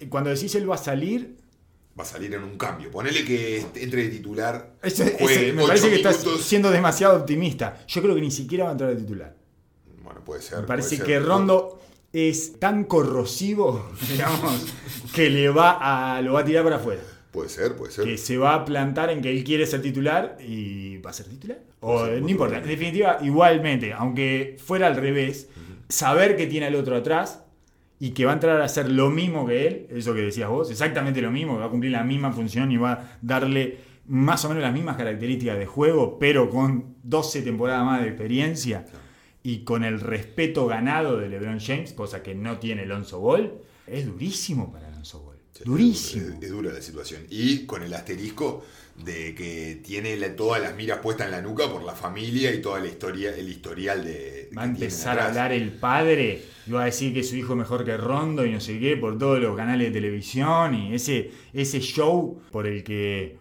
Cuando 0.09 0.31
decís 0.31 0.55
él 0.55 0.71
va 0.71 0.75
a 0.77 0.79
salir, 0.79 1.37
Va 1.99 2.05
a 2.05 2.07
salir 2.07 2.33
en 2.33 2.45
un 2.45 2.57
cambio. 2.57 2.93
Ponele 2.93 3.25
que 3.25 3.67
entre 3.75 4.05
de 4.05 4.09
titular. 4.11 4.75
Juegue 5.19 5.35
ese- 5.49 5.53
me 5.53 5.67
parece 5.67 5.89
que 5.91 5.97
estás 5.97 6.25
siendo 6.43 6.71
demasiado 6.71 7.17
optimista. 7.17 7.85
Yo 7.89 8.01
creo 8.03 8.15
que 8.15 8.21
ni 8.21 8.31
siquiera 8.31 8.65
va 8.67 8.71
a 8.71 8.73
entrar 8.75 8.91
de 8.91 8.97
titular. 9.03 9.35
Bueno, 10.05 10.23
puede 10.25 10.41
ser. 10.41 10.61
Me 10.61 10.67
parece 10.69 11.01
que. 11.01 11.19
Rondo 11.19 11.81
es 12.13 12.61
tan 12.61 12.85
corrosivo, 12.85 13.91
digamos, 14.13 14.65
que 15.13 15.29
le 15.29 15.49
va 15.51 16.17
a, 16.17 16.23
lo 16.23 16.35
va 16.35 16.41
a 16.41 16.45
tirar 16.45 16.63
para 16.63 16.77
afuera. 16.77 17.03
Puede 17.31 17.49
ser, 17.49 17.77
puede 17.77 17.93
ser. 17.93 18.05
Que 18.05 18.17
se 18.17 18.39
va 18.39 18.55
a 18.55 18.65
plantar 18.65 19.11
en 19.11 19.21
que 19.21 19.31
él 19.31 19.45
quiere 19.45 19.67
ser 19.67 19.83
titular 19.83 20.39
y 20.41 20.99
va 20.99 21.11
a 21.11 21.13
ser 21.13 21.27
titular. 21.27 21.59
O 21.81 22.07
ser, 22.07 22.23
no 22.23 22.29
importa. 22.29 22.59
En 22.59 22.67
definitiva, 22.67 23.19
igualmente, 23.23 23.93
aunque 23.93 24.57
fuera 24.59 24.87
al 24.87 24.97
revés, 24.97 25.49
saber 25.89 26.37
que 26.37 26.47
tiene 26.47 26.67
al 26.67 26.75
otro 26.75 26.97
atrás 26.97 27.45
y 28.01 28.11
que 28.11 28.25
va 28.25 28.33
a 28.33 28.35
entrar 28.35 28.61
a 28.61 28.65
hacer 28.65 28.91
lo 28.91 29.11
mismo 29.11 29.47
que 29.47 29.67
él, 29.67 29.87
eso 29.91 30.15
que 30.15 30.23
decías 30.23 30.49
vos, 30.49 30.71
exactamente 30.71 31.21
lo 31.21 31.31
mismo, 31.31 31.55
que 31.55 31.61
va 31.61 31.67
a 31.67 31.71
cumplir 31.71 31.93
la 31.93 32.05
misma 32.05 32.33
función 32.33 32.71
y 32.73 32.77
va 32.77 32.93
a 32.93 33.19
darle 33.21 33.79
más 34.07 34.45
o 34.45 34.49
menos 34.49 34.63
las 34.63 34.73
mismas 34.73 34.97
características 34.97 35.59
de 35.59 35.67
juego, 35.67 36.19
pero 36.19 36.49
con 36.49 36.97
12 37.03 37.43
temporadas 37.43 37.85
más 37.85 38.01
de 38.01 38.09
experiencia, 38.09 38.87
y 39.43 39.65
con 39.65 39.85
el 39.85 40.01
respeto 40.01 40.67
ganado 40.67 41.17
de 41.17 41.29
LeBron 41.29 41.61
James, 41.61 41.93
cosa 41.93 42.23
que 42.23 42.35
no 42.35 42.59
tiene 42.59 42.83
Alonso 42.83 43.21
Ball, 43.21 43.53
es 43.87 44.07
durísimo 44.07 44.73
para. 44.73 44.88
Durísimo. 45.65 46.37
Es, 46.37 46.43
es, 46.43 46.51
dura 46.51 46.73
la 46.73 46.83
situación. 46.83 47.23
Y 47.31 47.67
con 47.67 47.83
el 47.83 47.93
asterisco 47.95 48.65
de 49.05 49.35
que 49.35 49.81
tiene 49.85 50.17
la, 50.17 50.35
todas 50.35 50.61
las 50.61 50.75
miras 50.75 50.99
puestas 50.99 51.27
en 51.27 51.33
la 51.33 51.43
nuca 51.43 51.71
por 51.71 51.83
la 51.83 51.95
familia 51.95 52.53
y 52.53 52.61
toda 52.61 52.81
la 52.81 52.89
historia, 52.89 53.35
el 53.35 53.49
historial 53.49 54.05
de. 54.05 54.51
Va 54.57 54.63
a 54.63 54.67
empezar 54.67 55.19
a 55.19 55.29
hablar 55.29 55.53
el 55.53 55.71
padre 55.73 56.43
y 56.67 56.71
va 56.73 56.83
a 56.83 56.87
decir 56.87 57.15
que 57.15 57.23
su 57.23 57.37
hijo 57.37 57.53
es 57.53 57.59
mejor 57.59 57.85
que 57.85 57.97
Rondo 57.97 58.45
y 58.45 58.53
no 58.53 58.61
sé 58.61 58.79
qué 58.81 58.97
por 58.97 59.19
todos 59.19 59.41
los 59.41 59.57
canales 59.57 59.89
de 59.89 59.93
televisión 59.93 60.75
y 60.75 60.95
ese, 60.95 61.31
ese 61.53 61.81
show 61.81 62.41
por 62.51 62.67
el 62.67 62.83
que 62.83 63.39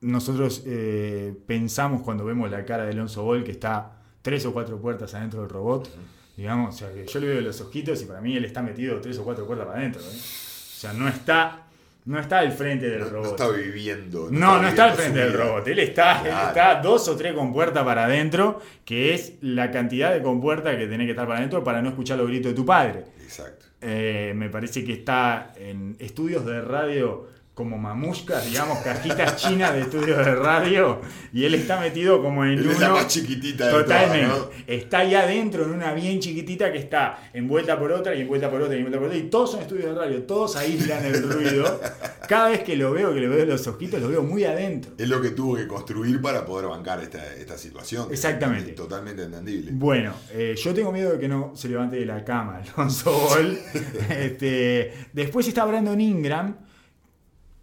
nosotros 0.00 0.62
eh, 0.66 1.34
pensamos 1.46 2.02
cuando 2.02 2.24
vemos 2.24 2.50
la 2.50 2.64
cara 2.64 2.84
de 2.84 2.92
Alonso 2.92 3.22
Ball 3.22 3.44
que 3.44 3.52
está 3.52 4.02
tres 4.22 4.44
o 4.46 4.52
cuatro 4.52 4.80
puertas 4.80 5.14
adentro 5.14 5.42
del 5.42 5.50
robot. 5.50 5.88
Digamos, 6.36 6.74
o 6.74 6.78
sea, 6.78 6.92
que 6.92 7.04
yo 7.04 7.18
le 7.18 7.26
veo 7.26 7.40
los 7.40 7.60
ojitos 7.60 8.00
y 8.02 8.04
para 8.04 8.20
mí 8.20 8.36
él 8.36 8.44
está 8.44 8.62
metido 8.62 9.00
tres 9.00 9.18
o 9.18 9.24
cuatro 9.24 9.44
puertas 9.44 9.66
para 9.66 9.80
adentro. 9.80 10.00
¿eh? 10.00 10.47
O 10.78 10.80
sea, 10.80 10.92
no 10.92 11.08
está 11.08 11.64
no 12.04 12.20
está 12.20 12.38
al 12.38 12.52
frente 12.52 12.88
del 12.88 13.00
no, 13.00 13.08
robot. 13.10 13.24
No 13.24 13.30
está 13.30 13.48
viviendo. 13.48 14.28
No, 14.30 14.38
no, 14.38 14.62
no 14.62 14.68
está 14.68 14.84
al 14.84 14.92
frente 14.92 15.18
del 15.18 15.32
robot. 15.32 15.66
Él 15.66 15.80
está, 15.80 16.20
claro. 16.22 16.40
él 16.40 16.48
está 16.48 16.80
dos 16.80 17.08
o 17.08 17.16
tres 17.16 17.32
compuertas 17.34 17.82
para 17.82 18.04
adentro, 18.04 18.60
que 18.84 19.12
es 19.12 19.32
la 19.40 19.72
cantidad 19.72 20.14
de 20.14 20.22
compuertas 20.22 20.76
que 20.76 20.86
tenés 20.86 21.06
que 21.06 21.10
estar 21.10 21.26
para 21.26 21.40
adentro 21.40 21.64
para 21.64 21.82
no 21.82 21.88
escuchar 21.88 22.16
los 22.16 22.28
gritos 22.28 22.52
de 22.52 22.54
tu 22.54 22.64
padre. 22.64 23.06
Exacto. 23.20 23.66
Eh, 23.80 24.32
me 24.36 24.50
parece 24.50 24.84
que 24.84 24.92
está 24.92 25.52
en 25.56 25.96
estudios 25.98 26.46
de 26.46 26.62
radio 26.62 27.26
como 27.58 27.76
mamushkas, 27.76 28.44
digamos, 28.44 28.78
cajitas 28.84 29.34
chinas 29.34 29.74
de 29.74 29.80
estudios 29.80 30.24
de 30.24 30.32
radio, 30.36 31.00
y 31.32 31.44
él 31.44 31.54
está 31.56 31.80
metido 31.80 32.22
como 32.22 32.44
en 32.44 32.52
él 32.52 32.60
uno. 32.60 32.70
Es 32.70 32.78
la 32.78 32.90
más 32.90 33.08
chiquitita 33.08 33.66
de 33.66 33.72
Totalmente. 33.72 34.26
Todas, 34.28 34.46
¿no? 34.46 34.64
Está 34.68 34.98
ahí 34.98 35.16
adentro 35.16 35.64
en 35.64 35.70
una 35.72 35.92
bien 35.92 36.20
chiquitita 36.20 36.70
que 36.70 36.78
está 36.78 37.18
envuelta 37.32 37.76
por 37.76 37.90
otra 37.90 38.14
y 38.14 38.20
envuelta 38.20 38.48
por 38.48 38.62
otra 38.62 38.76
y 38.76 38.78
envuelta 38.78 39.00
por 39.00 39.08
otra, 39.08 39.18
y 39.18 39.24
todos 39.24 39.50
son 39.50 39.62
estudios 39.62 39.86
de 39.86 39.94
radio, 40.00 40.22
todos 40.22 40.54
aíslan 40.54 41.04
el 41.04 41.20
ruido. 41.20 41.80
Cada 42.28 42.50
vez 42.50 42.62
que 42.62 42.76
lo 42.76 42.92
veo, 42.92 43.12
que 43.12 43.18
le 43.18 43.26
veo 43.26 43.44
los 43.44 43.66
ojitos, 43.66 44.00
lo 44.00 44.08
veo 44.08 44.22
muy 44.22 44.44
adentro. 44.44 44.92
Es 44.96 45.08
lo 45.08 45.20
que 45.20 45.30
tuvo 45.30 45.56
que 45.56 45.66
construir 45.66 46.22
para 46.22 46.46
poder 46.46 46.68
bancar 46.68 47.02
esta, 47.02 47.34
esta 47.34 47.58
situación. 47.58 48.06
Exactamente. 48.12 48.70
Es 48.70 48.76
totalmente 48.76 49.24
entendible. 49.24 49.72
Bueno, 49.74 50.14
eh, 50.30 50.54
yo 50.56 50.72
tengo 50.72 50.92
miedo 50.92 51.10
de 51.10 51.18
que 51.18 51.26
no 51.26 51.56
se 51.56 51.68
levante 51.68 51.96
de 51.96 52.06
la 52.06 52.24
cama 52.24 52.62
Alonso 52.76 53.10
Ball. 53.10 53.58
este, 54.10 54.92
después 55.12 55.48
está 55.48 55.64
Brandon 55.64 56.00
Ingram 56.00 56.67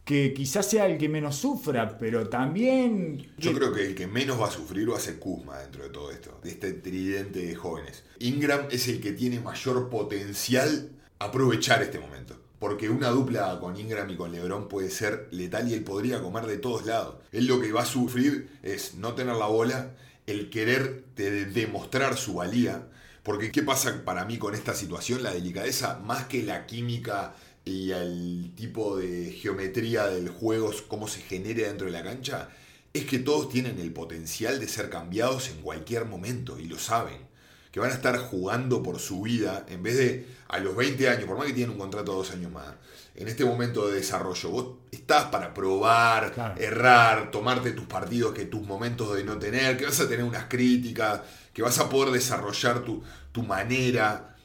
que 0.06 0.36
quizás 0.36 0.68
sea 0.68 0.86
el 0.86 1.00
que 1.00 1.10
menos 1.10 1.36
sufra, 1.36 1.98
pero 1.98 2.30
también... 2.30 3.28
Yo 3.40 3.54
creo 3.54 3.74
que 3.74 3.88
el 3.88 3.96
que 3.96 4.06
menos 4.06 4.40
va 4.40 4.48
a 4.48 4.52
sufrir 4.52 4.92
va 4.92 4.98
a 4.98 5.00
ser 5.00 5.18
Kuzma 5.18 5.58
dentro 5.58 5.84
de 5.84 5.90
todo 5.90 6.12
esto, 6.12 6.40
de 6.44 6.52
este 6.52 6.74
tridente 6.74 7.40
de 7.40 7.56
jóvenes. 7.56 8.04
Ingram 8.20 8.68
es 8.70 8.88
el 8.88 9.02
que 9.02 9.14
tiene 9.14 9.40
mayor 9.40 9.90
potencial 9.90 10.92
aprovechar 11.18 11.82
este 11.82 12.00
momento. 12.00 12.40
Porque 12.60 12.88
una 12.88 13.10
dupla 13.10 13.60
con 13.60 13.78
Ingram 13.78 14.10
y 14.10 14.16
con 14.16 14.32
Lebron 14.32 14.68
puede 14.68 14.92
ser 14.92 15.28
letal 15.32 15.70
y 15.70 15.74
él 15.74 15.84
podría 15.84 16.22
comer 16.22 16.46
de 16.46 16.58
todos 16.58 16.86
lados. 16.86 17.16
Él 17.32 17.48
lo 17.48 17.60
que 17.60 17.72
va 17.72 17.82
a 17.82 17.86
sufrir 17.86 18.50
es 18.62 18.96
no 18.96 19.14
tener 19.14 19.36
la 19.36 19.48
bola, 19.48 19.96
el 20.28 20.52
querer 20.52 21.04
de 21.16 21.46
demostrar 21.46 22.16
su 22.16 22.36
valía. 22.36 22.88
Porque 23.24 23.52
¿qué 23.52 23.64
pasa 23.64 24.04
para 24.06 24.24
mí 24.26 24.38
con 24.38 24.54
esta 24.54 24.76
situación? 24.76 25.24
La 25.24 25.34
delicadeza, 25.34 26.00
más 26.06 26.26
que 26.26 26.44
la 26.44 26.68
química 26.68 27.36
y 27.66 27.92
al 27.92 28.52
tipo 28.56 28.96
de 28.96 29.32
geometría 29.32 30.06
del 30.06 30.30
juego, 30.30 30.72
cómo 30.88 31.08
se 31.08 31.22
genera 31.22 31.68
dentro 31.68 31.88
de 31.88 31.94
la 31.94 32.04
cancha, 32.04 32.50
es 32.94 33.06
que 33.06 33.20
todos 33.20 33.50
tienen 33.50 33.80
el 33.80 33.92
potencial 33.92 34.60
de 34.60 34.68
ser 34.68 34.90
cambiados 34.90 35.50
en 35.50 35.62
cualquier 35.62 36.06
momento 36.06 36.60
y 36.60 36.66
lo 36.66 36.78
saben. 36.78 37.18
Que 37.72 37.80
van 37.82 37.92
a 37.92 37.96
estar 37.96 38.18
jugando 38.18 38.82
por 38.82 39.00
su 39.00 39.24
vida 39.24 39.66
en 39.68 39.84
vez 39.84 39.98
de 39.98 40.26
a 40.48 40.60
los 40.60 40.76
20 40.76 41.10
años, 41.10 41.26
por 41.26 41.38
más 41.38 41.48
que 41.48 41.54
tienen 41.54 41.72
un 41.72 41.80
contrato 41.80 42.12
de 42.12 42.18
dos 42.20 42.32
años 42.32 42.52
más, 42.52 42.74
en 43.16 43.28
este 43.28 43.44
momento 43.44 43.88
de 43.88 43.96
desarrollo, 43.96 44.50
vos 44.50 44.68
estás 44.92 45.26
para 45.26 45.54
probar, 45.54 46.32
claro. 46.34 46.62
errar, 46.62 47.32
tomarte 47.32 47.72
tus 47.72 47.86
partidos, 47.86 48.34
que 48.34 48.46
tus 48.46 48.62
momentos 48.62 49.16
de 49.16 49.24
no 49.24 49.38
tener, 49.38 49.76
que 49.76 49.86
vas 49.86 50.00
a 50.00 50.08
tener 50.08 50.24
unas 50.24 50.46
críticas, 50.46 51.22
que 51.52 51.62
vas 51.62 51.80
a 51.80 51.90
poder 51.90 52.14
desarrollar 52.14 52.86
tu, 52.86 53.04
tu 53.32 53.44
manera. 53.44 54.36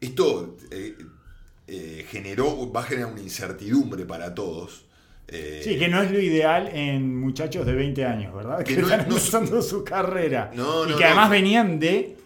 Esto 0.00 0.56
eh, 0.70 0.96
eh, 1.72 2.04
generó, 2.08 2.70
va 2.72 2.80
a 2.80 2.82
generar 2.82 3.12
una 3.12 3.20
incertidumbre 3.20 4.04
para 4.04 4.34
todos. 4.34 4.86
Eh, 5.28 5.60
sí, 5.62 5.78
que 5.78 5.86
no 5.86 6.02
es 6.02 6.10
lo 6.10 6.18
ideal 6.18 6.68
en 6.72 7.20
muchachos 7.20 7.64
de 7.64 7.72
20 7.72 8.04
años, 8.04 8.34
¿verdad? 8.34 8.58
Que, 8.64 8.74
que 8.74 8.80
no, 8.80 8.88
están 8.88 9.08
no, 9.08 9.16
empezando 9.16 9.62
su 9.62 9.84
carrera. 9.84 10.50
No, 10.52 10.88
y 10.88 10.96
que 10.96 11.04
además 11.04 11.30
venían 11.30 11.78
de 11.78 12.16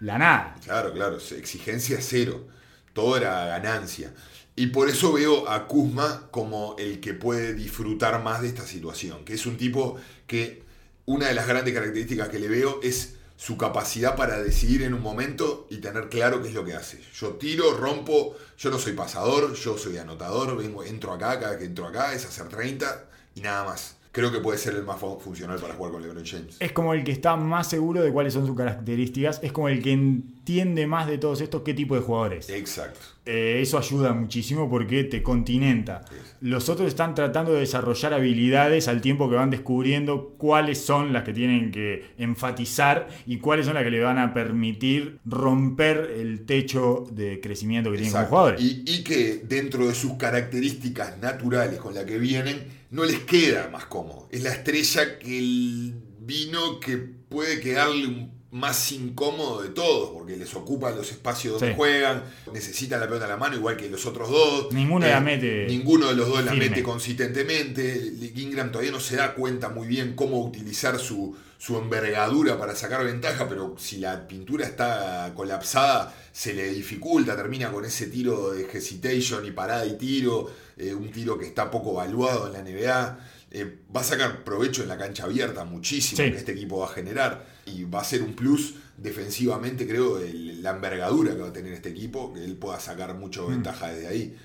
la 0.00 0.18
nada. 0.18 0.56
Claro, 0.62 0.92
claro, 0.92 1.16
exigencia 1.16 1.96
cero. 2.00 2.46
Todo 2.92 3.16
era 3.16 3.46
ganancia. 3.46 4.12
Y 4.54 4.66
por 4.66 4.90
eso 4.90 5.14
veo 5.14 5.48
a 5.48 5.66
Kuzma 5.66 6.28
como 6.30 6.76
el 6.78 7.00
que 7.00 7.14
puede 7.14 7.54
disfrutar 7.54 8.22
más 8.22 8.42
de 8.42 8.48
esta 8.48 8.66
situación. 8.66 9.24
Que 9.24 9.32
es 9.32 9.46
un 9.46 9.56
tipo 9.56 9.96
que 10.26 10.62
una 11.06 11.28
de 11.28 11.34
las 11.34 11.48
grandes 11.48 11.72
características 11.72 12.28
que 12.28 12.38
le 12.38 12.48
veo 12.48 12.80
es 12.82 13.16
su 13.36 13.56
capacidad 13.56 14.16
para 14.16 14.42
decidir 14.42 14.82
en 14.82 14.94
un 14.94 15.02
momento 15.02 15.66
y 15.70 15.78
tener 15.78 16.08
claro 16.08 16.40
qué 16.42 16.48
es 16.48 16.54
lo 16.54 16.64
que 16.64 16.74
hace. 16.74 17.00
Yo 17.14 17.30
tiro, 17.34 17.76
rompo, 17.76 18.36
yo 18.56 18.70
no 18.70 18.78
soy 18.78 18.92
pasador, 18.92 19.54
yo 19.54 19.76
soy 19.76 19.98
anotador, 19.98 20.56
vengo, 20.56 20.84
entro 20.84 21.12
acá, 21.12 21.38
cada 21.40 21.58
que 21.58 21.64
entro 21.64 21.86
acá 21.86 22.14
es 22.14 22.24
hacer 22.24 22.48
30 22.48 23.04
y 23.34 23.40
nada 23.40 23.64
más. 23.64 23.96
Creo 24.12 24.30
que 24.30 24.38
puede 24.38 24.58
ser 24.58 24.76
el 24.76 24.84
más 24.84 25.00
funcional 25.00 25.58
para 25.58 25.74
jugar 25.74 25.90
con 25.90 26.00
LeBron 26.00 26.24
James. 26.24 26.56
Es 26.60 26.70
como 26.70 26.94
el 26.94 27.02
que 27.02 27.10
está 27.10 27.34
más 27.34 27.68
seguro 27.68 28.00
de 28.00 28.12
cuáles 28.12 28.32
son 28.32 28.46
sus 28.46 28.56
características, 28.56 29.40
es 29.42 29.50
como 29.50 29.68
el 29.68 29.82
que 29.82 29.90
entiende 29.90 30.86
más 30.86 31.08
de 31.08 31.18
todos 31.18 31.40
estos 31.40 31.62
qué 31.62 31.74
tipo 31.74 31.96
de 31.96 32.00
jugadores. 32.00 32.48
Exacto. 32.48 33.00
Eh, 33.26 33.60
eso 33.62 33.78
ayuda 33.78 34.12
muchísimo 34.12 34.68
porque 34.68 35.04
te 35.04 35.22
continenta. 35.22 36.04
Los 36.40 36.68
otros 36.68 36.88
están 36.88 37.14
tratando 37.14 37.54
de 37.54 37.60
desarrollar 37.60 38.12
habilidades 38.12 38.86
al 38.86 39.00
tiempo 39.00 39.30
que 39.30 39.36
van 39.36 39.48
descubriendo 39.48 40.34
cuáles 40.36 40.78
son 40.84 41.14
las 41.14 41.24
que 41.24 41.32
tienen 41.32 41.70
que 41.70 42.04
enfatizar 42.18 43.08
y 43.24 43.38
cuáles 43.38 43.64
son 43.64 43.76
las 43.76 43.84
que 43.84 43.90
le 43.90 44.00
van 44.00 44.18
a 44.18 44.34
permitir 44.34 45.20
romper 45.24 46.12
el 46.18 46.44
techo 46.44 47.06
de 47.12 47.40
crecimiento 47.40 47.90
que 47.90 47.96
Exacto. 47.96 48.12
tienen 48.12 48.28
como 48.28 48.42
jugadores. 48.42 48.60
Y, 48.60 48.84
y 48.86 49.04
que 49.04 49.42
dentro 49.46 49.88
de 49.88 49.94
sus 49.94 50.14
características 50.14 51.18
naturales 51.18 51.78
con 51.78 51.94
las 51.94 52.04
que 52.04 52.18
vienen, 52.18 52.62
no 52.90 53.04
les 53.04 53.20
queda 53.20 53.70
más 53.72 53.86
cómodo. 53.86 54.28
Es 54.30 54.42
la 54.42 54.50
estrella 54.50 55.18
que 55.18 55.38
el 55.38 55.94
vino 56.20 56.78
que 56.78 56.98
puede 56.98 57.60
quedarle 57.60 58.06
un 58.06 58.33
más 58.54 58.92
incómodo 58.92 59.62
de 59.62 59.70
todos, 59.70 60.10
porque 60.12 60.36
les 60.36 60.54
ocupa 60.54 60.92
los 60.92 61.10
espacios 61.10 61.54
donde 61.54 61.70
Sí. 61.70 61.76
juegan, 61.76 62.22
necesitan 62.52 63.00
la 63.00 63.06
pelota 63.06 63.24
en 63.24 63.30
la 63.32 63.36
mano 63.36 63.56
igual 63.56 63.76
que 63.76 63.90
los 63.90 64.06
otros 64.06 64.30
dos. 64.30 64.66
Eh, 64.70 64.74
Ninguno 64.76 65.06
la 65.08 65.20
mete 65.20 65.66
Ninguno 65.66 66.06
de 66.06 66.14
los 66.14 66.28
dos 66.28 66.44
la 66.44 66.54
mete 66.54 66.80
consistentemente. 66.82 68.12
Ingram 68.36 68.70
todavía 68.70 68.92
no 68.92 69.00
se 69.00 69.16
da 69.16 69.34
cuenta 69.34 69.70
muy 69.70 69.88
bien 69.88 70.14
cómo 70.14 70.40
utilizar 70.44 70.98
su, 71.00 71.36
su 71.58 71.76
envergadura 71.78 72.56
para 72.58 72.76
sacar 72.76 73.04
ventaja, 73.04 73.48
pero 73.48 73.74
si 73.78 73.96
la 73.98 74.26
pintura 74.28 74.64
está 74.66 75.32
colapsada, 75.34 76.14
se 76.32 76.54
le 76.54 76.70
dificulta, 76.70 77.34
termina 77.36 77.72
con 77.72 77.84
ese 77.84 78.06
tiro 78.06 78.52
de 78.52 78.68
hesitation 78.72 79.44
y 79.46 79.50
parada 79.50 79.84
y 79.86 79.96
tiro, 79.98 80.48
eh, 80.76 80.94
un 80.94 81.10
tiro 81.10 81.36
que 81.38 81.46
está 81.46 81.70
poco 81.70 81.92
valuado 81.94 82.46
en 82.46 82.52
la 82.52 82.58
NBA. 82.60 83.18
Eh, 83.50 83.78
va 83.94 84.00
a 84.00 84.04
sacar 84.04 84.42
provecho 84.44 84.82
en 84.82 84.88
la 84.88 84.98
cancha 84.98 85.24
abierta 85.24 85.64
muchísimo 85.64 86.22
Sí. 86.22 86.30
que 86.30 86.38
este 86.38 86.52
equipo 86.52 86.78
va 86.78 86.86
a 86.86 86.90
generar 86.94 87.53
y 87.66 87.84
va 87.84 88.00
a 88.00 88.04
ser 88.04 88.22
un 88.22 88.34
plus 88.34 88.74
defensivamente, 88.96 89.86
creo, 89.86 90.18
el- 90.18 90.62
la 90.62 90.70
envergadura 90.70 91.34
que 91.34 91.40
va 91.42 91.48
a 91.48 91.52
tener 91.52 91.72
este 91.72 91.90
equipo, 91.90 92.32
que 92.32 92.44
él 92.44 92.56
pueda 92.56 92.78
sacar 92.80 93.14
mucho 93.14 93.46
ventaja 93.48 93.88
desde 93.92 94.06
ahí. 94.08 94.36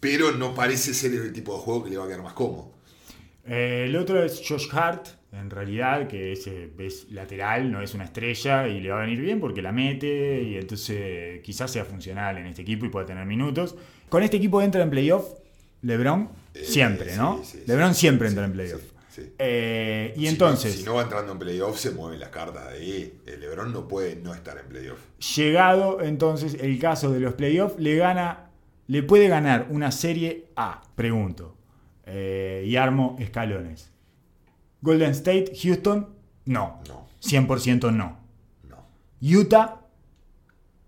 Pero 0.00 0.32
no 0.32 0.54
parece 0.54 0.94
ser 0.94 1.12
el 1.14 1.32
tipo 1.32 1.54
de 1.54 1.60
juego 1.60 1.84
que 1.84 1.90
le 1.90 1.96
va 1.98 2.04
a 2.04 2.08
quedar 2.08 2.22
más 2.22 2.34
cómodo. 2.34 2.72
Eh, 3.46 3.86
el 3.88 3.96
otro 3.96 4.22
es 4.22 4.42
Josh 4.46 4.68
Hart, 4.72 5.08
en 5.32 5.50
realidad, 5.50 6.06
que 6.08 6.32
es, 6.32 6.46
eh, 6.46 6.70
es 6.78 7.10
lateral, 7.10 7.70
no 7.72 7.82
es 7.82 7.94
una 7.94 8.04
estrella 8.04 8.68
y 8.68 8.80
le 8.80 8.90
va 8.90 8.98
a 8.98 9.00
venir 9.04 9.20
bien 9.20 9.40
porque 9.40 9.62
la 9.62 9.72
mete 9.72 10.42
y 10.42 10.56
entonces 10.56 11.40
quizás 11.42 11.70
sea 11.70 11.84
funcional 11.84 12.38
en 12.38 12.46
este 12.46 12.62
equipo 12.62 12.86
y 12.86 12.88
pueda 12.90 13.06
tener 13.06 13.26
minutos. 13.26 13.74
Con 14.08 14.22
este 14.22 14.36
equipo 14.36 14.62
entra 14.62 14.82
en 14.82 14.90
playoff 14.90 15.26
LeBron 15.82 16.28
Eh, 16.54 16.64
siempre, 16.64 17.12
sí, 17.12 17.18
¿no? 17.18 17.42
sí, 17.44 17.62
LeBron 17.66 17.94
sí, 17.94 18.00
siempre 18.00 18.28
entra 18.28 18.44
en 18.44 18.52
playoff. 18.52 18.82
Sí. 19.08 19.32
Eh, 19.38 20.12
y 20.16 20.20
Si 20.20 20.24
no- 20.24 20.30
entonces, 20.30 20.74
Si 20.76 20.84
no, 20.84 20.94
va 20.94 21.02
entrando 21.02 21.32
en 21.32 21.38
playoff, 21.38 21.78
se 21.78 21.90
mueven 21.90 22.20
las 22.20 22.30
cartas 22.30 22.70
de 22.70 22.76
ahí. 22.78 23.20
El 23.26 23.40
Lebron 23.40 23.72
no 23.72 23.86
puede 23.88 24.16
no 24.16 24.34
estar 24.34 24.58
en 24.58 24.66
playoff. 24.66 24.98
llegado 25.36 26.00
entonces 26.02 26.54
el 26.60 26.78
caso 26.78 27.10
de 27.12 27.20
los 27.20 27.34
playoffs, 27.34 27.78
le 27.78 27.96
gana, 27.96 28.50
le 28.86 29.02
puede 29.02 29.28
ganar 29.28 29.66
una 29.70 29.90
serie 29.92 30.46
A, 30.56 30.82
pregunto. 30.94 31.56
Eh, 32.06 32.64
y 32.66 32.76
armo 32.76 33.16
escalones. 33.18 33.90
Golden 34.80 35.10
State, 35.10 35.52
Houston, 35.62 36.08
no. 36.46 36.80
No, 36.88 37.06
100% 37.20 37.90
no. 37.92 38.18
no. 38.68 38.86
Utah, 39.20 39.80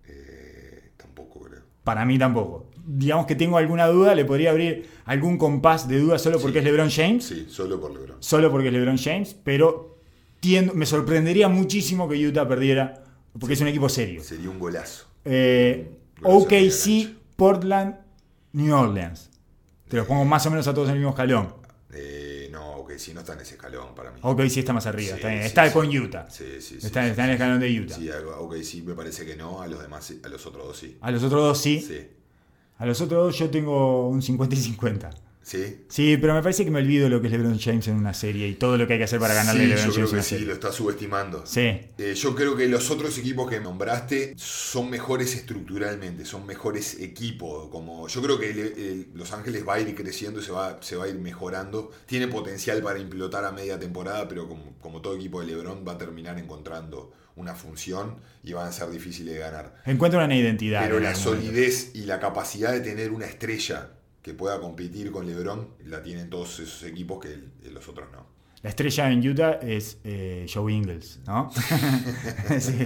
Eh, 0.06 0.90
tampoco 0.96 1.40
creo. 1.40 1.62
para 1.84 2.04
mí 2.04 2.18
tampoco. 2.18 2.69
Digamos 2.92 3.26
que 3.26 3.36
tengo 3.36 3.56
alguna 3.56 3.86
duda, 3.86 4.14
le 4.16 4.24
podría 4.24 4.50
abrir 4.50 4.88
algún 5.04 5.38
compás 5.38 5.86
de 5.86 6.00
duda 6.00 6.18
solo 6.18 6.40
porque 6.40 6.54
Sí. 6.54 6.58
es 6.58 6.64
LeBron 6.64 6.90
James. 6.90 7.24
Sí, 7.24 7.46
solo 7.48 7.80
por 7.80 7.92
Lebron. 7.92 8.16
Solo 8.20 8.50
porque 8.50 8.66
es 8.68 8.72
LeBron 8.74 8.98
James, 8.98 9.36
pero 9.44 9.98
tiendo- 10.40 10.74
me 10.74 10.86
sorprendería 10.86 11.48
muchísimo 11.48 12.08
que 12.08 12.16
Utah 12.26 12.48
perdiera 12.48 13.04
porque 13.38 13.54
es 13.54 13.60
un 13.60 13.68
equipo 13.68 13.88
serio. 13.88 14.24
Sería 14.24 14.50
un 14.50 14.58
golazo. 14.58 15.06
Eh, 15.24 15.98
Golazo 16.20 16.38
OKC. 16.46 17.14
Portland, 17.36 17.94
New 18.54 18.74
Orleans. 18.74 19.30
Te 19.88 19.96
los 19.96 20.06
pongo 20.06 20.24
más 20.24 20.44
o 20.46 20.50
menos 20.50 20.66
a 20.66 20.74
todos 20.74 20.88
en 20.88 20.94
el 20.94 20.98
mismo 20.98 21.10
escalón. 21.10 21.54
Eh, 21.92 22.48
no, 22.52 22.76
ok, 22.78 22.92
si 22.96 23.14
no 23.14 23.20
está 23.20 23.32
en 23.34 23.40
ese 23.40 23.54
escalón 23.54 23.94
para 23.94 24.10
mí. 24.10 24.18
OKC 24.22 24.58
está 24.60 24.72
más 24.72 24.86
arriba, 24.86 25.10
Sí, 25.10 25.14
está, 25.16 25.28
bien. 25.28 25.40
sí, 25.42 25.46
Está 25.46 25.66
sí. 25.68 25.72
con 25.72 25.88
Utah. 25.96 26.26
Sí, 26.30 26.44
sí, 26.60 26.78
sí. 26.80 26.86
Está, 26.86 27.06
en 27.06 27.18
el 27.20 27.30
escalón 27.30 27.60
de 27.60 27.80
Utah. 27.80 27.94
Sí, 27.94 28.10
ok, 28.38 28.56
sí, 28.62 28.82
me 28.82 28.94
parece 28.94 29.24
que 29.24 29.36
no. 29.36 29.62
A 29.62 29.66
los 29.68 29.80
demás, 29.80 30.12
a 30.24 30.28
los 30.28 30.44
otros 30.46 30.66
dos 30.66 30.76
sí. 30.76 30.98
A 31.00 31.10
los 31.10 31.22
otros 31.22 31.40
dos 31.42 31.58
sí. 31.60 31.80
Sí. 31.80 32.00
A 32.80 32.86
los 32.86 33.00
otros 33.00 33.26
dos 33.26 33.38
yo 33.38 33.48
tengo 33.50 34.08
un 34.08 34.20
50 34.22 34.54
y 34.56 34.58
50. 34.58 35.10
¿Sí? 35.42 35.84
Sí, 35.88 36.16
pero 36.20 36.34
me 36.34 36.42
parece 36.42 36.64
que 36.64 36.70
me 36.70 36.78
olvido 36.80 37.08
lo 37.08 37.20
que 37.20 37.26
es 37.26 37.32
LeBron 37.32 37.58
James 37.58 37.88
en 37.88 37.96
una 37.96 38.14
serie 38.14 38.46
y 38.46 38.54
todo 38.54 38.76
lo 38.76 38.86
que 38.86 38.92
hay 38.92 38.98
que 39.00 39.04
hacer 39.06 39.18
para 39.18 39.34
ganarle 39.34 39.62
Sí, 39.62 39.68
LeBron 39.68 39.86
yo 39.86 39.92
creo 39.94 40.06
James 40.06 40.10
en 40.10 40.10
que 40.10 40.14
una 40.16 40.22
sí, 40.22 40.28
serie. 40.30 40.46
lo 40.46 40.52
está 40.52 40.70
subestimando. 40.72 41.42
Sí. 41.46 41.60
Eh, 41.98 42.14
yo 42.14 42.34
creo 42.36 42.54
que 42.56 42.68
los 42.68 42.90
otros 42.90 43.16
equipos 43.18 43.50
que 43.50 43.58
nombraste 43.58 44.34
son 44.36 44.90
mejores 44.90 45.34
estructuralmente, 45.34 46.24
son 46.24 46.46
mejores 46.46 47.00
equipos. 47.00 47.68
Como 47.70 48.06
yo 48.06 48.22
creo 48.22 48.38
que 48.38 48.50
el- 48.50 48.58
el- 48.60 49.06
Los 49.14 49.32
Ángeles 49.32 49.66
va 49.66 49.74
a 49.74 49.80
ir 49.80 49.94
creciendo 49.94 50.40
y 50.40 50.42
se 50.44 50.52
va, 50.52 50.78
se 50.82 50.94
va 50.96 51.04
a 51.04 51.08
ir 51.08 51.18
mejorando. 51.18 51.90
Tiene 52.06 52.28
potencial 52.28 52.80
para 52.82 52.98
implotar 52.98 53.44
a 53.44 53.50
media 53.50 53.78
temporada, 53.78 54.28
pero 54.28 54.46
como, 54.48 54.74
como 54.80 55.00
todo 55.00 55.16
equipo 55.16 55.40
de 55.40 55.46
LeBron 55.48 55.84
va 55.88 55.92
a 55.92 55.98
terminar 55.98 56.38
encontrando 56.38 57.12
una 57.40 57.54
función 57.54 58.16
y 58.42 58.52
van 58.52 58.68
a 58.68 58.72
ser 58.72 58.90
difíciles 58.90 59.34
de 59.34 59.40
ganar. 59.40 59.82
Encuentra 59.86 60.24
una 60.24 60.36
identidad. 60.36 60.82
Pero 60.82 61.00
la 61.00 61.14
solidez 61.14 61.90
y 61.94 62.04
la 62.04 62.20
capacidad 62.20 62.72
de 62.72 62.80
tener 62.80 63.10
una 63.10 63.26
estrella 63.26 63.90
que 64.22 64.34
pueda 64.34 64.60
competir 64.60 65.10
con 65.10 65.26
LeBron 65.26 65.68
la 65.86 66.02
tienen 66.02 66.28
todos 66.28 66.60
esos 66.60 66.82
equipos 66.84 67.24
que 67.24 67.38
los 67.70 67.88
otros 67.88 68.08
no. 68.12 68.39
La 68.62 68.68
estrella 68.68 69.10
en 69.10 69.26
Utah 69.26 69.58
es 69.62 69.98
eh, 70.04 70.44
Joe 70.52 70.70
Ingles, 70.70 71.20
¿no? 71.26 71.50
sí, 72.58 72.76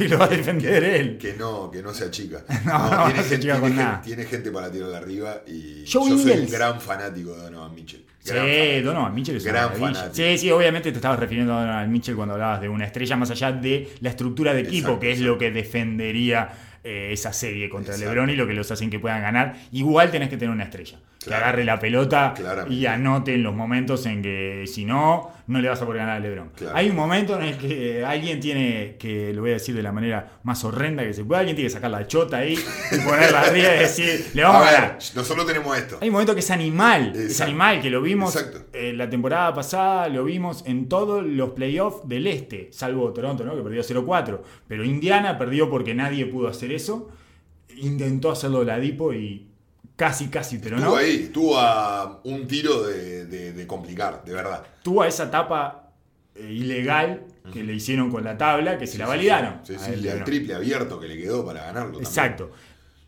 y 0.00 0.08
lo 0.08 0.18
va 0.18 0.24
a 0.24 0.28
defender 0.28 0.82
él. 0.82 1.18
Que 1.18 1.34
no, 1.34 1.70
que 1.70 1.82
no 1.82 1.94
se 1.94 2.06
achica. 2.06 2.44
No, 2.64 2.90
no 2.90 3.04
tiene, 3.06 3.22
se 3.22 3.28
gente, 3.28 3.34
achica 3.36 3.60
con 3.60 3.68
tiene 3.70 3.76
nada. 3.84 3.94
gente- 3.96 4.06
tiene 4.08 4.24
gente 4.24 4.50
para 4.50 4.70
tirarla 4.72 4.98
arriba 4.98 5.42
y 5.46 5.84
Joe 5.90 6.10
yo 6.10 6.18
soy 6.18 6.32
Ingles. 6.32 6.40
un 6.40 6.50
gran 6.50 6.80
fanático 6.80 7.32
de 7.36 7.42
Donovan 7.42 7.74
Mitchell. 7.74 8.04
Sí, 8.18 8.32
Gran. 8.32 8.84
Donovan 8.84 9.14
Mitchell 9.14 9.36
es 9.36 9.44
Gran 9.44 9.72
fanático. 9.74 10.14
Sí, 10.14 10.38
sí, 10.38 10.50
obviamente 10.50 10.90
te 10.90 10.96
estabas 10.98 11.20
refiriendo 11.20 11.54
a 11.54 11.60
Donovan 11.60 11.92
Mitchell 11.92 12.16
cuando 12.16 12.34
hablabas 12.34 12.60
de 12.60 12.68
una 12.68 12.86
estrella 12.86 13.16
más 13.16 13.30
allá 13.30 13.52
de 13.52 13.90
la 14.00 14.08
estructura 14.10 14.52
de 14.52 14.60
equipo, 14.62 14.88
Exacto, 14.88 15.00
que 15.00 15.12
es 15.12 15.18
exacto. 15.18 15.32
lo 15.32 15.38
que 15.38 15.50
defendería 15.52 16.48
eh, 16.82 17.10
esa 17.12 17.32
serie 17.32 17.68
contra 17.68 17.94
Exacto. 17.94 18.12
LeBron 18.14 18.30
y 18.30 18.36
lo 18.36 18.46
que 18.46 18.54
los 18.54 18.70
hacen 18.70 18.90
que 18.90 18.98
puedan 18.98 19.22
ganar. 19.22 19.54
Igual 19.72 20.10
tenés 20.10 20.28
que 20.28 20.36
tener 20.38 20.52
una 20.52 20.64
estrella. 20.64 20.98
Que 21.24 21.34
agarre 21.34 21.64
la 21.64 21.78
pelota 21.78 22.34
Claramente. 22.36 22.74
y 22.74 22.86
anote 22.86 23.34
en 23.34 23.42
los 23.42 23.54
momentos 23.54 24.04
en 24.06 24.22
que 24.22 24.64
si 24.66 24.84
no, 24.84 25.30
no 25.46 25.60
le 25.60 25.68
vas 25.68 25.80
a 25.80 25.86
poder 25.86 26.00
ganar 26.00 26.16
a 26.16 26.20
LeBron. 26.20 26.50
Claro. 26.54 26.76
Hay 26.76 26.90
un 26.90 26.96
momento 26.96 27.36
en 27.38 27.44
el 27.46 27.56
que 27.58 28.04
alguien 28.04 28.40
tiene, 28.40 28.96
que 28.98 29.32
lo 29.32 29.42
voy 29.42 29.50
a 29.50 29.54
decir 29.54 29.74
de 29.74 29.82
la 29.82 29.92
manera 29.92 30.38
más 30.42 30.64
horrenda 30.64 31.02
que 31.02 31.12
se 31.14 31.24
pueda, 31.24 31.40
alguien 31.40 31.56
tiene 31.56 31.68
que 31.68 31.74
sacar 31.74 31.90
la 31.90 32.06
chota 32.06 32.38
ahí 32.38 32.54
y 32.92 32.98
ponerla 33.00 33.40
arriba 33.42 33.74
y 33.74 33.78
decir, 33.80 34.26
le 34.34 34.42
vamos 34.42 34.62
a, 34.62 34.68
A 34.68 34.70
ver, 34.70 34.80
ganar. 34.80 34.98
nosotros 35.14 35.46
tenemos 35.46 35.78
esto. 35.78 35.98
Hay 36.00 36.08
un 36.08 36.12
momento 36.12 36.34
que 36.34 36.40
es 36.40 36.50
animal, 36.50 37.12
es 37.14 37.40
animal, 37.40 37.80
que 37.80 37.90
lo 37.90 38.00
vimos 38.02 38.36
eh, 38.72 38.92
la 38.94 39.08
temporada 39.08 39.52
pasada, 39.54 40.08
lo 40.08 40.24
vimos 40.24 40.64
en 40.66 40.88
todos 40.88 41.24
los 41.24 41.50
playoffs 41.50 42.08
del 42.08 42.26
este, 42.26 42.68
salvo 42.72 43.12
Toronto, 43.12 43.44
¿no? 43.44 43.54
que 43.56 43.62
perdió 43.62 43.82
0-4. 43.82 44.40
Pero 44.68 44.84
Indiana 44.84 45.38
perdió 45.38 45.70
porque 45.70 45.94
nadie 45.94 46.26
pudo 46.26 46.48
hacer 46.48 46.72
eso. 46.72 47.10
Intentó 47.76 48.30
hacerlo 48.30 48.62
Ladipo 48.64 49.12
y 49.12 49.48
casi, 49.96 50.28
casi, 50.28 50.58
pero 50.58 50.76
Estuvo 50.76 50.92
no. 50.94 50.98
ahí, 51.00 51.22
estuvo 51.24 51.58
a 51.58 52.20
un 52.24 52.46
tiro 52.46 52.82
de, 52.84 53.26
de- 53.26 53.52
de 53.52 53.66
complicar, 53.66 54.24
de 54.24 54.32
verdad. 54.34 54.62
Tuvo 54.82 55.02
a 55.02 55.08
esa 55.08 55.30
tapa 55.30 55.92
eh, 56.34 56.50
ilegal 56.52 57.24
que 57.52 57.62
le 57.62 57.74
hicieron 57.74 58.10
con 58.10 58.24
la 58.24 58.36
tabla, 58.36 58.78
que 58.78 58.86
se 58.86 58.98
la 58.98 59.06
validaron. 59.06 59.60
Sí, 59.64 59.74
sí, 59.78 59.96
LeBron. 59.96 60.24
triple 60.24 60.54
abierto 60.54 60.98
que 60.98 61.06
le 61.08 61.16
quedó 61.18 61.44
para 61.44 61.60
ganarlo. 61.60 61.92
también. 61.92 62.04
Exacto. 62.04 62.50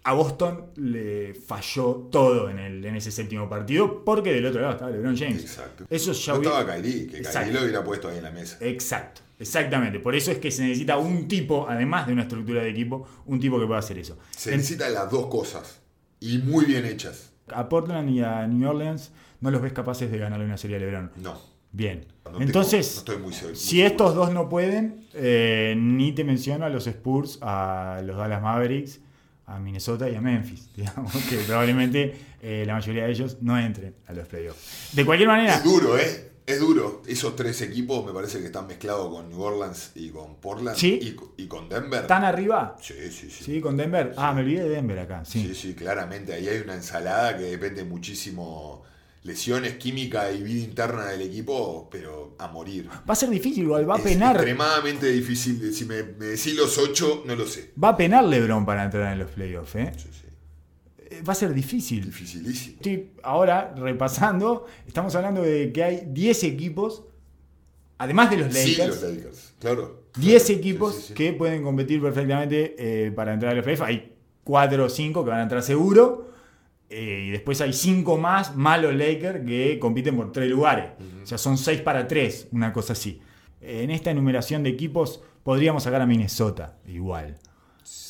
A 0.04 0.12
Boston 0.12 0.66
le 0.76 1.34
falló 1.34 2.08
todo 2.12 2.48
en, 2.48 2.60
el, 2.60 2.84
en 2.84 2.94
ese 2.94 3.10
séptimo 3.10 3.48
partido 3.48 4.04
porque 4.04 4.32
del 4.32 4.46
otro 4.46 4.60
lado 4.60 4.74
estaba 4.74 4.90
LeBron 4.92 5.16
James. 5.16 5.40
Exacto. 5.42 5.84
Eso 5.90 6.12
ya 6.12 6.34
no 6.34 6.42
estaba 6.42 6.64
Kyrie, 6.64 7.08
que 7.08 7.16
Exacto. 7.16 7.38
Kyrie 7.40 7.52
lo 7.54 7.62
hubiera 7.62 7.82
puesto 7.82 8.08
ahí 8.08 8.18
en 8.18 8.22
la 8.22 8.30
mesa. 8.30 8.56
Exacto, 8.60 9.22
exactamente. 9.40 9.98
Por 9.98 10.14
eso 10.14 10.30
es 10.30 10.38
que 10.38 10.52
se 10.52 10.62
necesita 10.62 10.96
un 10.96 11.26
tipo, 11.26 11.66
además 11.68 12.06
de 12.06 12.12
una 12.12 12.22
estructura 12.22 12.62
de 12.62 12.70
equipo, 12.70 13.04
un 13.24 13.40
tipo 13.40 13.58
que 13.58 13.66
pueda 13.66 13.80
hacer 13.80 13.98
eso. 13.98 14.16
Se 14.30 14.50
En- 14.52 14.58
necesitan 14.58 14.94
las 14.94 15.10
dos 15.10 15.26
cosas 15.26 15.80
y 16.20 16.38
muy 16.38 16.64
bien 16.64 16.84
hechas. 16.84 17.32
a 17.48 17.68
Portland 17.68 18.10
y 18.10 18.20
a 18.22 18.46
New 18.46 18.68
Orleans 18.68 19.12
no 19.40 19.50
los 19.50 19.60
ves 19.62 19.72
capaces 19.72 20.10
de 20.10 20.18
ganarle 20.18 20.44
una 20.44 20.56
serie 20.56 20.76
a 20.76 20.80
LeBron. 20.80 21.10
No. 21.16 21.38
Bien. 21.72 22.06
No 22.24 22.30
tengo- 22.32 22.42
Entonces, 22.42 22.92
no 22.94 22.98
estoy 23.00 23.16
muy 23.18 23.32
seguro- 23.32 23.50
muy 23.54 23.56
si 23.60 23.68
seguro. 23.76 23.86
estos 23.88 24.14
dos 24.14 24.32
no 24.32 24.48
pueden, 24.48 25.06
eh, 25.14 25.74
ni 25.78 26.12
te 26.12 26.24
menciono 26.24 26.64
a 26.64 26.68
los 26.70 26.86
Spurs, 26.86 27.38
a 27.42 28.00
los 28.04 28.16
Dallas 28.16 28.40
Mavericks, 28.42 29.00
a 29.46 29.60
Minnesota 29.60 30.08
y 30.10 30.14
a 30.16 30.20
Memphis, 30.20 30.70
digamos, 30.76 31.12
que 31.28 31.36
probablemente 31.38 32.16
eh, 32.42 32.64
la 32.66 32.74
mayoría 32.74 33.04
de 33.04 33.10
ellos 33.12 33.36
no 33.42 33.58
entren 33.58 33.94
a 34.06 34.12
los 34.12 34.26
playoffs. 34.26 34.90
De 34.96 35.04
cualquier 35.04 35.28
manera, 35.28 35.54
Es 35.56 35.62
duro, 35.64 35.96
¿eh? 35.98 36.32
Es 36.46 36.60
duro. 36.60 37.02
Esos 37.08 37.34
tres 37.34 37.60
equipos 37.62 38.06
me 38.06 38.12
parece 38.12 38.38
que 38.38 38.46
están 38.46 38.68
mezclados 38.68 39.12
con 39.12 39.28
New 39.28 39.40
Orleans 39.42 39.90
y 39.96 40.10
con 40.10 40.36
Portland 40.36 40.76
Sí. 40.76 40.98
y, 41.02 41.10
co- 41.12 41.34
y 41.36 41.46
con 41.48 41.68
Denver. 41.68 42.02
¿están 42.02 42.22
arriba? 42.24 42.76
Sí, 42.80 42.94
sí, 43.10 43.28
sí. 43.30 43.44
Sí, 43.44 43.60
con 43.60 43.76
Denver. 43.76 44.14
Ah, 44.16 44.32
me 44.32 44.42
olvidé 44.42 44.62
de 44.62 44.68
Denver 44.68 44.98
acá. 45.00 45.24
Sí, 45.24 45.42
Sí. 45.48 45.54
sí, 45.56 45.74
claramente. 45.74 46.32
Ahí 46.34 46.46
hay 46.46 46.58
una 46.60 46.74
ensalada 46.74 47.36
que 47.36 47.44
depende 47.44 47.82
muchísimo 47.84 48.84
lesiones, 49.24 49.74
química 49.74 50.30
y 50.30 50.40
vida 50.44 50.62
interna 50.62 51.06
del 51.06 51.22
equipo, 51.22 51.88
pero 51.90 52.36
a 52.38 52.46
morir. 52.46 52.88
Va 52.88 53.12
a 53.14 53.16
ser 53.16 53.28
difícil, 53.28 53.64
igual, 53.64 53.90
va 53.90 53.96
a 53.96 53.98
Es 53.98 54.04
penar. 54.04 54.36
extremadamente 54.36 55.10
difícil. 55.10 55.74
Si 55.74 55.84
me, 55.84 56.04
me 56.04 56.26
decís 56.26 56.54
los 56.54 56.78
ocho, 56.78 57.24
no 57.26 57.34
lo 57.34 57.44
sé. 57.44 57.72
Va 57.82 57.88
a 57.88 57.96
penar 57.96 58.22
LeBron 58.22 58.64
para 58.64 58.84
entrar 58.84 59.12
en 59.12 59.18
los 59.18 59.32
playoffs, 59.32 59.74
¿eh? 59.74 59.92
Sí, 59.96 60.08
sí. 60.12 60.25
Va 61.28 61.32
a 61.32 61.36
ser 61.36 61.52
difícil. 61.54 62.04
Dificilísimo. 62.04 62.76
Estoy 62.76 63.10
ahora 63.22 63.74
repasando, 63.76 64.66
estamos 64.86 65.14
hablando 65.14 65.42
de 65.42 65.72
que 65.72 65.82
hay 65.84 66.02
10 66.06 66.44
equipos, 66.44 67.04
además 67.98 68.30
de 68.30 68.36
los 68.38 68.54
Sí, 68.54 68.76
Lakers, 68.76 69.02
los 69.02 69.10
Lakers, 69.14 69.54
claro. 69.58 70.02
10 70.18 70.42
Sí, 70.42 70.52
equipos 70.54 70.94
sí, 70.94 71.02
sí. 71.08 71.14
que 71.14 71.32
pueden 71.32 71.62
competir 71.62 72.00
perfectamente 72.00 72.74
eh, 72.78 73.10
para 73.12 73.34
entrar 73.34 73.52
a 73.52 73.54
los 73.56 73.64
playoffs. 73.64 73.82
Hay 73.86 74.12
4 74.44 74.84
o 74.84 74.88
5 74.88 75.24
que 75.24 75.30
van 75.30 75.40
a 75.40 75.42
entrar 75.42 75.62
seguro. 75.62 76.30
eh, 76.88 77.24
y 77.26 77.30
después 77.30 77.60
hay 77.60 77.72
5 77.72 78.16
más, 78.16 78.54
malos 78.56 78.94
Lakers, 78.94 79.44
que 79.44 79.78
compiten 79.80 80.16
por 80.16 80.30
3 80.32 80.48
lugares. 80.48 80.92
O 81.22 81.26
sea, 81.26 81.36
son 81.36 81.58
6 81.58 81.80
para 81.80 82.06
3, 82.06 82.48
una 82.52 82.72
cosa 82.72 82.92
así. 82.92 83.20
En 83.60 83.90
esta 83.90 84.10
enumeración 84.12 84.62
de 84.62 84.70
equipos 84.70 85.20
podríamos 85.42 85.82
sacar 85.82 86.00
a 86.00 86.06
Minnesota, 86.06 86.78
igual. 86.86 87.38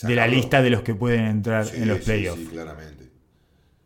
De 0.02 0.14
la 0.14 0.26
lista 0.26 0.62
de 0.62 0.70
los 0.70 0.82
que 0.82 0.94
pueden 0.94 1.26
entrar 1.26 1.66
Sí, 1.66 1.76
en 1.76 1.88
los 1.88 1.98
sí, 1.98 2.04
playoffs. 2.04 2.40
Sí, 2.40 2.46
claramente. 2.46 3.10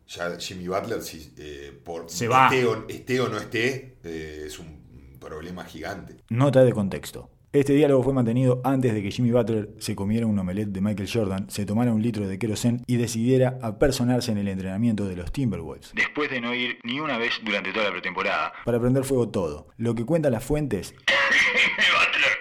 Ya 0.07 0.37
Jimmy 0.37 0.67
Butler, 0.67 1.01
si, 1.01 1.33
eh, 1.37 1.79
por 1.83 2.09
Se 2.09 2.27
va. 2.27 2.47
Esté, 2.47 2.65
o, 2.65 2.85
esté 2.87 3.19
o 3.21 3.29
no 3.29 3.37
esté, 3.37 3.97
eh, 4.03 4.43
es 4.45 4.59
un 4.59 5.17
problema 5.19 5.63
gigante. 5.63 6.17
Nota 6.29 6.63
de 6.63 6.73
contexto. 6.73 7.29
Este 7.53 7.73
diálogo 7.73 8.01
fue 8.01 8.13
mantenido 8.13 8.61
antes 8.63 8.93
de 8.93 9.03
que 9.03 9.11
Jimmy 9.11 9.31
Butler 9.31 9.71
se 9.77 9.93
comiera 9.93 10.25
un 10.25 10.39
omelette 10.39 10.69
de 10.69 10.79
Michael 10.79 11.09
Jordan, 11.11 11.49
se 11.49 11.65
tomara 11.65 11.91
un 11.91 12.01
litro 12.01 12.25
de 12.25 12.39
querosén 12.39 12.81
y 12.87 12.95
decidiera 12.95 13.59
apersonarse 13.61 14.31
en 14.31 14.37
el 14.37 14.47
entrenamiento 14.47 15.05
de 15.05 15.17
los 15.17 15.33
Timberwolves. 15.33 15.91
Después 15.93 16.29
de 16.29 16.39
no 16.39 16.53
ir 16.53 16.79
ni 16.83 17.01
una 17.01 17.17
vez 17.17 17.33
durante 17.43 17.73
toda 17.73 17.85
la 17.85 17.91
pretemporada. 17.91 18.53
Para 18.63 18.79
prender 18.79 19.03
fuego 19.03 19.27
todo. 19.29 19.67
Lo 19.75 19.93
que 19.95 20.05
cuentan 20.05 20.31
las 20.31 20.45
fuentes 20.45 20.93
Jimmy 21.07 21.87
Butler. 21.91 22.31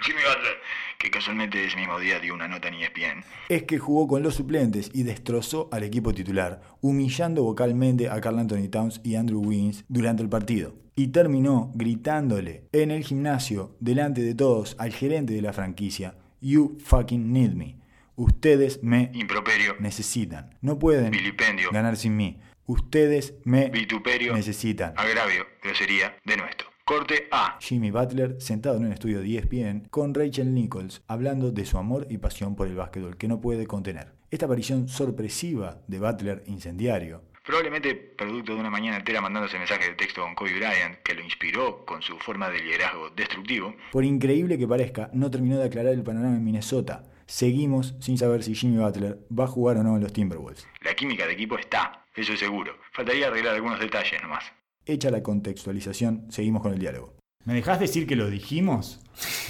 Jimmy 0.04 0.20
Butler. 0.20 0.63
Que 1.04 1.10
casualmente 1.10 1.62
ese 1.62 1.76
mismo 1.76 1.98
día 2.00 2.18
dio 2.18 2.32
una 2.32 2.48
nota 2.48 2.68
en 2.68 2.74
E 2.76 2.84
ESPN. 2.84 3.22
es 3.50 3.64
que 3.64 3.78
jugó 3.78 4.08
con 4.08 4.22
los 4.22 4.36
suplentes 4.36 4.90
y 4.94 5.02
destrozó 5.02 5.68
al 5.70 5.82
equipo 5.82 6.14
titular, 6.14 6.62
humillando 6.80 7.42
vocalmente 7.42 8.08
a 8.08 8.22
Carl 8.22 8.38
Anthony 8.38 8.68
Towns 8.70 9.02
y 9.04 9.16
Andrew 9.16 9.40
Wiggins 9.40 9.84
durante 9.88 10.22
el 10.22 10.30
partido. 10.30 10.74
Y 10.96 11.08
terminó 11.08 11.70
gritándole 11.74 12.64
en 12.72 12.90
el 12.90 13.04
gimnasio, 13.04 13.76
delante 13.80 14.22
de 14.22 14.34
todos, 14.34 14.76
al 14.78 14.94
gerente 14.94 15.34
de 15.34 15.42
la 15.42 15.52
franquicia, 15.52 16.16
You 16.40 16.78
fucking 16.82 17.32
need 17.34 17.52
me. 17.52 17.76
Ustedes 18.16 18.82
me 18.82 19.10
Improperio. 19.12 19.76
necesitan. 19.80 20.56
No 20.62 20.78
pueden 20.78 21.10
Vilipendio. 21.10 21.70
ganar 21.70 21.98
sin 21.98 22.16
mí. 22.16 22.40
Ustedes 22.64 23.34
me 23.44 23.68
Vituperio. 23.68 24.32
necesitan. 24.32 24.94
Agravio. 24.96 25.44
Grosería. 25.62 26.16
De 26.24 26.38
nuestro. 26.38 26.68
Corte 26.86 27.28
A. 27.30 27.56
Jimmy 27.60 27.90
Butler 27.90 28.36
sentado 28.42 28.76
en 28.76 28.84
un 28.84 28.92
estudio 28.92 29.20
de 29.20 29.38
ESPN 29.38 29.88
con 29.88 30.12
Rachel 30.12 30.52
Nichols 30.52 31.02
hablando 31.08 31.50
de 31.50 31.64
su 31.64 31.78
amor 31.78 32.06
y 32.10 32.18
pasión 32.18 32.56
por 32.56 32.68
el 32.68 32.76
básquetbol 32.76 33.16
que 33.16 33.26
no 33.26 33.40
puede 33.40 33.66
contener. 33.66 34.12
Esta 34.30 34.44
aparición 34.44 34.86
sorpresiva 34.86 35.78
de 35.88 35.98
Butler 35.98 36.42
incendiario 36.46 37.22
Probablemente 37.42 37.94
producto 37.94 38.54
de 38.54 38.60
una 38.60 38.68
mañana 38.68 38.98
entera 38.98 39.22
mandándose 39.22 39.58
mensajes 39.58 39.88
de 39.88 39.94
texto 39.94 40.20
con 40.20 40.34
Kobe 40.34 40.56
Bryant, 40.56 40.96
que 41.02 41.14
lo 41.14 41.22
inspiró 41.22 41.86
con 41.86 42.02
su 42.02 42.18
forma 42.18 42.50
de 42.50 42.60
liderazgo 42.60 43.08
destructivo. 43.10 43.74
Por 43.90 44.04
increíble 44.04 44.58
que 44.58 44.68
parezca, 44.68 45.08
no 45.14 45.30
terminó 45.30 45.58
de 45.58 45.64
aclarar 45.64 45.94
el 45.94 46.02
panorama 46.02 46.36
en 46.36 46.44
Minnesota. 46.44 47.04
Seguimos 47.26 47.94
sin 48.00 48.18
saber 48.18 48.42
si 48.42 48.54
Jimmy 48.54 48.76
Butler 48.76 49.18
va 49.30 49.44
a 49.44 49.48
jugar 49.48 49.78
o 49.78 49.82
no 49.82 49.96
en 49.96 50.02
los 50.02 50.12
Timberwolves. 50.12 50.66
La 50.82 50.94
química 50.94 51.26
de 51.26 51.32
equipo 51.32 51.58
está, 51.58 52.06
eso 52.14 52.34
es 52.34 52.40
seguro. 52.40 52.76
Faltaría 52.92 53.28
arreglar 53.28 53.54
algunos 53.54 53.80
detalles 53.80 54.22
nomás. 54.22 54.44
Hecha 54.86 55.10
la 55.10 55.22
contextualización, 55.22 56.26
seguimos 56.28 56.62
con 56.62 56.72
el 56.72 56.78
diálogo. 56.78 57.14
¿Me 57.44 57.54
dejás 57.54 57.80
decir 57.80 58.06
que 58.06 58.16
lo 58.16 58.30
dijimos? 58.30 59.00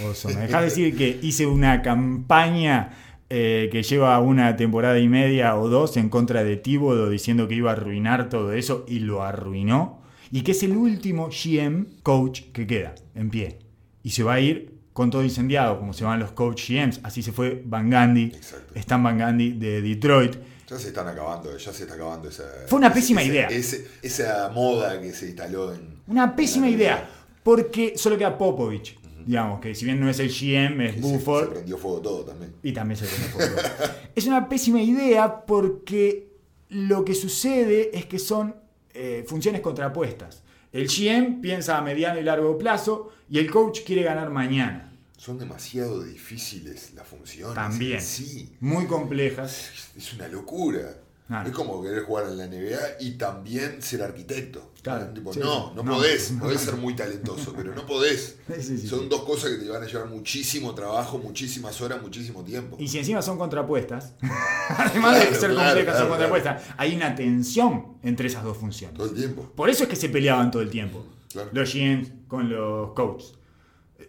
Oso, 0.09 0.29
¿Me 0.29 0.43
dejás 0.43 0.63
decir 0.71 0.97
que 0.97 1.19
hice 1.23 1.47
una 1.47 1.83
campaña 1.83 2.91
eh, 3.31 3.69
que 3.73 3.83
lleva 3.83 4.19
una 4.21 4.57
temporada 4.57 4.99
y 4.99 5.09
media 5.09 5.57
o 5.57 5.69
dos 5.69 5.97
en 5.97 6.09
contra 6.09 6.45
de 6.45 6.57
Tíbodo 6.57 7.09
diciendo 7.09 7.49
que 7.49 7.55
iba 7.55 7.71
a 7.71 7.75
arruinar 7.75 8.29
todo 8.29 8.53
eso 8.53 8.85
y 8.89 9.01
lo 9.01 9.23
arruinó? 9.23 10.03
Y 10.31 10.43
que 10.43 10.53
es 10.53 10.63
el 10.63 10.77
último 10.77 11.29
GM 11.29 11.87
coach 12.03 12.43
que 12.53 12.67
queda 12.67 12.95
en 13.15 13.31
pie. 13.31 13.59
Y 14.03 14.11
se 14.11 14.23
va 14.25 14.35
a 14.35 14.41
ir 14.41 14.75
con 14.93 15.11
todo 15.11 15.23
incendiado, 15.25 15.79
como 15.79 15.93
se 15.93 16.05
van 16.05 16.21
los 16.21 16.33
coach 16.33 16.71
GMs. 16.71 17.01
Así 17.03 17.23
se 17.23 17.33
fue 17.33 17.63
Van 17.65 17.91
Gandhi, 17.91 18.25
Exacto. 18.27 18.75
Stan 18.77 19.03
Van 19.03 19.19
Gandhi 19.19 19.53
de 19.53 19.83
Detroit. 19.83 20.37
Ya 20.69 20.79
se 20.79 20.89
están 20.89 21.07
acabando, 21.09 21.57
ya 21.57 21.73
se 21.73 21.83
está 21.83 21.95
acabando 21.95 22.29
esa. 22.29 22.45
Fue 22.67 22.79
una 22.79 22.93
pésima 22.93 23.21
ese- 23.23 23.31
idea. 23.31 23.47
ese- 23.49 23.87
esa 24.03 24.49
moda 24.55 25.01
que 25.01 25.13
se 25.13 25.27
instaló 25.27 25.75
en. 25.75 26.01
Una 26.07 26.35
pésima 26.35 26.67
en 26.69 26.75
idea, 26.75 27.09
porque 27.43 27.95
solo 27.97 28.17
queda 28.17 28.37
Popovich, 28.39 28.99
digamos, 29.27 29.61
que 29.61 29.75
si 29.75 29.85
bien 29.85 30.01
no 30.01 30.09
es 30.09 30.19
el 30.21 30.29
GM, 30.31 30.87
es 30.87 30.97
Y 30.97 31.01
se- 31.01 31.03
Buford, 31.03 31.45
Se, 31.49 31.51
prendió 31.53 31.77
fuego 31.79 32.01
todo 32.01 32.25
también. 32.25 32.55
y 32.63 32.73
también 32.73 32.97
se 32.99 33.07
tiene 33.07 33.27
Popovich. 33.31 33.73
Es 34.15 34.27
una 34.27 34.49
pésima 34.49 34.81
idea 34.81 35.45
porque 35.45 36.33
lo 36.71 37.05
que 37.05 37.15
sucede 37.15 37.91
es 37.97 38.07
que 38.07 38.19
son 38.19 38.57
eh, 38.95 39.25
funciones 39.27 39.61
contrapuestas. 39.61 40.43
El 40.73 40.87
GM 40.89 41.41
piensa 41.41 41.77
a 41.79 41.83
mediano 41.83 42.19
y 42.21 42.23
largo 42.23 42.57
plazo 42.57 43.11
y 43.29 43.39
el 43.39 43.51
coach 43.51 43.81
quiere 43.85 44.03
ganar 44.05 44.31
mañana. 44.31 44.94
Son 45.25 45.39
demasiado 45.39 46.03
difíciles 46.03 46.93
las 46.95 47.07
funciones. 47.09 47.55
También. 47.55 48.01
Sí. 48.01 48.51
Muy 48.61 48.87
complejas. 48.87 49.71
Es 49.97 50.13
una 50.13 50.29
locura. 50.29 50.99
Claro. 51.27 51.49
Es 51.49 51.55
como 51.55 51.83
querer 51.83 52.03
jugar 52.03 52.27
en 52.27 52.37
la 52.37 52.47
NBA 52.47 53.01
y 53.01 53.13
también 53.13 53.81
ser 53.81 54.03
arquitecto. 54.03 54.73
Claro, 54.83 55.07
Tipo, 55.15 55.33
sí. 55.33 55.41
no, 55.41 55.73
no, 55.75 55.83
No. 55.83 55.95
podés. 55.95 56.35
Podés 56.39 56.61
ser 56.61 56.77
muy 56.77 56.95
talentoso, 56.95 57.55
pero 57.57 57.75
no 57.75 57.87
podés. 57.87 58.37
Sí, 58.61 58.77
sí, 58.79 58.87
Son 58.87 59.01
sí. 59.01 59.07
dos 59.09 59.23
cosas 59.25 59.49
que 59.53 59.57
te 59.57 59.71
van 59.71 59.83
a 59.83 59.87
llevar 59.87 60.09
muchísimo 60.11 60.75
trabajo, 60.75 61.17
muchísimas 61.17 61.81
horas, 61.81 62.03
muchísimo 62.03 62.45
tiempo. 62.45 62.77
Y 62.79 62.87
si 62.89 62.99
encima 62.99 63.23
son 63.23 63.39
contrapuestas, 63.39 64.13
además 64.69 65.15
de 65.19 65.29
Claro, 65.29 65.41
ser 65.41 65.51
claro, 65.53 65.65
complejas, 65.71 65.99
son 65.99 66.07
claro, 66.09 66.09
contrapuestas, 66.11 66.63
hay 66.77 66.95
una 66.95 67.15
tensión 67.15 67.97
entre 68.03 68.27
esas 68.29 68.45
dos 68.45 68.59
funciones. 68.59 68.95
Todo 68.99 69.09
el 69.09 69.15
tiempo. 69.15 69.51
Por 69.57 69.71
eso 69.71 69.85
es 69.85 69.89
que 69.89 69.97
se 69.97 70.11
peleaban 70.11 70.51
todo 70.51 70.61
el 70.61 70.69
tiempo. 70.69 71.07
Claro. 71.33 71.49
Los 71.55 71.73
GMs 71.73 72.11
con 72.29 72.51
los 72.51 72.93
coaches. 72.93 73.33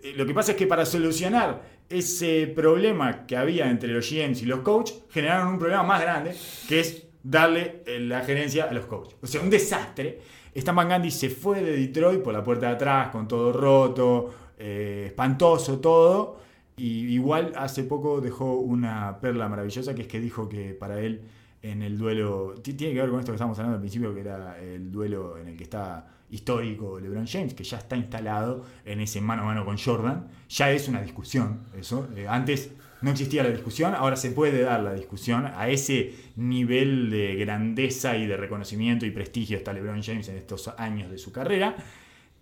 Eh, 0.03 0.13
Lo 0.15 0.25
que 0.25 0.33
pasa 0.33 0.51
es 0.51 0.57
que 0.57 0.67
para 0.67 0.85
solucionar 0.85 1.61
ese 1.89 2.47
problema 2.47 3.25
que 3.25 3.37
había 3.37 3.69
entre 3.69 3.89
los 3.89 4.09
GMs 4.09 4.41
y 4.41 4.45
los 4.45 4.59
coaches, 4.59 5.03
generaron 5.09 5.53
un 5.53 5.59
problema 5.59 5.83
más 5.83 6.01
grande, 6.01 6.35
que 6.67 6.79
es 6.79 7.03
darle 7.23 7.83
eh, 7.85 7.99
la 7.99 8.21
gerencia 8.21 8.65
a 8.65 8.73
los 8.73 8.85
coaches. 8.85 9.15
O 9.21 9.27
sea, 9.27 9.41
un 9.41 9.49
desastre. 9.49 10.19
Stan 10.53 10.75
Van 10.75 10.87
Gundy 10.87 11.11
se 11.11 11.29
fue 11.29 11.61
de 11.61 11.75
Detroit 11.77 12.21
por 12.21 12.33
la 12.33 12.43
puerta 12.43 12.67
de 12.67 12.73
atrás, 12.73 13.09
con 13.09 13.27
todo 13.27 13.51
roto, 13.51 14.33
eh, 14.57 15.05
espantoso 15.07 15.79
todo. 15.79 16.39
Y 16.77 17.13
igual 17.13 17.53
hace 17.55 17.83
poco 17.83 18.21
dejó 18.21 18.55
una 18.55 19.19
perla 19.19 19.47
maravillosa, 19.47 19.95
que 19.95 20.03
es 20.03 20.07
que 20.07 20.19
dijo 20.19 20.49
que 20.49 20.73
para 20.73 20.99
él 20.99 21.21
en 21.61 21.81
el 21.81 21.97
duelo, 21.97 22.53
ti- 22.61 22.73
tiene 22.73 22.93
que 22.93 23.01
ver 23.01 23.09
con 23.09 23.19
esto 23.19 23.31
que 23.31 23.35
estábamos 23.35 23.57
hablando 23.59 23.75
al 23.75 23.81
principio, 23.81 24.13
que 24.13 24.21
era 24.21 24.59
el 24.61 24.91
duelo 24.91 25.37
en 25.37 25.47
el 25.47 25.57
que 25.57 25.63
está 25.63 26.07
histórico 26.29 26.99
LeBron 26.99 27.27
James, 27.27 27.53
que 27.53 27.63
ya 27.63 27.77
está 27.77 27.95
instalado 27.95 28.65
en 28.83 28.99
ese 28.99 29.21
mano 29.21 29.43
a 29.43 29.45
mano 29.45 29.63
con 29.65 29.77
Jordan, 29.77 30.27
ya 30.49 30.71
es 30.71 30.87
una 30.87 31.01
discusión 31.01 31.61
eso. 31.77 32.07
Eh, 32.15 32.27
antes 32.27 32.71
no 33.01 33.11
existía 33.11 33.43
la 33.43 33.49
discusión, 33.49 33.93
ahora 33.93 34.15
se 34.15 34.31
puede 34.31 34.61
dar 34.61 34.81
la 34.81 34.93
discusión. 34.93 35.45
A 35.45 35.69
ese 35.69 36.13
nivel 36.35 37.09
de 37.09 37.35
grandeza 37.35 38.17
y 38.17 38.25
de 38.25 38.37
reconocimiento 38.37 39.05
y 39.05 39.11
prestigio 39.11 39.57
está 39.57 39.73
LeBron 39.73 40.01
James 40.01 40.27
en 40.29 40.37
estos 40.37 40.67
años 40.77 41.11
de 41.11 41.17
su 41.17 41.31
carrera. 41.31 41.75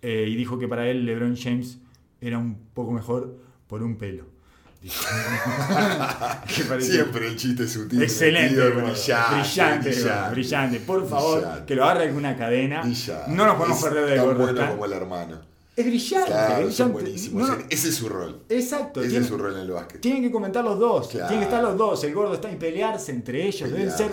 Eh, 0.00 0.26
y 0.28 0.34
dijo 0.36 0.58
que 0.58 0.68
para 0.68 0.88
él 0.88 1.04
LeBron 1.06 1.36
James 1.36 1.80
era 2.20 2.38
un 2.38 2.56
poco 2.74 2.92
mejor 2.92 3.38
por 3.66 3.82
un 3.82 3.96
pelo. 3.96 4.33
Siempre 6.80 7.26
el 7.28 7.36
chiste 7.36 7.66
sutil. 7.68 8.02
Excelente, 8.02 8.54
brillante, 8.70 9.34
brillante, 9.36 10.30
brillante. 10.32 10.80
Por 10.80 11.08
favor, 11.08 11.38
Brillante. 11.40 11.64
que 11.66 11.74
lo 11.74 11.84
agarre 11.84 12.04
alguna 12.04 12.36
cadena. 12.36 12.82
Brillante. 12.82 13.30
No 13.30 13.46
nos 13.46 13.56
podemos 13.56 13.78
Es 13.78 13.84
perder 13.84 14.06
de 14.10 14.18
gordo. 14.18 14.34
bueno 14.38 14.60
está- 14.60 14.70
como 14.70 14.84
el 14.84 14.92
hermano. 14.92 15.40
Es 15.76 15.84
brillante, 15.86 16.26
Claro, 16.30 16.58
es 16.60 16.66
brillante. 16.66 16.92
buenísimos. 16.92 17.48
No, 17.48 17.56
no, 17.56 17.64
Ese 17.68 17.88
es 17.88 17.94
su 17.96 18.08
rol. 18.08 18.42
exacto. 18.48 19.00
Ese 19.00 19.10
tiene- 19.10 19.24
es 19.24 19.28
su 19.28 19.36
rol 19.38 19.54
en 19.54 19.60
el 19.60 19.70
básquet. 19.72 20.00
Tienen 20.00 20.22
que 20.22 20.30
comentar 20.30 20.62
los 20.64 20.78
dos. 20.78 21.08
Claro. 21.08 21.26
Tienen 21.28 21.40
que 21.48 21.52
estar 21.54 21.62
los 21.64 21.76
dos. 21.76 22.04
El 22.04 22.14
gordo 22.14 22.34
está 22.34 22.50
y 22.50 22.56
pelearse 22.56 23.10
entre 23.12 23.44
ellos. 23.46 23.70
Deben 23.72 23.90
ser 23.90 24.12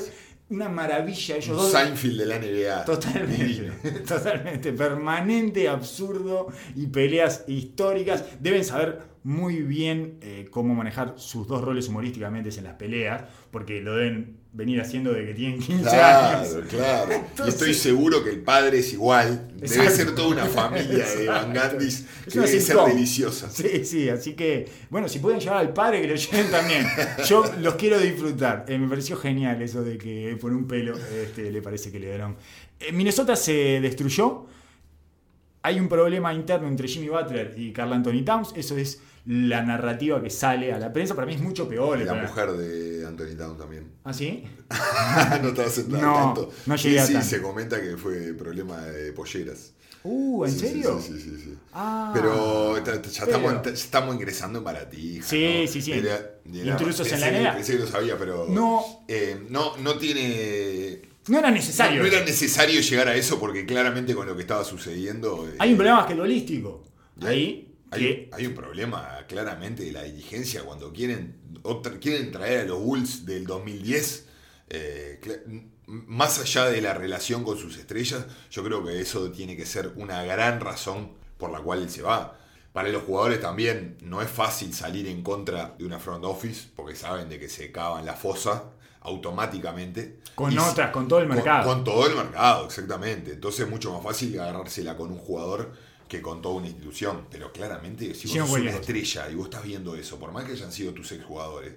una 0.49 0.69
maravilla. 0.69 1.35
Ellos 1.35 1.49
Un 1.49 1.57
dos. 1.57 1.71
Seinfeld 1.71 2.17
de 2.19 2.25
la 2.25 2.35
NBA. 2.39 2.85
Totalmente, 2.85 3.43
Divino. 3.45 3.73
totalmente, 4.07 4.73
permanente, 4.73 5.69
absurdo 5.69 6.47
y 6.75 6.87
peleas 6.87 7.43
históricas. 7.47 8.23
Deben 8.39 8.65
saber 8.65 9.10
muy 9.23 9.61
bien 9.61 10.17
eh, 10.21 10.47
cómo 10.49 10.73
manejar 10.73 11.13
sus 11.17 11.47
dos 11.47 11.63
roles 11.63 11.87
humorísticamente 11.89 12.49
en 12.57 12.63
las 12.63 12.73
peleas, 12.73 13.23
porque 13.51 13.79
lo 13.81 13.95
deben 13.95 14.37
venir 14.53 14.81
haciendo 14.81 15.13
de 15.13 15.25
que 15.27 15.33
tienen 15.33 15.59
15 15.59 15.89
años. 15.89 16.49
Claro, 16.49 16.67
claro. 16.67 17.11
Entonces- 17.29 17.45
y 17.45 17.49
estoy 17.49 17.73
seguro 17.73 18.23
que 18.23 18.31
el 18.31 18.41
padre 18.41 18.79
es 18.79 18.91
igual. 18.93 19.47
Debe 19.53 19.67
Exacto. 19.67 19.91
ser 19.91 20.15
toda 20.15 20.27
una 20.29 20.45
familia 20.45 21.05
de 21.07 21.27
Van 21.27 21.53
Gandhis 21.53 22.05
Es 22.25 22.33
que 22.33 22.39
debe 22.39 22.59
ser 22.59 22.77
deliciosa. 22.77 23.49
Sí, 23.49 23.85
sí, 23.85 24.09
así 24.09 24.33
que, 24.33 24.67
bueno, 24.89 25.07
si 25.07 25.19
pueden 25.19 25.39
llevar 25.39 25.59
al 25.59 25.71
padre, 25.71 26.01
que 26.01 26.07
lo 26.07 26.15
lleven 26.15 26.49
también. 26.51 26.85
Yo 27.27 27.43
los 27.61 27.75
quiero 27.75 27.99
disfrutar. 27.99 28.65
Eh, 28.67 28.77
me 28.77 28.87
pareció 28.89 29.15
genial 29.17 29.61
eso 29.61 29.83
de 29.83 29.97
que 29.97 30.35
por 30.41 30.51
un 30.51 30.67
pelo 30.67 30.95
este, 30.97 31.51
le 31.51 31.61
parece 31.61 31.91
que 31.91 31.99
le 31.99 32.07
dieron. 32.07 32.35
Eh, 32.79 32.91
Minnesota 32.91 33.35
se 33.35 33.79
destruyó. 33.79 34.47
Hay 35.63 35.79
un 35.79 35.87
problema 35.87 36.33
interno 36.33 36.67
entre 36.67 36.87
Jimmy 36.87 37.09
Butler 37.09 37.53
y 37.57 37.71
Carl 37.71 37.93
Anthony 37.93 38.23
Towns. 38.25 38.53
Eso 38.55 38.77
es 38.77 38.99
la 39.25 39.61
narrativa 39.61 40.21
que 40.21 40.29
sale 40.31 40.73
a 40.73 40.79
la 40.79 40.91
prensa. 40.91 41.13
Para 41.13 41.27
mí 41.27 41.35
es 41.35 41.41
mucho 41.41 41.67
peor. 41.69 41.99
el 41.99 42.07
La 42.07 42.15
mujer 42.15 42.51
de 42.53 43.05
Anthony 43.05 43.35
Town 43.37 43.57
también. 43.57 43.91
¿Ah, 44.03 44.11
sí? 44.13 44.43
no 45.41 45.49
estaba 45.49 45.69
sentado 45.69 46.01
No, 46.01 46.13
tanto. 46.33 46.49
no 46.65 46.77
sí, 46.77 46.87
llegué 46.89 46.99
a 47.01 47.05
sí, 47.05 47.13
tanto. 47.13 47.27
se 47.27 47.41
comenta 47.41 47.79
que 47.81 47.95
fue 47.97 48.33
problema 48.33 48.81
de 48.85 49.13
polleras. 49.13 49.73
Uh, 50.03 50.45
¿en 50.45 50.51
Sí, 50.51 50.57
sí, 50.59 50.67
serio? 50.67 50.99
Sí, 50.99 51.13
sí, 51.13 51.21
sí. 51.29 51.37
sí. 51.43 51.57
Ah, 51.73 52.09
Pero 52.11 52.75
ya 52.77 52.83
pero- 52.83 53.01
estamos, 53.05 53.63
ya 53.63 53.71
estamos 53.71 54.15
ingresando 54.15 54.57
en 54.57 54.65
baratija. 54.65 55.27
Sí, 55.27 55.61
¿no? 55.61 55.71
sí, 55.71 55.79
sí. 55.83 55.91
Era- 55.91 56.15
era- 56.51 56.71
Intrusos 56.71 57.11
en 57.11 57.19
la 57.19 57.27
NBA. 57.29 57.53
Pensé 57.53 57.73
que 57.73 57.79
lo 57.83 57.87
sabía, 57.87 58.17
pero. 58.17 58.47
No. 58.49 58.81
eh, 59.07 59.39
no, 59.49 59.77
no 59.77 59.99
tiene. 59.99 61.01
No 61.27 61.37
era 61.39 61.51
necesario. 61.51 62.01
no 62.01 62.07
era 62.07 62.23
necesario 62.25 62.81
llegar 62.81 63.07
a 63.07 63.15
eso 63.15 63.39
porque 63.39 63.65
claramente 63.65 64.15
con 64.15 64.25
lo 64.27 64.35
que 64.35 64.41
estaba 64.41 64.63
sucediendo. 64.63 65.47
eh, 65.47 65.55
Hay 65.59 65.71
un 65.71 65.77
problema 65.77 65.97
basquetbolístico. 65.99 66.83
Ahí. 67.21 67.67
Hay, 67.91 67.99
que 67.99 68.29
hay 68.31 68.45
un 68.47 68.55
problema 68.55 69.19
claramente 69.27 69.83
de 69.83 69.91
la 69.91 70.03
dirigencia 70.03 70.63
cuando 70.63 70.93
quieren, 70.93 71.35
otra- 71.63 71.99
quieren 71.99 72.31
traer 72.31 72.61
a 72.61 72.63
los 72.65 72.79
Bulls 72.79 73.25
del 73.25 73.45
2010. 73.45 74.25
eh, 74.69 75.19
más 75.87 76.39
allá 76.39 76.65
de 76.67 76.79
la 76.81 76.93
relación 76.93 77.43
con 77.43 77.57
sus 77.57 77.77
estrellas, 77.77 78.25
yo 78.49 78.63
creo 78.63 78.81
que 78.85 79.01
eso 79.01 79.29
tiene 79.31 79.57
que 79.57 79.65
ser 79.65 79.91
una 79.97 80.23
gran 80.23 80.61
razón 80.61 81.11
por 81.37 81.51
la 81.51 81.59
cual 81.59 81.81
él 81.81 81.89
se 81.89 82.01
va. 82.01 82.39
Para 82.71 82.87
los 82.89 83.03
jugadores 83.03 83.41
también 83.41 83.97
no 84.01 84.21
es 84.21 84.29
fácil 84.29 84.73
salir 84.73 85.05
en 85.07 85.21
contra 85.21 85.75
de 85.77 85.83
una 85.85 85.99
front 85.99 86.23
office 86.23 86.69
porque 86.77 86.95
saben 86.95 87.27
de 87.27 87.37
que 87.39 87.49
se 87.49 87.73
cavan 87.73 88.05
la 88.05 88.13
fosa 88.13 88.71
automáticamente. 89.01 90.19
Con 90.35 90.57
otras, 90.57 90.91
con 90.91 91.07
todo 91.07 91.19
el 91.19 91.27
mercado. 91.27 91.67
Con, 91.67 91.83
todo 91.83 92.07
el 92.07 92.15
mercado, 92.15 92.65
exactamente. 92.65 93.33
Entonces 93.33 93.65
es 93.65 93.69
mucho 93.69 93.93
más 93.93 94.03
fácil 94.03 94.39
agarrársela 94.39 94.95
con 94.95 95.11
un 95.11 95.17
jugador 95.17 95.73
que 96.07 96.21
con 96.21 96.41
toda 96.41 96.55
una 96.55 96.67
institución. 96.67 97.25
Pero 97.29 97.51
claramente, 97.51 98.13
si 98.13 98.27
vos 98.27 98.49
sos 98.49 98.59
una 98.59 98.71
estrella 98.71 99.29
y 99.29 99.35
vos 99.35 99.45
estás 99.45 99.63
viendo 99.63 99.95
eso, 99.95 100.19
por 100.19 100.31
más 100.31 100.45
que 100.45 100.53
hayan 100.53 100.71
sido 100.71 100.93
tus 100.93 101.11
exjugadores, 101.11 101.73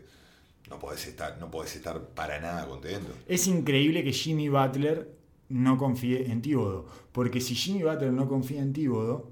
no 0.68 0.78
podés 0.78 1.06
estar, 1.06 1.38
no 1.38 1.50
podés 1.50 1.76
estar 1.76 2.00
para 2.00 2.40
nada 2.40 2.66
contento. 2.66 3.12
Es 3.28 3.46
increíble 3.46 4.02
que 4.04 4.12
Jimmy 4.12 4.48
Butler 4.48 5.10
no 5.48 5.78
confíe 5.78 6.30
en 6.30 6.42
Tíbodo. 6.42 6.86
Porque 7.12 7.40
si 7.40 7.54
Jimmy 7.54 7.82
Butler 7.82 8.12
no 8.12 8.28
confía 8.28 8.60
en 8.60 8.72
Tíbodo, 8.72 9.30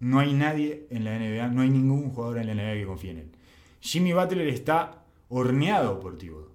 no 0.00 0.18
hay 0.18 0.32
nadie 0.34 0.86
en 0.90 1.04
la 1.04 1.18
NBA, 1.18 1.48
no 1.48 1.62
hay 1.62 1.70
ningún 1.70 2.10
jugador 2.10 2.38
en 2.38 2.48
la 2.48 2.54
NBA 2.54 2.74
que 2.74 2.86
confíe 2.86 3.10
en 3.12 3.18
él. 3.18 3.32
Jimmy 3.80 4.12
Butler 4.12 4.48
está 4.48 5.04
horneado 5.28 5.98
por 5.98 6.18
Tíbodo. 6.18 6.51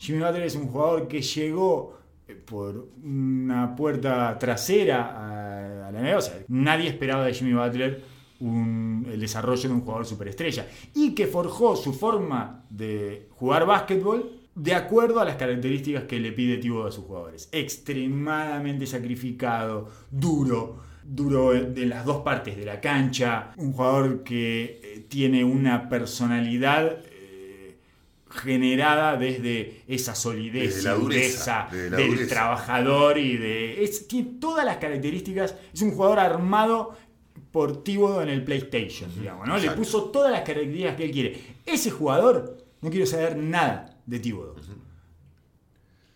Jimmy 0.00 0.18
Butler 0.20 0.42
es 0.44 0.56
un 0.56 0.66
jugador 0.66 1.06
que 1.06 1.20
llegó 1.20 1.98
eh, 2.26 2.34
por 2.34 2.88
una 3.04 3.76
puerta 3.76 4.36
trasera 4.38 5.86
a, 5.86 5.92
la 5.92 6.00
NBA. 6.00 6.16
O 6.16 6.20
sea, 6.22 6.34
nadie 6.48 6.88
esperaba 6.88 7.24
de 7.26 7.34
Jimmy 7.34 7.52
Butler 7.52 8.02
un- 8.40 9.06
el 9.12 9.20
desarrollo 9.20 9.68
de 9.68 9.74
un 9.74 9.82
jugador 9.82 10.06
superestrella. 10.06 10.66
Y 10.94 11.14
que 11.14 11.26
forjó 11.26 11.76
su 11.76 11.92
forma 11.92 12.64
de 12.70 13.28
jugar 13.32 13.66
básquetbol 13.66 14.40
de 14.54 14.74
acuerdo 14.74 15.20
a 15.20 15.24
las 15.24 15.36
características 15.36 16.04
que 16.04 16.18
le 16.18 16.32
pide 16.32 16.56
Thibodeau 16.56 16.88
a 16.88 16.90
sus 16.92 17.04
jugadores. 17.04 17.48
Extremadamente 17.52 18.86
sacrificado, 18.86 19.88
duro, 20.10 20.78
duro 21.04 21.52
de 21.52 21.86
las 21.86 22.04
dos 22.04 22.22
partes 22.22 22.56
de 22.56 22.64
la 22.64 22.80
cancha, 22.80 23.52
un 23.58 23.72
jugador 23.72 24.22
que 24.24 24.80
eh, 24.82 25.06
tiene 25.08 25.44
una 25.44 25.88
personalidad 25.88 26.98
generada 28.30 29.16
desde 29.16 29.82
esa 29.88 30.14
solidez 30.14 30.76
Desde 30.76 30.88
la 30.88 30.94
dureza, 30.94 31.66
dureza 31.66 31.68
desde 31.70 31.90
la 31.90 31.96
del 31.96 32.08
dureza. 32.10 32.34
trabajador 32.34 33.18
y 33.18 33.36
de... 33.36 33.82
es- 33.84 34.06
tiene 34.08 34.38
todas 34.40 34.64
las 34.64 34.76
características, 34.78 35.54
es 35.74 35.82
un 35.82 35.90
jugador 35.90 36.20
armado 36.20 36.96
por 37.50 37.82
Tíbodo 37.82 38.22
en 38.22 38.28
el 38.28 38.44
PlayStation, 38.44 39.10
digamos, 39.18 39.48
¿no? 39.48 39.58
Le 39.58 39.72
puso 39.72 40.04
todas 40.10 40.30
las 40.30 40.42
características 40.42 40.94
que 40.96 41.04
él 41.04 41.10
quiere. 41.10 41.40
Ese 41.66 41.90
jugador, 41.90 42.58
no 42.80 42.88
quiero 42.90 43.04
saber 43.06 43.36
nada 43.36 43.98
de 44.06 44.20
Tíbodo. 44.20 44.54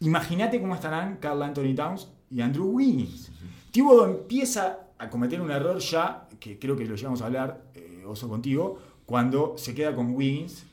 Imagínate 0.00 0.60
cómo 0.60 0.74
estarán 0.74 1.16
Carl 1.16 1.42
Anthony 1.42 1.74
Towns 1.74 2.08
y 2.30 2.40
Andrew 2.40 2.66
Wiggins. 2.66 3.30
Tíbodo 3.70 4.06
empieza 4.06 4.80
a 4.98 5.08
cometer 5.10 5.40
un 5.40 5.50
error 5.50 5.78
ya, 5.78 6.28
que 6.38 6.58
creo 6.58 6.76
que 6.76 6.84
lo 6.84 6.94
llevamos 6.94 7.22
a 7.22 7.26
hablar, 7.26 7.64
eh, 7.74 8.04
Oso, 8.06 8.28
contigo, 8.28 8.78
cuando 9.06 9.54
se 9.56 9.74
queda 9.74 9.94
con 9.94 10.14
Wiggins. 10.14 10.64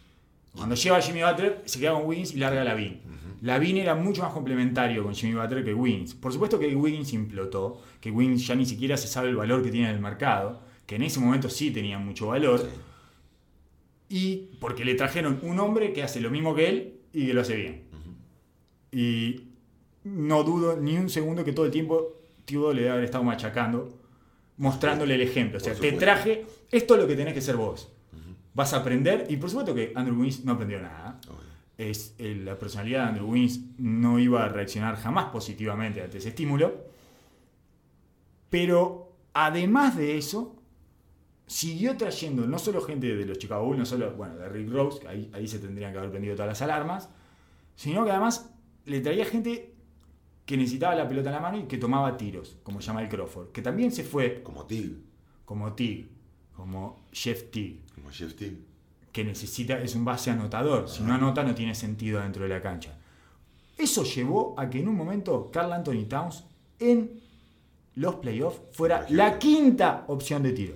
Cuando 0.55 0.75
lleva 0.75 0.97
a 0.97 1.01
Jimmy 1.01 1.21
Butler, 1.23 1.61
se 1.65 1.79
queda 1.79 1.93
con 1.93 2.05
Wiggins 2.05 2.33
y 2.33 2.37
larga 2.37 2.61
a 2.61 2.63
Lavin. 2.63 3.01
Lavin 3.41 3.77
era 3.77 3.95
mucho 3.95 4.21
más 4.21 4.33
complementario 4.33 5.03
con 5.03 5.15
Jimmy 5.15 5.33
Butler 5.33 5.63
que 5.63 5.73
Wiggins. 5.73 6.13
Por 6.13 6.31
supuesto 6.31 6.59
que 6.59 6.75
Wiggins 6.75 7.13
implotó, 7.13 7.81
que 7.99 8.11
Wiggins 8.11 8.45
ya 8.45 8.55
ni 8.55 8.65
siquiera 8.65 8.97
se 8.97 9.07
sabe 9.07 9.29
el 9.29 9.35
valor 9.35 9.63
que 9.63 9.71
tiene 9.71 9.89
en 9.89 9.95
el 9.95 10.01
mercado, 10.01 10.61
que 10.85 10.95
en 10.95 11.03
ese 11.03 11.19
momento 11.19 11.49
sí 11.49 11.71
tenía 11.71 11.97
mucho 11.97 12.27
valor. 12.27 12.69
Y 14.09 14.49
porque 14.59 14.85
le 14.85 14.95
trajeron 14.95 15.39
un 15.41 15.59
hombre 15.59 15.93
que 15.93 16.03
hace 16.03 16.19
lo 16.19 16.29
mismo 16.29 16.53
que 16.53 16.69
él 16.69 16.99
y 17.13 17.27
que 17.27 17.33
lo 17.33 17.41
hace 17.41 17.55
bien. 17.55 17.83
Y 18.91 19.47
no 20.03 20.43
dudo 20.43 20.75
ni 20.75 20.97
un 20.97 21.09
segundo 21.09 21.43
que 21.43 21.53
todo 21.53 21.65
el 21.65 21.71
tiempo 21.71 22.17
Tío 22.45 22.73
le 22.73 22.81
debe 22.81 22.93
haber 22.93 23.05
estado 23.05 23.23
machacando, 23.23 23.97
mostrándole 24.57 25.15
el 25.15 25.21
ejemplo. 25.21 25.57
O 25.57 25.61
sea, 25.61 25.73
te 25.73 25.91
traje, 25.93 26.45
esto 26.71 26.95
es 26.95 27.01
lo 27.01 27.07
que 27.07 27.15
tenés 27.15 27.33
que 27.33 27.41
ser 27.41 27.55
vos. 27.55 27.91
Vas 28.53 28.73
a 28.73 28.77
aprender, 28.77 29.25
y 29.29 29.37
por 29.37 29.49
supuesto 29.49 29.73
que 29.73 29.93
Andrew 29.95 30.17
Wiggins 30.17 30.43
no 30.43 30.53
aprendió 30.53 30.81
nada. 30.81 31.19
Obvio. 31.27 31.51
Es, 31.77 32.15
eh, 32.19 32.35
la 32.35 32.59
personalidad 32.59 33.03
de 33.03 33.09
Andrew 33.09 33.29
Wiggins 33.31 33.61
no 33.77 34.19
iba 34.19 34.43
a 34.43 34.49
reaccionar 34.49 34.97
jamás 34.97 35.25
positivamente 35.25 36.01
ante 36.01 36.17
ese 36.17 36.29
estímulo. 36.29 36.85
Pero 38.49 39.15
además 39.33 39.95
de 39.95 40.17
eso, 40.17 40.61
siguió 41.47 41.97
trayendo 41.97 42.45
no 42.45 42.59
solo 42.59 42.81
gente 42.81 43.15
de 43.15 43.25
los 43.25 43.37
Chicago 43.37 43.65
Bulls, 43.65 43.79
no 43.79 43.85
solo, 43.85 44.11
bueno, 44.13 44.35
de 44.35 44.47
Rick 44.49 44.69
Rose, 44.69 44.99
que 44.99 45.07
ahí, 45.07 45.31
ahí 45.33 45.47
se 45.47 45.59
tendrían 45.59 45.91
que 45.91 45.97
haber 45.97 46.11
prendido 46.11 46.35
todas 46.35 46.49
las 46.49 46.61
alarmas, 46.61 47.09
sino 47.75 48.03
que 48.03 48.11
además 48.11 48.53
le 48.85 48.99
traía 49.01 49.25
gente 49.25 49.73
que 50.45 50.57
necesitaba 50.57 50.95
la 50.95 51.07
pelota 51.07 51.29
en 51.29 51.35
la 51.35 51.41
mano 51.41 51.57
y 51.57 51.63
que 51.63 51.77
tomaba 51.77 52.17
tiros, 52.17 52.57
como 52.63 52.81
Jamal 52.81 53.07
Crawford, 53.07 53.51
que 53.51 53.61
también 53.61 53.91
se 53.91 54.03
fue 54.03 54.43
Como 54.43 54.65
Tig, 54.65 54.97
como 55.45 55.73
Tig, 55.73 56.09
como 56.61 57.05
Jeff 57.11 57.49
Tig, 57.51 57.81
como 57.95 58.11
Jeff 58.11 58.35
Tig. 58.35 58.53
que 59.11 59.23
necesita, 59.25 59.81
es 59.81 59.95
un 59.95 60.05
base 60.05 60.29
anotador, 60.31 60.87
si 60.87 61.03
no 61.03 61.13
anota 61.13 61.43
no 61.43 61.53
tiene 61.53 61.75
sentido 61.75 62.21
dentro 62.21 62.43
de 62.43 62.49
la 62.49 62.61
cancha. 62.61 62.97
Eso 63.77 64.03
llevó 64.03 64.53
a 64.57 64.69
que 64.69 64.79
en 64.79 64.87
un 64.87 64.95
momento 64.95 65.49
Carl 65.51 65.73
Anthony 65.73 66.05
Towns 66.07 66.45
en 66.79 67.19
los 67.95 68.15
playoffs 68.15 68.61
fuera 68.73 69.05
la 69.09 69.37
quinta 69.39 70.05
opción 70.07 70.43
de 70.43 70.51
tiro. 70.53 70.75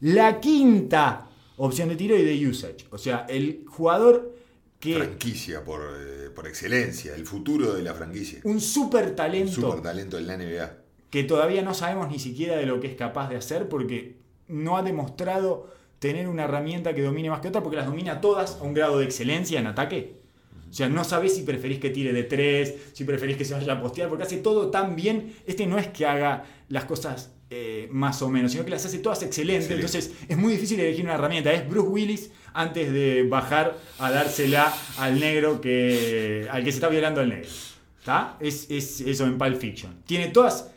La 0.00 0.40
quinta 0.40 1.28
opción 1.58 1.90
de 1.90 1.96
tiro 1.96 2.16
y 2.16 2.22
de 2.22 2.48
usage. 2.48 2.86
O 2.90 2.98
sea, 2.98 3.26
el 3.28 3.64
jugador 3.68 4.34
que 4.80 4.94
Franquicia 4.96 5.62
por, 5.62 5.82
eh, 6.00 6.30
por 6.34 6.48
excelencia, 6.48 7.14
el 7.14 7.24
futuro 7.26 7.74
de 7.74 7.82
la 7.82 7.94
franquicia. 7.94 8.40
un 8.42 8.60
super 8.60 9.10
Un 9.10 9.14
talento 9.14 9.52
super 9.52 9.80
talento 9.82 10.18
en 10.18 10.26
la 10.26 10.36
NBA. 10.36 10.72
que 11.10 11.22
todavía 11.22 11.62
no 11.62 11.74
sabemos 11.74 12.10
ni 12.10 12.18
siquiera 12.18 12.56
de 12.56 12.66
lo 12.66 12.80
que 12.80 12.88
es 12.88 12.96
capaz 12.96 13.28
de 13.28 13.36
hacer 13.36 13.68
porque 13.68 14.21
no 14.48 14.76
ha 14.76 14.82
demostrado 14.82 15.72
tener 15.98 16.26
una 16.26 16.44
herramienta 16.44 16.94
que 16.94 17.02
domine 17.02 17.30
más 17.30 17.40
que 17.40 17.48
otra 17.48 17.62
porque 17.62 17.76
las 17.76 17.86
domina 17.86 18.20
todas 18.20 18.58
a 18.60 18.64
un 18.64 18.74
grado 18.74 18.98
de 18.98 19.04
excelencia 19.04 19.60
en 19.60 19.68
ataque. 19.68 20.22
O 20.68 20.74
sea, 20.74 20.88
no 20.88 21.04
sabés 21.04 21.36
si 21.36 21.42
preferís 21.42 21.78
que 21.78 21.90
tire 21.90 22.14
de 22.14 22.24
tres, 22.24 22.74
si 22.94 23.04
preferís 23.04 23.36
que 23.36 23.44
se 23.44 23.52
vaya 23.52 23.74
a 23.74 23.80
postear, 23.80 24.08
porque 24.08 24.24
hace 24.24 24.38
todo 24.38 24.70
tan 24.70 24.96
bien. 24.96 25.34
Este 25.46 25.66
no 25.66 25.78
es 25.78 25.88
que 25.88 26.06
haga 26.06 26.46
las 26.68 26.86
cosas 26.86 27.30
eh, 27.50 27.88
más 27.92 28.22
o 28.22 28.30
menos, 28.30 28.52
sino 28.52 28.64
que 28.64 28.70
las 28.70 28.86
hace 28.86 28.98
todas 28.98 29.22
excelentes. 29.22 29.70
Excelente. 29.70 29.98
Entonces 30.00 30.26
es 30.26 30.36
muy 30.38 30.54
difícil 30.54 30.80
elegir 30.80 31.04
una 31.04 31.14
herramienta. 31.14 31.52
Es 31.52 31.68
Bruce 31.68 31.88
Willis 31.88 32.30
antes 32.54 32.90
de 32.90 33.24
bajar 33.28 33.78
a 33.98 34.10
dársela 34.10 34.74
al 34.96 35.20
negro 35.20 35.60
que 35.60 36.48
al 36.50 36.64
que 36.64 36.72
se 36.72 36.78
está 36.78 36.88
violando 36.88 37.20
al 37.20 37.28
negro. 37.28 37.50
¿Está? 37.98 38.38
Es, 38.40 38.70
es 38.70 39.02
eso 39.02 39.26
en 39.26 39.36
Pulp 39.36 39.58
Fiction. 39.58 40.02
Tiene 40.06 40.28
todas 40.28 40.71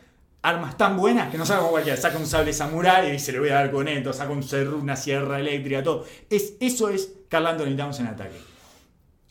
armas 0.45 0.77
tan 0.77 0.95
buenas 0.95 1.31
que 1.31 1.37
no 1.37 1.45
saca 1.45 1.59
como 1.59 1.71
cualquiera. 1.71 1.97
Saca 1.99 2.17
un 2.17 2.27
sable 2.27 2.53
samurai 2.53 3.09
y 3.09 3.11
dice 3.13 3.31
le 3.31 3.39
voy 3.39 3.49
a 3.49 3.55
dar 3.55 3.71
con 3.71 3.87
esto. 3.87 4.13
Saca 4.13 4.31
un 4.31 4.43
cerro, 4.43 4.77
una 4.77 4.95
sierra 4.95 5.39
eléctrica, 5.39 5.81
todo. 5.81 6.05
Es, 6.29 6.55
eso 6.59 6.89
es 6.89 7.13
Carl 7.29 7.47
Anthony 7.47 7.75
Towns 7.75 7.99
en 7.99 8.07
ataque. 8.07 8.37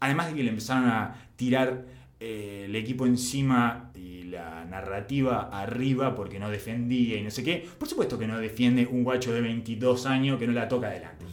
Además 0.00 0.28
de 0.28 0.34
que 0.34 0.42
le 0.42 0.50
empezaron 0.50 0.88
a 0.88 1.14
tirar 1.36 1.84
eh, 2.18 2.64
el 2.66 2.74
equipo 2.74 3.06
encima 3.06 3.92
y 3.94 4.24
la 4.24 4.64
narrativa 4.64 5.50
arriba 5.52 6.14
porque 6.16 6.38
no 6.40 6.50
defendía 6.50 7.16
y 7.16 7.22
no 7.22 7.30
sé 7.30 7.44
qué. 7.44 7.66
Por 7.78 7.88
supuesto 7.88 8.18
que 8.18 8.26
no 8.26 8.38
defiende 8.38 8.86
un 8.86 9.04
guacho 9.04 9.32
de 9.32 9.40
22 9.40 10.06
años 10.06 10.38
que 10.38 10.46
no 10.46 10.52
la 10.52 10.68
toca 10.68 10.88
adelante. 10.88 11.24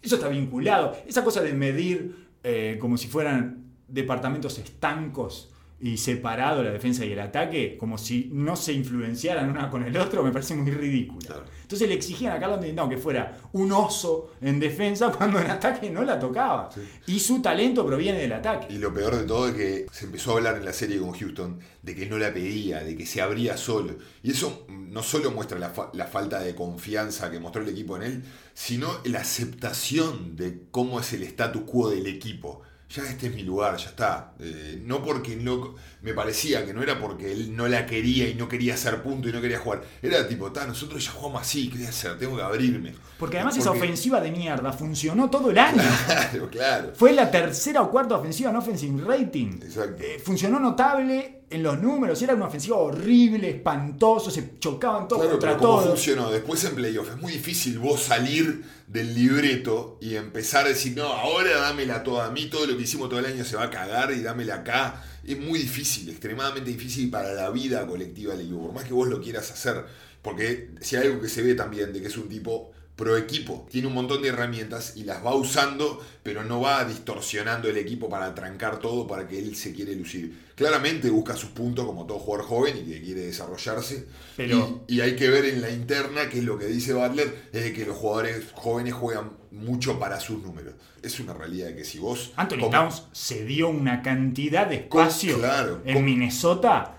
Eso 0.00 0.14
está 0.14 0.28
vinculado. 0.28 0.96
Esa 1.06 1.22
cosa 1.22 1.42
de 1.42 1.52
medir 1.52 2.28
eh, 2.42 2.78
como 2.80 2.96
si 2.96 3.08
fueran 3.08 3.64
departamentos 3.86 4.58
estancos 4.58 5.50
y 5.80 5.96
separados 5.96 6.64
la 6.64 6.72
defensa 6.72 7.04
y 7.04 7.12
el 7.12 7.20
ataque, 7.20 7.76
como 7.78 7.98
si 7.98 8.28
no 8.32 8.56
se 8.56 8.72
influenciaran 8.72 9.48
una 9.48 9.70
con 9.70 9.84
el 9.84 9.96
otro, 9.96 10.24
me 10.24 10.32
parece 10.32 10.56
muy 10.56 10.72
ridículo. 10.72 11.20
Claro. 11.24 11.44
Entonces 11.62 11.86
le 11.88 11.94
exigían 11.94 12.32
a 12.32 12.40
Carlos 12.40 12.60
Tintao 12.60 12.88
que 12.88 12.96
fuera 12.96 13.38
un 13.52 13.70
oso 13.70 14.32
en 14.40 14.58
defensa 14.58 15.12
cuando 15.16 15.38
en 15.38 15.50
ataque 15.50 15.88
no 15.90 16.02
la 16.02 16.18
tocaba. 16.18 16.68
Y 17.06 17.20
su 17.20 17.40
talento 17.40 17.86
proviene 17.86 18.18
del 18.18 18.32
ataque. 18.32 18.72
Y 18.74 18.78
lo 18.78 18.92
peor 18.92 19.16
de 19.16 19.24
todo 19.24 19.48
es 19.48 19.54
que 19.54 19.86
se 19.92 20.06
empezó 20.06 20.32
a 20.32 20.36
hablar 20.38 20.56
en 20.56 20.64
la 20.64 20.72
serie 20.72 20.98
con 20.98 21.12
Houston 21.12 21.60
de 21.82 21.94
que 21.94 22.06
no 22.06 22.18
la 22.18 22.32
pedía, 22.34 22.80
de 22.82 22.96
que 22.96 23.06
se 23.06 23.22
abría 23.22 23.56
solo. 23.56 23.98
Y 24.22 24.32
eso 24.32 24.66
no 24.68 25.02
solo 25.04 25.30
muestra 25.30 25.58
la, 25.60 25.70
fa- 25.70 25.90
la 25.92 26.06
falta 26.06 26.40
de 26.40 26.54
confianza 26.56 27.30
que 27.30 27.38
mostró 27.38 27.62
el 27.62 27.68
equipo 27.68 27.96
en 27.96 28.02
él, 28.02 28.22
sino 28.52 28.88
la 29.04 29.20
aceptación 29.20 30.34
de 30.36 30.62
cómo 30.70 30.98
es 31.00 31.12
el 31.12 31.22
status 31.22 31.62
quo 31.66 31.88
del 31.90 32.06
equipo. 32.06 32.62
Ya 32.90 33.02
este 33.02 33.26
es 33.26 33.34
mi 33.34 33.42
lugar, 33.42 33.76
ya 33.76 33.88
está. 33.90 34.32
Eh, 34.40 34.80
no 34.82 35.02
porque 35.04 35.36
no, 35.36 35.74
me 36.00 36.14
parecía 36.14 36.64
que 36.64 36.72
no 36.72 36.82
era 36.82 36.98
porque 36.98 37.30
él 37.32 37.54
no 37.54 37.68
la 37.68 37.84
quería 37.84 38.26
y 38.28 38.34
no 38.34 38.48
quería 38.48 38.74
hacer 38.74 39.02
punto 39.02 39.28
y 39.28 39.32
no 39.32 39.42
quería 39.42 39.58
jugar. 39.58 39.82
Era 40.00 40.26
tipo, 40.26 40.50
ta, 40.52 40.66
nosotros 40.66 41.04
ya 41.04 41.10
jugamos 41.10 41.42
así, 41.42 41.68
¿qué 41.68 41.76
voy 41.76 41.86
a 41.86 41.90
hacer? 41.90 42.18
Tengo 42.18 42.36
que 42.36 42.42
abrirme. 42.42 42.94
Porque 43.18 43.36
además 43.36 43.58
esa 43.58 43.70
Porque- 43.70 43.84
ofensiva 43.84 44.20
de 44.22 44.30
mierda 44.30 44.72
funcionó 44.72 45.28
todo 45.28 45.50
el 45.50 45.58
año. 45.58 45.82
Claro, 46.06 46.48
claro. 46.50 46.92
Fue 46.94 47.12
la 47.12 47.30
tercera 47.30 47.82
o 47.82 47.90
cuarta 47.90 48.16
ofensiva 48.16 48.48
en 48.50 48.56
offensive 48.56 49.02
rating. 49.04 49.60
Exacto. 49.62 50.02
Eh, 50.02 50.18
funcionó 50.24 50.58
notable 50.58 51.37
en 51.50 51.62
los 51.62 51.80
números. 51.80 52.20
Era 52.22 52.34
una 52.34 52.46
ofensiva 52.46 52.76
horrible, 52.76 53.50
espantoso. 53.50 54.30
Se 54.30 54.58
chocaban 54.58 55.08
todos 55.08 55.22
Claro, 55.22 55.38
contra 55.38 55.50
pero 55.56 55.60
¿cómo 55.60 55.80
todos. 55.80 55.90
funcionó? 55.90 56.30
Después 56.30 56.62
en 56.64 56.74
playoff 56.74 57.08
es 57.10 57.16
muy 57.16 57.32
difícil 57.32 57.78
vos 57.78 58.02
salir 58.02 58.64
del 58.86 59.14
libreto 59.14 59.98
y 60.00 60.16
empezar 60.16 60.66
a 60.66 60.70
decir, 60.70 60.96
no, 60.96 61.04
ahora 61.04 61.56
dámela 61.58 62.02
toda 62.02 62.26
a 62.26 62.30
mí, 62.30 62.46
todo 62.46 62.66
lo 62.66 62.76
que 62.76 62.82
hicimos 62.84 63.08
todo 63.08 63.20
el 63.20 63.26
año 63.26 63.44
se 63.44 63.56
va 63.56 63.64
a 63.64 63.70
cagar 63.70 64.12
y 64.12 64.20
dámela 64.22 64.56
acá. 64.56 65.04
Es 65.24 65.38
muy 65.38 65.58
difícil, 65.58 66.08
extremadamente 66.08 66.70
difícil 66.70 67.10
para 67.10 67.32
la 67.34 67.50
vida 67.50 67.86
colectiva 67.86 68.32
del 68.32 68.42
equipo, 68.46 68.62
por 68.66 68.72
más 68.72 68.84
que 68.84 68.94
vos 68.94 69.08
lo 69.08 69.20
quieras 69.20 69.50
hacer. 69.50 69.84
Porque 70.22 70.70
si 70.80 70.96
hay 70.96 71.06
algo 71.06 71.20
que 71.20 71.28
se 71.28 71.42
ve 71.42 71.54
también 71.54 71.92
de 71.92 72.00
que 72.00 72.08
es 72.08 72.16
un 72.16 72.28
tipo 72.28 72.72
pro 72.96 73.16
equipo, 73.16 73.66
tiene 73.70 73.86
un 73.86 73.94
montón 73.94 74.22
de 74.22 74.28
herramientas 74.28 74.94
y 74.96 75.04
las 75.04 75.24
va 75.24 75.34
usando, 75.34 76.04
pero 76.24 76.42
no 76.44 76.60
va 76.60 76.84
distorsionando 76.84 77.68
el 77.68 77.76
equipo 77.76 78.08
para 78.08 78.34
trancar 78.34 78.80
todo 78.80 79.06
para 79.06 79.28
que 79.28 79.38
él 79.38 79.54
se 79.54 79.72
quiere 79.72 79.94
lucir. 79.94 80.47
Claramente 80.58 81.08
busca 81.08 81.36
sus 81.36 81.50
puntos 81.50 81.86
como 81.86 82.04
todo 82.04 82.18
jugador 82.18 82.46
joven 82.46 82.76
y 82.76 82.90
que 82.92 83.00
quiere 83.00 83.20
desarrollarse. 83.22 84.06
Pero- 84.36 84.82
Y, 84.88 84.96
y 84.96 85.00
hay 85.00 85.14
que 85.16 85.30
ver 85.30 85.44
en 85.44 85.60
la 85.62 85.70
interna 85.70 86.28
que 86.28 86.38
es 86.38 86.44
lo 86.44 86.58
que 86.58 86.66
dice 86.66 86.92
Butler, 86.94 87.48
es 87.52 87.72
que 87.72 87.86
los 87.86 87.96
jugadores 87.96 88.44
jóvenes 88.54 88.92
juegan 88.94 89.30
mucho 89.52 89.98
para 90.00 90.18
sus 90.18 90.42
números. 90.42 90.74
Es 91.00 91.20
una 91.20 91.32
realidad 91.32 91.74
que 91.76 91.84
si 91.84 91.98
vos... 92.00 92.32
Anthony 92.36 92.58
como- 92.58 92.70
Towns 92.70 93.04
se 93.12 93.44
dio 93.44 93.68
una 93.68 94.02
cantidad 94.02 94.66
de 94.66 94.74
espacio 94.76 95.38
Claro, 95.38 95.80
en 95.84 95.94
con- 95.94 96.04
Minnesota. 96.04 96.96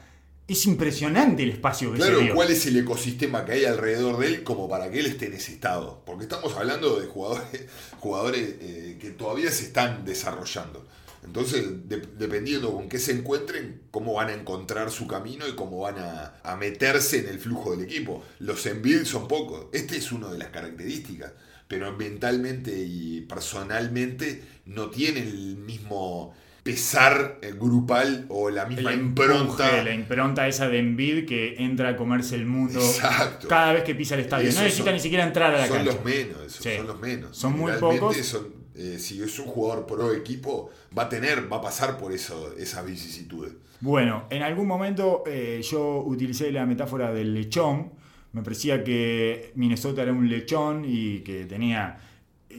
Es 0.48 0.66
impresionante 0.66 1.44
el 1.44 1.52
espacio 1.52 1.92
que 1.92 1.98
Claro, 1.98 2.18
se 2.20 2.24
dio. 2.26 2.34
¿cuál 2.34 2.50
es 2.50 2.66
el 2.66 2.78
ecosistema 2.78 3.46
que 3.46 3.52
hay 3.52 3.66
alrededor 3.66 4.18
de 4.18 4.28
él 4.28 4.44
como 4.44 4.68
para 4.68 4.90
que 4.90 5.00
él 5.02 5.06
esté 5.06 5.28
en 5.28 5.34
ese 5.34 5.52
estado? 5.52 6.02
Porque 6.08 6.24
estamos 6.24 6.56
hablando 6.58 7.00
de 7.00 7.06
jugadores, 7.06 7.66
jugadores 8.00 8.56
eh, 8.62 8.98
que 9.00 9.12
todavía 9.12 9.52
se 9.52 9.66
están 9.66 10.06
desarrollando. 10.06 10.88
Entonces, 11.24 11.88
de- 11.90 12.02
dependiendo 12.18 12.74
con 12.74 12.90
qué 12.90 12.98
se 13.00 13.12
encuentren, 13.12 13.82
cómo 13.92 14.14
van 14.14 14.30
a 14.30 14.34
encontrar 14.34 14.90
su 14.92 15.06
camino 15.08 15.48
y 15.48 15.54
cómo 15.56 15.80
van 15.80 16.00
a, 16.00 16.34
a 16.44 16.56
meterse 16.56 17.20
en 17.20 17.28
el 17.30 17.40
flujo 17.40 17.72
del 17.76 17.82
equipo. 17.82 18.24
Los 18.40 18.66
Embiid 18.66 19.04
son 19.04 19.28
pocos. 19.28 19.68
Este 19.74 19.98
es 19.98 20.12
una 20.12 20.32
de 20.32 20.38
las 20.38 20.48
características. 20.50 21.32
Pero 21.68 21.96
mentalmente 21.96 22.72
y 22.76 23.22
personalmente 23.22 24.42
no 24.66 24.90
tienen 24.90 25.28
el 25.28 25.56
mismo 25.58 26.34
pesar 26.64 27.40
eh, 27.42 27.54
grupal 27.58 28.26
o 28.30 28.50
la 28.50 28.66
misma 28.66 28.92
El 28.94 29.00
impronta. 29.00 29.66
empuje, 29.68 29.84
la 29.84 29.94
impronta 29.94 30.48
esa 30.48 30.68
de 30.68 30.80
Embiid 30.80 31.26
que 31.28 31.56
entra 31.60 31.90
a 31.90 31.96
comerse 31.96 32.36
el 32.36 32.46
mundo 32.46 32.80
Exacto. 32.80 33.48
cada 33.48 33.74
vez 33.74 33.84
que 33.84 33.96
pisa 33.96 34.16
el 34.16 34.22
estadio. 34.22 34.52
No 34.52 34.62
necesita 34.62 34.86
son- 34.86 34.94
ni 34.96 35.00
siquiera 35.00 35.24
entrar 35.26 35.54
a 35.54 35.60
la 35.60 35.68
son 35.68 35.78
cancha. 35.78 35.94
los 35.94 36.04
menos, 36.06 36.52
Sí. 36.52 36.70
son 36.78 36.88
los 36.88 37.00
menos. 37.00 37.38
Son 37.38 37.54
muy 37.58 37.72
pocos. 37.74 38.18
son, 38.18 38.48
eh, 38.80 38.98
si 38.98 39.22
es 39.22 39.38
un 39.40 39.48
jugador 39.48 39.86
pro 39.86 40.14
equipo, 40.14 40.70
va 40.98 41.04
a 41.04 41.10
tener, 41.10 41.52
va 41.52 41.58
a 41.58 41.62
pasar 41.62 41.98
por 41.98 42.14
eso, 42.14 42.54
esas 42.58 42.86
vicisitudes. 42.86 43.52
Bueno, 43.82 44.24
en 44.30 44.42
algún 44.42 44.68
momento 44.68 45.24
eh, 45.28 45.62
yo 45.70 46.02
utilicé 46.06 46.50
la 46.52 46.66
metáfora 46.66 47.14
del 47.14 47.34
lechón 47.34 47.92
Me 48.32 48.42
parecía 48.42 48.84
que 48.84 49.52
Minnesota 49.56 50.04
era 50.04 50.14
un 50.14 50.30
lechón 50.30 50.86
y 50.86 51.20
que 51.20 51.46
tenía 51.46 52.00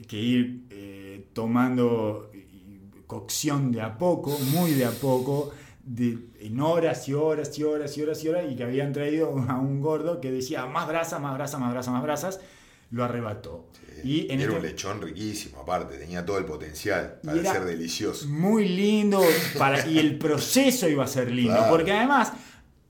que 0.06 0.16
ir 0.18 0.66
eh, 0.68 1.26
tomando 1.32 2.30
cocción 3.06 3.72
de 3.72 3.80
a 3.80 3.96
poco, 3.96 4.38
muy 4.52 4.72
de 4.72 4.84
a 4.84 4.90
poco, 4.90 5.52
de, 5.84 6.18
en 6.38 6.60
horas 6.60 7.08
y 7.08 7.14
horas 7.14 7.58
y 7.58 7.64
horas 7.64 7.96
y 7.96 8.02
horas 8.02 8.22
y 8.22 8.28
horas, 8.28 8.44
y 8.50 8.56
que 8.56 8.64
habían 8.64 8.92
traído 8.92 9.38
a 9.48 9.58
un 9.58 9.80
gordo 9.80 10.20
que 10.20 10.30
decía 10.30 10.66
más 10.66 10.86
brasas, 10.86 11.18
más 11.18 11.34
brasas, 11.34 11.60
más 11.60 11.72
brasas, 11.72 11.92
más 11.94 12.02
brasas, 12.02 12.40
lo 12.90 13.04
arrebató. 13.04 13.68
Y 14.02 14.22
en 14.32 14.40
era 14.40 14.44
este- 14.44 14.56
un 14.56 14.62
lechón 14.62 15.02
riquísimo, 15.02 15.60
aparte, 15.60 15.96
tenía 15.98 16.24
todo 16.24 16.38
el 16.38 16.44
potencial 16.46 17.20
para 17.22 17.42
ser 17.42 17.64
delicioso. 17.64 18.26
Muy 18.28 18.66
lindo 18.68 19.20
para, 19.58 19.86
y 19.86 19.98
el 19.98 20.16
proceso 20.18 20.88
iba 20.88 21.04
a 21.04 21.06
ser 21.06 21.30
lindo, 21.30 21.52
Claro. 21.54 21.70
porque 21.70 21.92
además 21.92 22.32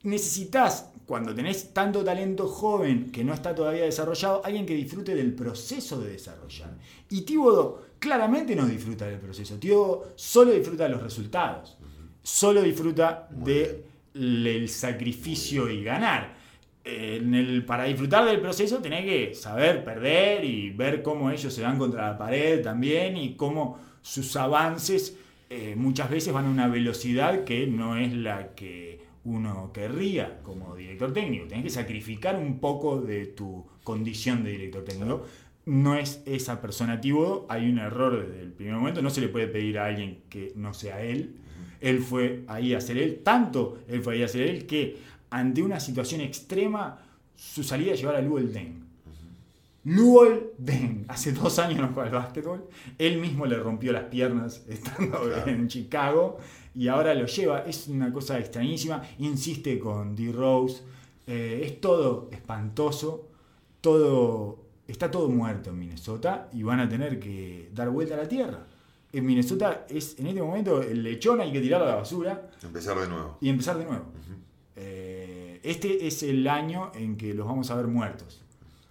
necesitas, 0.05 0.87
cuando 1.07 1.35
tenés 1.35 1.73
tanto 1.75 2.05
talento 2.05 2.47
joven 2.49 3.11
que 3.11 3.25
no 3.25 3.35
está 3.35 3.55
todavía 3.55 3.83
desarrollado, 3.85 4.43
alguien 4.45 4.65
que 4.67 4.75
disfrute 4.75 5.15
del 5.15 5.35
proceso 5.35 6.01
de 6.01 6.13
desarrollar. 6.13 6.77
Y 7.11 7.23
Tíbodo 7.23 7.87
claramente 7.99 8.55
no 8.55 8.65
disfruta 8.67 9.07
del 9.07 9.19
proceso, 9.19 9.57
Tíbodo 9.59 10.13
solo 10.15 10.53
disfruta 10.53 10.85
de 10.85 10.91
los 10.91 11.03
resultados, 11.03 11.77
solo 12.23 12.63
disfruta 12.63 13.29
del 13.31 14.69
sacrificio 14.69 15.69
y 15.69 15.83
ganar. 15.83 16.39
En 16.83 17.35
el, 17.35 17.65
para 17.65 17.85
disfrutar 17.85 18.25
del 18.25 18.41
proceso 18.41 18.79
tenés 18.79 19.05
que 19.05 19.35
saber 19.35 19.85
perder 19.85 20.45
y 20.45 20.71
ver 20.71 21.03
cómo 21.03 21.31
ellos 21.31 21.53
se 21.53 21.61
dan 21.61 21.79
contra 21.79 22.09
la 22.09 22.19
pared 22.19 22.63
también 22.63 23.19
y 23.19 23.35
cómo 23.35 23.79
sus 24.01 24.35
avances 24.37 25.17
eh, 25.51 25.75
muchas 25.77 26.09
veces 26.09 26.33
van 26.33 26.47
a 26.47 26.51
una 26.51 26.69
velocidad 26.69 27.45
que 27.45 27.67
no 27.67 27.97
es 27.97 28.15
la 28.15 28.55
que 28.55 29.01
uno 29.25 29.73
querría 29.75 30.41
como 30.43 30.75
director 30.77 31.13
técnico. 31.13 31.47
Tenés 31.49 31.65
que 31.65 31.71
sacrificar 31.71 32.37
un 32.37 32.61
poco 32.61 33.01
de 33.01 33.27
tu 33.27 33.67
condición 33.83 34.45
de 34.45 34.53
director 34.53 34.85
técnico. 34.85 35.27
No 35.67 35.97
es 35.97 36.23
esa 36.25 36.61
persona 36.61 37.01
Tíbodo, 37.01 37.47
hay 37.49 37.69
un 37.69 37.79
error 37.79 38.27
desde 38.27 38.43
el 38.43 38.53
primer 38.53 38.75
momento, 38.75 39.03
no 39.03 39.11
se 39.11 39.21
le 39.21 39.29
puede 39.29 39.49
pedir 39.49 39.79
a 39.79 39.87
alguien 39.87 40.21
que 40.31 40.53
no 40.57 40.73
sea 40.73 41.03
él. 41.03 41.35
Él 41.81 41.99
fue 41.99 42.45
ahí 42.47 42.75
a 42.75 42.81
ser 42.81 42.99
él, 42.99 43.21
tanto 43.25 43.79
él 43.89 44.03
fue 44.03 44.15
ahí 44.15 44.23
a 44.23 44.29
ser 44.29 44.43
él 44.43 44.67
que 44.67 44.97
ante 45.31 45.63
una 45.63 45.81
situación 45.81 46.21
extrema 46.21 46.99
su 47.37 47.63
salida 47.63 47.93
es 47.93 48.01
llevar 48.01 48.17
a 48.17 48.21
Luol 48.21 48.53
Deng. 48.53 48.85
Luol 49.85 50.53
Deng, 50.59 51.07
hace 51.09 51.33
dos 51.33 51.59
años 51.59 51.81
no 51.81 51.89
juega 51.89 52.09
al 52.11 52.15
básquetbol, 52.15 52.69
él 52.99 53.19
mismo 53.19 53.47
le 53.47 53.57
rompió 53.57 53.93
las 53.93 54.05
piernas 54.05 54.63
estando 54.69 55.21
Claro. 55.23 55.51
en 55.51 55.69
Chicago 55.69 56.37
y 56.75 56.89
ahora 56.89 57.15
lo 57.15 57.25
lleva, 57.27 57.61
es 57.61 57.89
una 57.89 58.13
cosa 58.13 58.39
extrañísima, 58.39 59.03
insiste 59.19 59.79
con 59.79 60.15
D. 60.15 60.33
Rose, 60.33 60.83
eh, 61.27 61.63
es 61.65 61.81
todo 61.81 62.29
espantoso, 62.31 63.29
todo, 63.81 64.59
está 64.87 65.11
todo 65.11 65.29
muerto 65.31 65.71
en 65.71 65.79
Minnesota 65.79 66.49
y 66.53 66.63
van 66.63 66.81
a 66.81 66.89
tener 66.89 67.19
que 67.19 67.71
dar 67.75 67.89
vuelta 67.89 68.15
a 68.15 68.19
la 68.19 68.29
tierra. 68.29 68.67
En 69.13 69.25
Minnesota 69.27 69.87
es 69.89 70.19
en 70.21 70.27
este 70.27 70.43
momento 70.43 70.83
el 70.83 71.03
lechón 71.03 71.41
hay 71.41 71.51
que 71.51 71.61
tirarlo 71.61 71.87
a 71.87 71.91
la 71.91 71.97
basura 71.97 72.51
Empezar 72.63 72.99
de 73.01 73.09
nuevo. 73.09 73.39
y 73.41 73.49
empezar 73.49 73.79
de 73.79 73.85
nuevo. 73.87 74.05
Eh, 74.77 75.10
este 75.63 76.07
es 76.07 76.23
el 76.23 76.47
año 76.49 76.93
en 76.95 77.17
que 77.17 77.35
los 77.35 77.47
vamos 77.47 77.71
a 77.71 77.75
ver 77.75 77.87
muertos. 77.87 78.41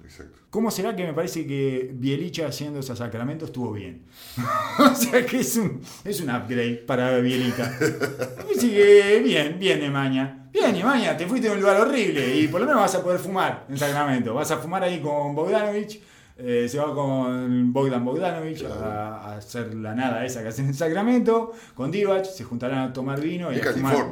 Exacto. 0.03 0.37
¿Cómo 0.49 0.71
será 0.71 0.95
que 0.95 1.05
me 1.05 1.13
parece 1.13 1.45
que 1.45 1.91
Bielicha 1.93 2.47
haciendo 2.47 2.79
esos 2.79 2.97
sacramentos 2.97 3.49
estuvo 3.49 3.71
bien? 3.73 4.01
o 4.79 4.95
sea 4.95 5.23
que 5.25 5.39
es 5.41 5.55
un, 5.57 5.81
es 6.03 6.19
un 6.21 6.29
upgrade 6.29 6.75
para 6.87 7.19
Bielica. 7.19 7.77
Así 8.55 8.71
que 8.71 9.21
bien, 9.23 9.57
bien 9.59 9.83
Emaña. 9.83 10.47
Bien 10.51 10.75
Emaña, 10.75 11.15
te 11.15 11.27
fuiste 11.27 11.47
a 11.49 11.51
un 11.51 11.59
lugar 11.59 11.79
horrible 11.81 12.35
y 12.39 12.47
por 12.47 12.61
lo 12.61 12.65
menos 12.65 12.81
vas 12.81 12.95
a 12.95 13.03
poder 13.03 13.19
fumar 13.19 13.65
en 13.69 13.77
Sacramento. 13.77 14.33
Vas 14.33 14.49
a 14.49 14.57
fumar 14.57 14.81
ahí 14.83 14.99
con 14.99 15.35
Bogdanovich. 15.35 16.01
eh, 16.37 16.67
se 16.67 16.79
va 16.79 16.95
con 16.95 17.71
Bogdan 17.71 18.03
Bogdanovich 18.03 18.63
a, 18.65 19.17
a 19.17 19.37
hacer 19.37 19.75
la 19.75 19.93
nada 19.93 20.25
esa 20.25 20.41
que 20.41 20.47
hacen 20.47 20.65
en 20.65 20.73
Sacramento. 20.73 21.51
Con 21.75 21.91
Divac 21.91 22.25
se 22.25 22.43
juntarán 22.43 22.79
a 22.89 22.93
tomar 22.93 23.21
vino 23.21 23.53
y 23.53 23.59
a 23.59 23.73
fumar. 23.73 24.09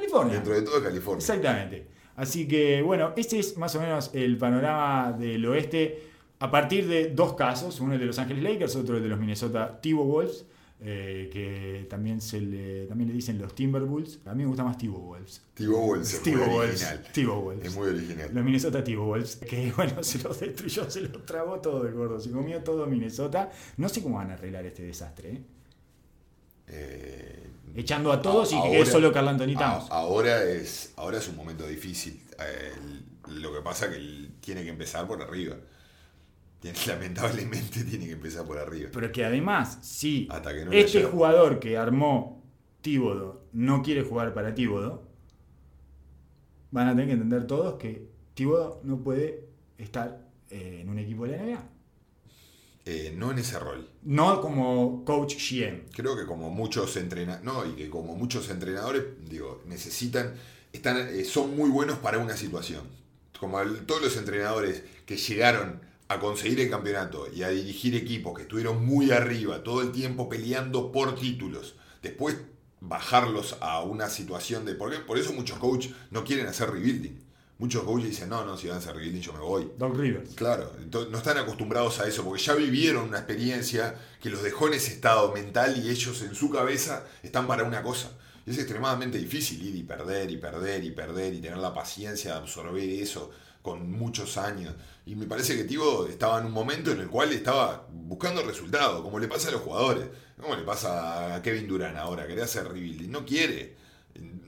California. 0.00 0.34
Dentro 0.34 0.54
de 0.54 0.62
todo 0.62 0.76
es 0.78 0.82
California. 0.82 1.18
Exactamente. 1.18 1.86
Así 2.16 2.46
que 2.48 2.82
bueno, 2.82 3.12
este 3.16 3.38
es 3.38 3.56
más 3.56 3.74
o 3.76 3.80
menos 3.80 4.10
el 4.14 4.36
panorama 4.36 5.12
del 5.12 5.44
oeste 5.46 6.10
a 6.40 6.50
partir 6.50 6.86
de 6.88 7.10
dos 7.10 7.34
casos, 7.34 7.80
uno 7.80 7.92
el 7.94 8.00
de 8.00 8.06
Los 8.06 8.18
Ángeles 8.18 8.42
Lakers, 8.42 8.74
otro 8.76 8.96
el 8.96 9.02
de 9.02 9.08
los 9.10 9.18
Minnesota 9.20 9.78
Timberwolves, 9.80 10.46
eh, 10.82 11.28
que 11.30 11.86
también 11.90 12.22
se 12.22 12.40
le, 12.40 12.86
también 12.86 13.08
le 13.08 13.14
dicen 13.14 13.38
los 13.38 13.54
Timberwolves. 13.54 14.20
A 14.24 14.34
mí 14.34 14.42
me 14.44 14.48
gusta 14.48 14.64
más 14.64 14.78
Timberwolves. 14.78 15.42
T-Bowles 15.52 16.14
es 16.14 16.14
muy 16.14 16.24
Timberwolves. 16.32 16.82
original. 16.82 17.12
Timberwolves. 17.12 17.66
Es 17.66 17.76
muy 17.76 17.88
original. 17.88 18.30
Los 18.32 18.44
Minnesota 18.44 18.82
Timberwolves, 18.82 19.36
que 19.36 19.72
bueno, 19.76 20.02
se 20.02 20.22
los 20.22 20.40
destruyó, 20.40 20.90
se 20.90 21.02
los 21.02 21.26
tragó 21.26 21.60
todo 21.60 21.86
el 21.86 21.92
gordo, 21.92 22.18
se 22.18 22.30
comió 22.30 22.62
todo 22.62 22.86
Minnesota. 22.86 23.50
No 23.76 23.90
sé 23.90 24.02
cómo 24.02 24.16
van 24.16 24.30
a 24.30 24.34
arreglar 24.34 24.64
este 24.64 24.82
desastre, 24.82 25.32
¿eh? 25.32 25.40
Eh, 26.70 27.46
Echando 27.74 28.10
a 28.12 28.20
todos 28.20 28.52
y 28.52 28.60
que 28.60 28.70
quede 28.70 28.86
solo 28.86 29.12
Carl 29.12 29.28
Anthony 29.28 29.56
Towns. 29.56 29.86
Ahora 29.90 30.42
es, 30.42 30.92
ahora 30.96 31.18
es 31.18 31.28
un 31.28 31.36
momento 31.36 31.66
difícil. 31.66 32.20
Eh, 32.38 32.72
lo 33.28 33.52
que 33.52 33.60
pasa 33.60 33.86
es 33.86 33.92
que 33.92 33.96
él 33.98 34.32
tiene 34.40 34.62
que 34.62 34.70
empezar 34.70 35.06
por 35.06 35.22
arriba. 35.22 35.56
Lamentablemente 36.86 37.84
tiene 37.84 38.06
que 38.06 38.12
empezar 38.12 38.44
por 38.44 38.58
arriba. 38.58 38.90
Pero 38.92 39.12
que 39.12 39.24
además, 39.24 39.78
si 39.82 40.26
que 40.26 40.64
no 40.64 40.72
este 40.72 41.04
jugador 41.04 41.58
que 41.58 41.76
armó 41.76 42.42
Tíbodo 42.82 43.42
no 43.52 43.82
quiere 43.82 44.02
jugar 44.02 44.34
para 44.34 44.54
Tíbodo, 44.54 45.02
van 46.70 46.88
a 46.88 46.90
tener 46.90 47.06
que 47.06 47.12
entender 47.12 47.46
todos 47.46 47.74
que 47.74 48.08
Tíbodo 48.34 48.80
no 48.84 48.98
puede 48.98 49.48
estar 49.78 50.26
eh, 50.50 50.80
en 50.82 50.88
un 50.88 50.98
equipo 50.98 51.26
de 51.26 51.36
la 51.36 51.42
NBA. 51.42 51.69
Eh, 52.86 53.12
no 53.16 53.30
en 53.30 53.38
ese 53.38 53.58
rol. 53.58 53.88
No 54.02 54.40
como 54.40 55.04
coach 55.04 55.34
GM. 55.36 55.82
Creo 55.94 56.16
que 56.16 56.24
como 56.26 56.50
muchos 56.50 56.96
entrenadores, 56.96 57.44
no, 57.44 57.64
y 57.66 57.74
que 57.74 57.90
como 57.90 58.16
muchos 58.16 58.48
entrenadores, 58.48 59.04
digo, 59.28 59.62
necesitan, 59.66 60.34
están, 60.72 60.96
eh, 60.96 61.24
son 61.24 61.54
muy 61.56 61.68
buenos 61.70 61.98
para 61.98 62.18
una 62.18 62.36
situación. 62.36 62.82
Como 63.38 63.60
el- 63.60 63.84
todos 63.86 64.02
los 64.02 64.16
entrenadores 64.16 64.82
que 65.06 65.16
llegaron 65.16 65.80
a 66.08 66.18
conseguir 66.18 66.58
el 66.60 66.70
campeonato 66.70 67.26
y 67.32 67.42
a 67.42 67.50
dirigir 67.50 67.94
equipos 67.94 68.34
que 68.34 68.42
estuvieron 68.42 68.84
muy 68.84 69.10
arriba, 69.12 69.62
todo 69.62 69.82
el 69.82 69.92
tiempo 69.92 70.28
peleando 70.28 70.90
por 70.90 71.14
títulos, 71.14 71.76
después 72.02 72.36
bajarlos 72.80 73.56
a 73.60 73.82
una 73.82 74.08
situación 74.08 74.64
de... 74.64 74.74
¿por, 74.74 74.90
qué? 74.90 74.98
por 75.00 75.18
eso 75.18 75.32
muchos 75.34 75.58
coaches 75.58 75.92
no 76.10 76.24
quieren 76.24 76.46
hacer 76.46 76.70
rebuilding. 76.70 77.20
Muchos 77.60 77.84
coaches 77.84 78.08
dicen, 78.08 78.30
no, 78.30 78.42
no, 78.42 78.56
si 78.56 78.68
van 78.68 78.76
a 78.76 78.78
hacer 78.78 78.96
rebuilding 78.96 79.20
yo 79.20 79.34
me 79.34 79.40
voy. 79.40 79.70
Doc 79.76 79.94
Rivers. 79.94 80.34
Claro, 80.34 80.72
entonces 80.80 81.12
no 81.12 81.18
están 81.18 81.36
acostumbrados 81.36 82.00
a 82.00 82.08
eso, 82.08 82.24
porque 82.24 82.42
ya 82.42 82.54
vivieron 82.54 83.08
una 83.08 83.18
experiencia 83.18 83.94
que 84.18 84.30
los 84.30 84.42
dejó 84.42 84.68
en 84.68 84.74
ese 84.74 84.92
estado 84.92 85.30
mental 85.30 85.76
y 85.76 85.90
ellos 85.90 86.22
en 86.22 86.34
su 86.34 86.48
cabeza 86.48 87.04
están 87.22 87.46
para 87.46 87.64
una 87.64 87.82
cosa. 87.82 88.12
Es 88.46 88.56
extremadamente 88.56 89.18
difícil 89.18 89.62
ir 89.62 89.76
y 89.76 89.82
perder 89.82 90.30
y 90.30 90.38
perder 90.38 90.82
y 90.84 90.90
perder 90.92 91.34
y 91.34 91.40
tener 91.42 91.58
la 91.58 91.74
paciencia 91.74 92.32
de 92.32 92.38
absorber 92.38 92.82
eso 92.82 93.30
con 93.60 93.92
muchos 93.92 94.38
años. 94.38 94.74
Y 95.04 95.14
me 95.14 95.26
parece 95.26 95.54
que 95.54 95.64
Tibo 95.64 96.06
estaba 96.06 96.40
en 96.40 96.46
un 96.46 96.52
momento 96.52 96.92
en 96.92 97.00
el 97.00 97.08
cual 97.08 97.30
estaba 97.30 97.86
buscando 97.92 98.42
resultados, 98.42 99.02
como 99.02 99.18
le 99.18 99.28
pasa 99.28 99.48
a 99.48 99.52
los 99.52 99.60
jugadores, 99.60 100.06
como 100.40 100.56
le 100.56 100.62
pasa 100.62 101.34
a 101.34 101.42
Kevin 101.42 101.68
Durant 101.68 101.98
ahora, 101.98 102.26
quería 102.26 102.44
hacer 102.44 102.66
rebuilding, 102.66 103.10
no 103.10 103.26
quiere. 103.26 103.76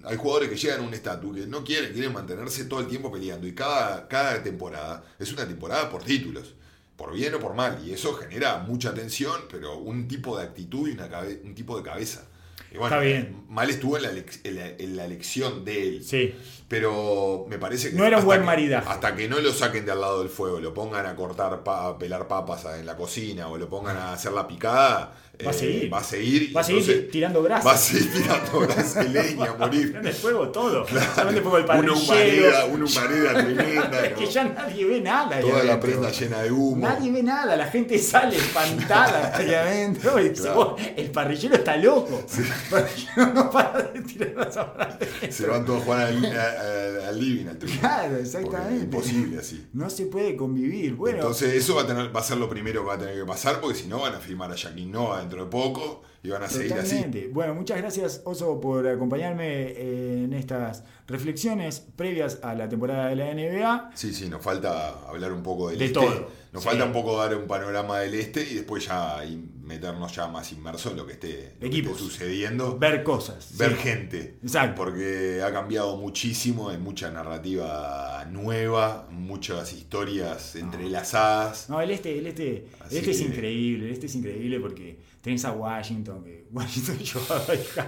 Hay 0.05 0.17
jugadores 0.17 0.49
que 0.49 0.57
llegan 0.57 0.81
a 0.81 0.83
un 0.83 0.95
estatus 0.95 1.37
que 1.37 1.47
no 1.47 1.63
quieren, 1.65 1.93
quieren 1.93 2.13
mantenerse 2.13 2.65
todo 2.65 2.81
el 2.81 2.87
tiempo 2.89 3.11
peleando. 3.13 3.47
Y 3.47 3.55
cada, 3.55 4.09
cada 4.09 4.43
temporada 4.43 5.05
es 5.19 5.33
una 5.33 5.47
temporada 5.47 5.89
por 5.91 6.03
títulos, 6.03 6.55
por 6.97 7.13
bien 7.15 7.35
o 7.35 7.39
por 7.39 7.55
mal. 7.55 7.81
Y 7.87 7.93
eso 7.93 8.15
genera 8.15 8.59
mucha 8.59 8.93
tensión, 8.95 9.41
pero 9.51 9.79
un 9.79 10.09
tipo 10.09 10.37
de 10.39 10.45
actitud 10.45 10.89
y 10.89 10.93
una 10.93 11.09
cabe- 11.09 11.41
un 11.45 11.55
tipo 11.55 11.77
de 11.77 11.83
cabeza. 11.83 12.25
Y 12.71 12.79
bueno, 12.79 12.95
Está 12.97 13.01
bien. 13.05 13.45
Mal 13.51 13.69
estuvo 13.69 13.99
en 13.99 14.03
la, 14.05 14.11
en 14.11 14.57
la- 14.57 14.67
en 14.69 14.97
la 14.97 15.05
elección 15.05 15.63
de 15.65 15.89
él. 15.89 16.05
Sí. 16.05 16.35
Pero 16.69 17.45
me 17.49 17.59
parece 17.59 17.91
que. 17.91 17.97
No 17.97 18.07
era 18.07 18.19
un 18.19 18.25
buen 18.25 18.45
maridaje. 18.47 18.89
Hasta 18.89 19.15
que 19.15 19.29
no 19.29 19.39
lo 19.41 19.53
saquen 19.53 19.85
de 19.85 19.93
al 19.93 20.01
lado 20.01 20.21
del 20.21 20.31
fuego, 20.31 20.59
lo 20.59 20.73
pongan 20.73 21.05
a 21.05 21.15
cortar, 21.15 21.63
pa- 21.63 21.87
a 21.89 21.99
pelar 21.99 22.27
papas 22.29 22.65
en 22.79 22.87
la 22.87 22.97
cocina 22.97 23.49
o 23.49 23.59
lo 23.59 23.69
pongan 23.69 23.99
a 23.99 24.13
hacer 24.15 24.33
la 24.33 24.49
picada. 24.49 25.15
Va 25.45 25.51
a 25.51 25.55
eh, 25.55 25.59
seguir. 25.59 25.93
Va 25.93 25.99
a 25.99 26.05
seguir. 26.05 26.43
y 26.43 26.53
Va 26.53 26.61
a 26.61 26.65
seguir 26.65 26.81
entonces 26.83 27.11
tirando 27.11 27.43
brasas. 27.43 27.67
Va 27.67 27.73
a 27.73 27.77
seguir 27.79 28.13
tirando 28.13 28.61
brasileña 28.67 29.51
a 29.51 29.55
morir. 29.57 29.93
Prende 29.93 30.13
fuego 30.13 30.49
todo. 30.49 30.87
Solamente 31.15 31.41
fuego 31.43 31.59
el 31.59 31.65
Una 31.65 31.93
humareda, 31.93 32.65
una 32.67 32.85
humareda 32.85 33.35
tremenda. 33.35 34.07
Es 34.07 34.13
que 34.15 34.25
¿no? 34.25 34.31
ya 34.31 34.45
nadie 34.45 34.85
ve 34.85 35.01
nada. 35.01 35.41
Toda 35.41 35.65
la 35.65 35.81
prenda 35.81 36.11
llena 36.11 36.43
de 36.43 36.51
humo. 36.53 36.87
Nadie 36.87 37.11
ve 37.13 37.23
nada, 37.23 37.57
la 37.57 37.67
gente 37.67 37.99
sale 37.99 38.37
espantada 38.37 39.33
ahí 39.37 39.53
adentro. 39.55 40.19
y 40.21 40.29
dice, 40.31 40.43
Claro. 40.43 40.55
"Vos, 40.77 40.83
el 40.97 41.11
parrillero 41.11 41.55
está 41.55 41.77
loco. 41.77 42.23
El 42.37 42.45
parrillero 42.71 43.35
no 43.35 43.51
para 43.51 43.83
de 43.83 44.01
tirar 44.03 44.33
las. 44.37 45.35
Se 45.35 45.47
van 45.47 45.65
todos 45.65 45.83
a 45.83 45.85
jugar 45.85 46.01
al, 46.07 46.25
al- 46.27 47.01
al 47.09 47.19
living, 47.21 47.47
al 47.47 47.59
tribunal. 47.59 47.81
Claro, 47.81 48.03
Porque 48.09 48.23
Es 48.23 48.35
exactamente. 48.35 48.85
imposible 48.85 49.39
así. 49.39 49.67
No 49.73 49.91
se 49.91 50.07
puede 50.07 50.37
convivir. 50.37 50.95
Bueno, 50.95 51.19
Entonces 51.19 51.55
eso 51.55 51.75
va 51.75 51.83
a, 51.83 51.87
tener, 51.87 52.15
va 52.15 52.21
a 52.21 52.23
ser 52.23 52.37
lo 52.39 52.49
primero 52.49 52.83
que 52.83 52.89
va 52.89 52.95
a 52.95 52.99
tener 52.99 53.15
que 53.17 53.25
pasar 53.25 53.61
porque 53.61 53.79
si 53.79 53.89
no 53.89 54.01
van 54.01 54.15
a 54.15 54.19
firmar 54.21 54.51
a 54.51 54.55
Jackie 54.55 54.87
Noah 54.87 55.23
dentro 55.33 55.45
de 55.47 55.51
poco 55.51 56.03
y 56.23 56.29
van 56.29 56.43
a 56.43 56.49
seguir 56.49 56.75
así. 56.75 57.05
Bueno, 57.33 57.55
muchas 57.55 57.79
gracias, 57.79 58.23
Oso, 58.25 58.61
por 58.61 58.87
acompañarme 58.87 59.45
eh, 59.71 60.23
en 60.25 60.33
estas 60.33 60.85
reflexiones 61.09 61.81
previas 61.97 62.39
a 62.43 62.55
la 62.55 62.69
temporada 62.69 63.09
de 63.09 63.17
la 63.17 63.35
NBA. 63.35 63.91
Sí, 63.95 64.15
sí, 64.15 64.29
nos 64.29 64.43
falta 64.43 65.01
hablar 65.09 65.33
un 65.33 65.43
poco 65.43 65.71
del 65.71 65.79
De 65.79 65.87
este. 65.87 65.99
todo. 66.01 66.43
Nos 66.53 66.63
Sí. 66.63 66.69
falta 66.69 66.85
un 66.85 66.93
poco 66.93 67.17
dar 67.17 67.35
un 67.35 67.47
panorama 67.47 67.99
del 68.01 68.13
este 68.15 68.43
y 68.43 68.55
después 68.57 68.85
ya 68.87 69.23
meternos 69.63 70.15
ya 70.15 70.29
más 70.29 70.53
inmersos 70.53 70.93
en 70.93 70.99
lo 70.99 71.07
que 71.07 71.15
esté, 71.15 71.55
lo 71.55 71.61
que 71.61 71.67
Equipos. 71.67 71.93
esté 71.93 72.05
sucediendo. 72.05 72.79
Ver 72.79 73.03
cosas. 73.03 73.57
ver 73.57 73.71
sí. 73.71 73.77
gente. 73.83 74.35
Exacto. 74.43 74.75
Porque 74.77 75.41
ha 75.43 75.51
cambiado 75.51 75.97
muchísimo, 75.97 76.69
hay 76.69 76.77
mucha 76.77 77.11
narrativa 77.11 78.27
nueva, 78.31 79.09
muchas 79.11 79.73
historias 79.73 80.55
entrelazadas. 80.55 81.71
No, 81.71 81.81
el 81.81 81.91
este, 81.91 82.19
el 82.19 82.27
este, 82.27 82.67
el 82.91 82.97
este 82.99 83.11
es 83.13 83.21
increíble, 83.23 83.87
el 83.87 83.93
este 83.93 84.07
es 84.07 84.15
increíble 84.15 84.61
porque 84.61 84.99
tenés 85.23 85.45
a 85.47 85.53
Washington, 85.53 86.12
que 86.21 86.47
Washington 86.53 86.99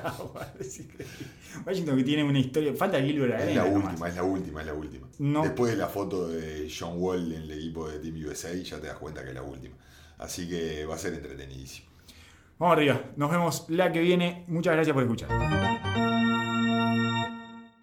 Howard, 0.05 0.53
es 0.61 0.81
increíble. 0.81 1.27
Washington 1.67 1.97
que 1.97 2.05
tiene 2.05 2.25
una 2.25 2.39
historia, 2.39 2.73
falta 2.75 3.01
Gilbert 3.01 3.41
Es 3.41 3.55
la 3.57 3.65
nomás. 3.69 3.91
última, 3.91 4.09
es 4.09 4.15
la 4.17 4.23
última, 4.23 4.61
es 4.61 4.67
la 4.67 4.75
última. 4.75 5.09
No. 5.19 5.43
Después 5.43 5.73
de 5.73 5.77
la 5.79 5.89
foto 5.89 6.29
de 6.29 6.73
John 6.77 6.95
Wall 6.97 7.33
en 7.33 7.43
el 7.43 7.51
equipo 7.51 7.89
de 7.89 7.99
Team 7.99 8.17
USA, 8.27 8.55
ya 8.55 8.81
te 8.81 8.87
das 8.87 8.99
cuenta 8.99 9.23
que 9.23 9.29
es 9.29 9.35
la 9.35 9.43
última. 9.43 9.75
Así 10.19 10.49
que 10.49 10.85
va 10.87 10.95
a 10.95 10.99
ser 10.99 11.15
entretenidísimo. 11.15 11.89
Vamos 12.59 12.77
arriba, 12.77 13.03
nos 13.17 13.31
vemos 13.31 13.67
la 13.69 13.91
que 13.93 14.01
viene, 14.01 14.45
muchas 14.47 14.75
gracias 14.75 14.95
por 14.95 15.03
escuchar. 15.03 16.24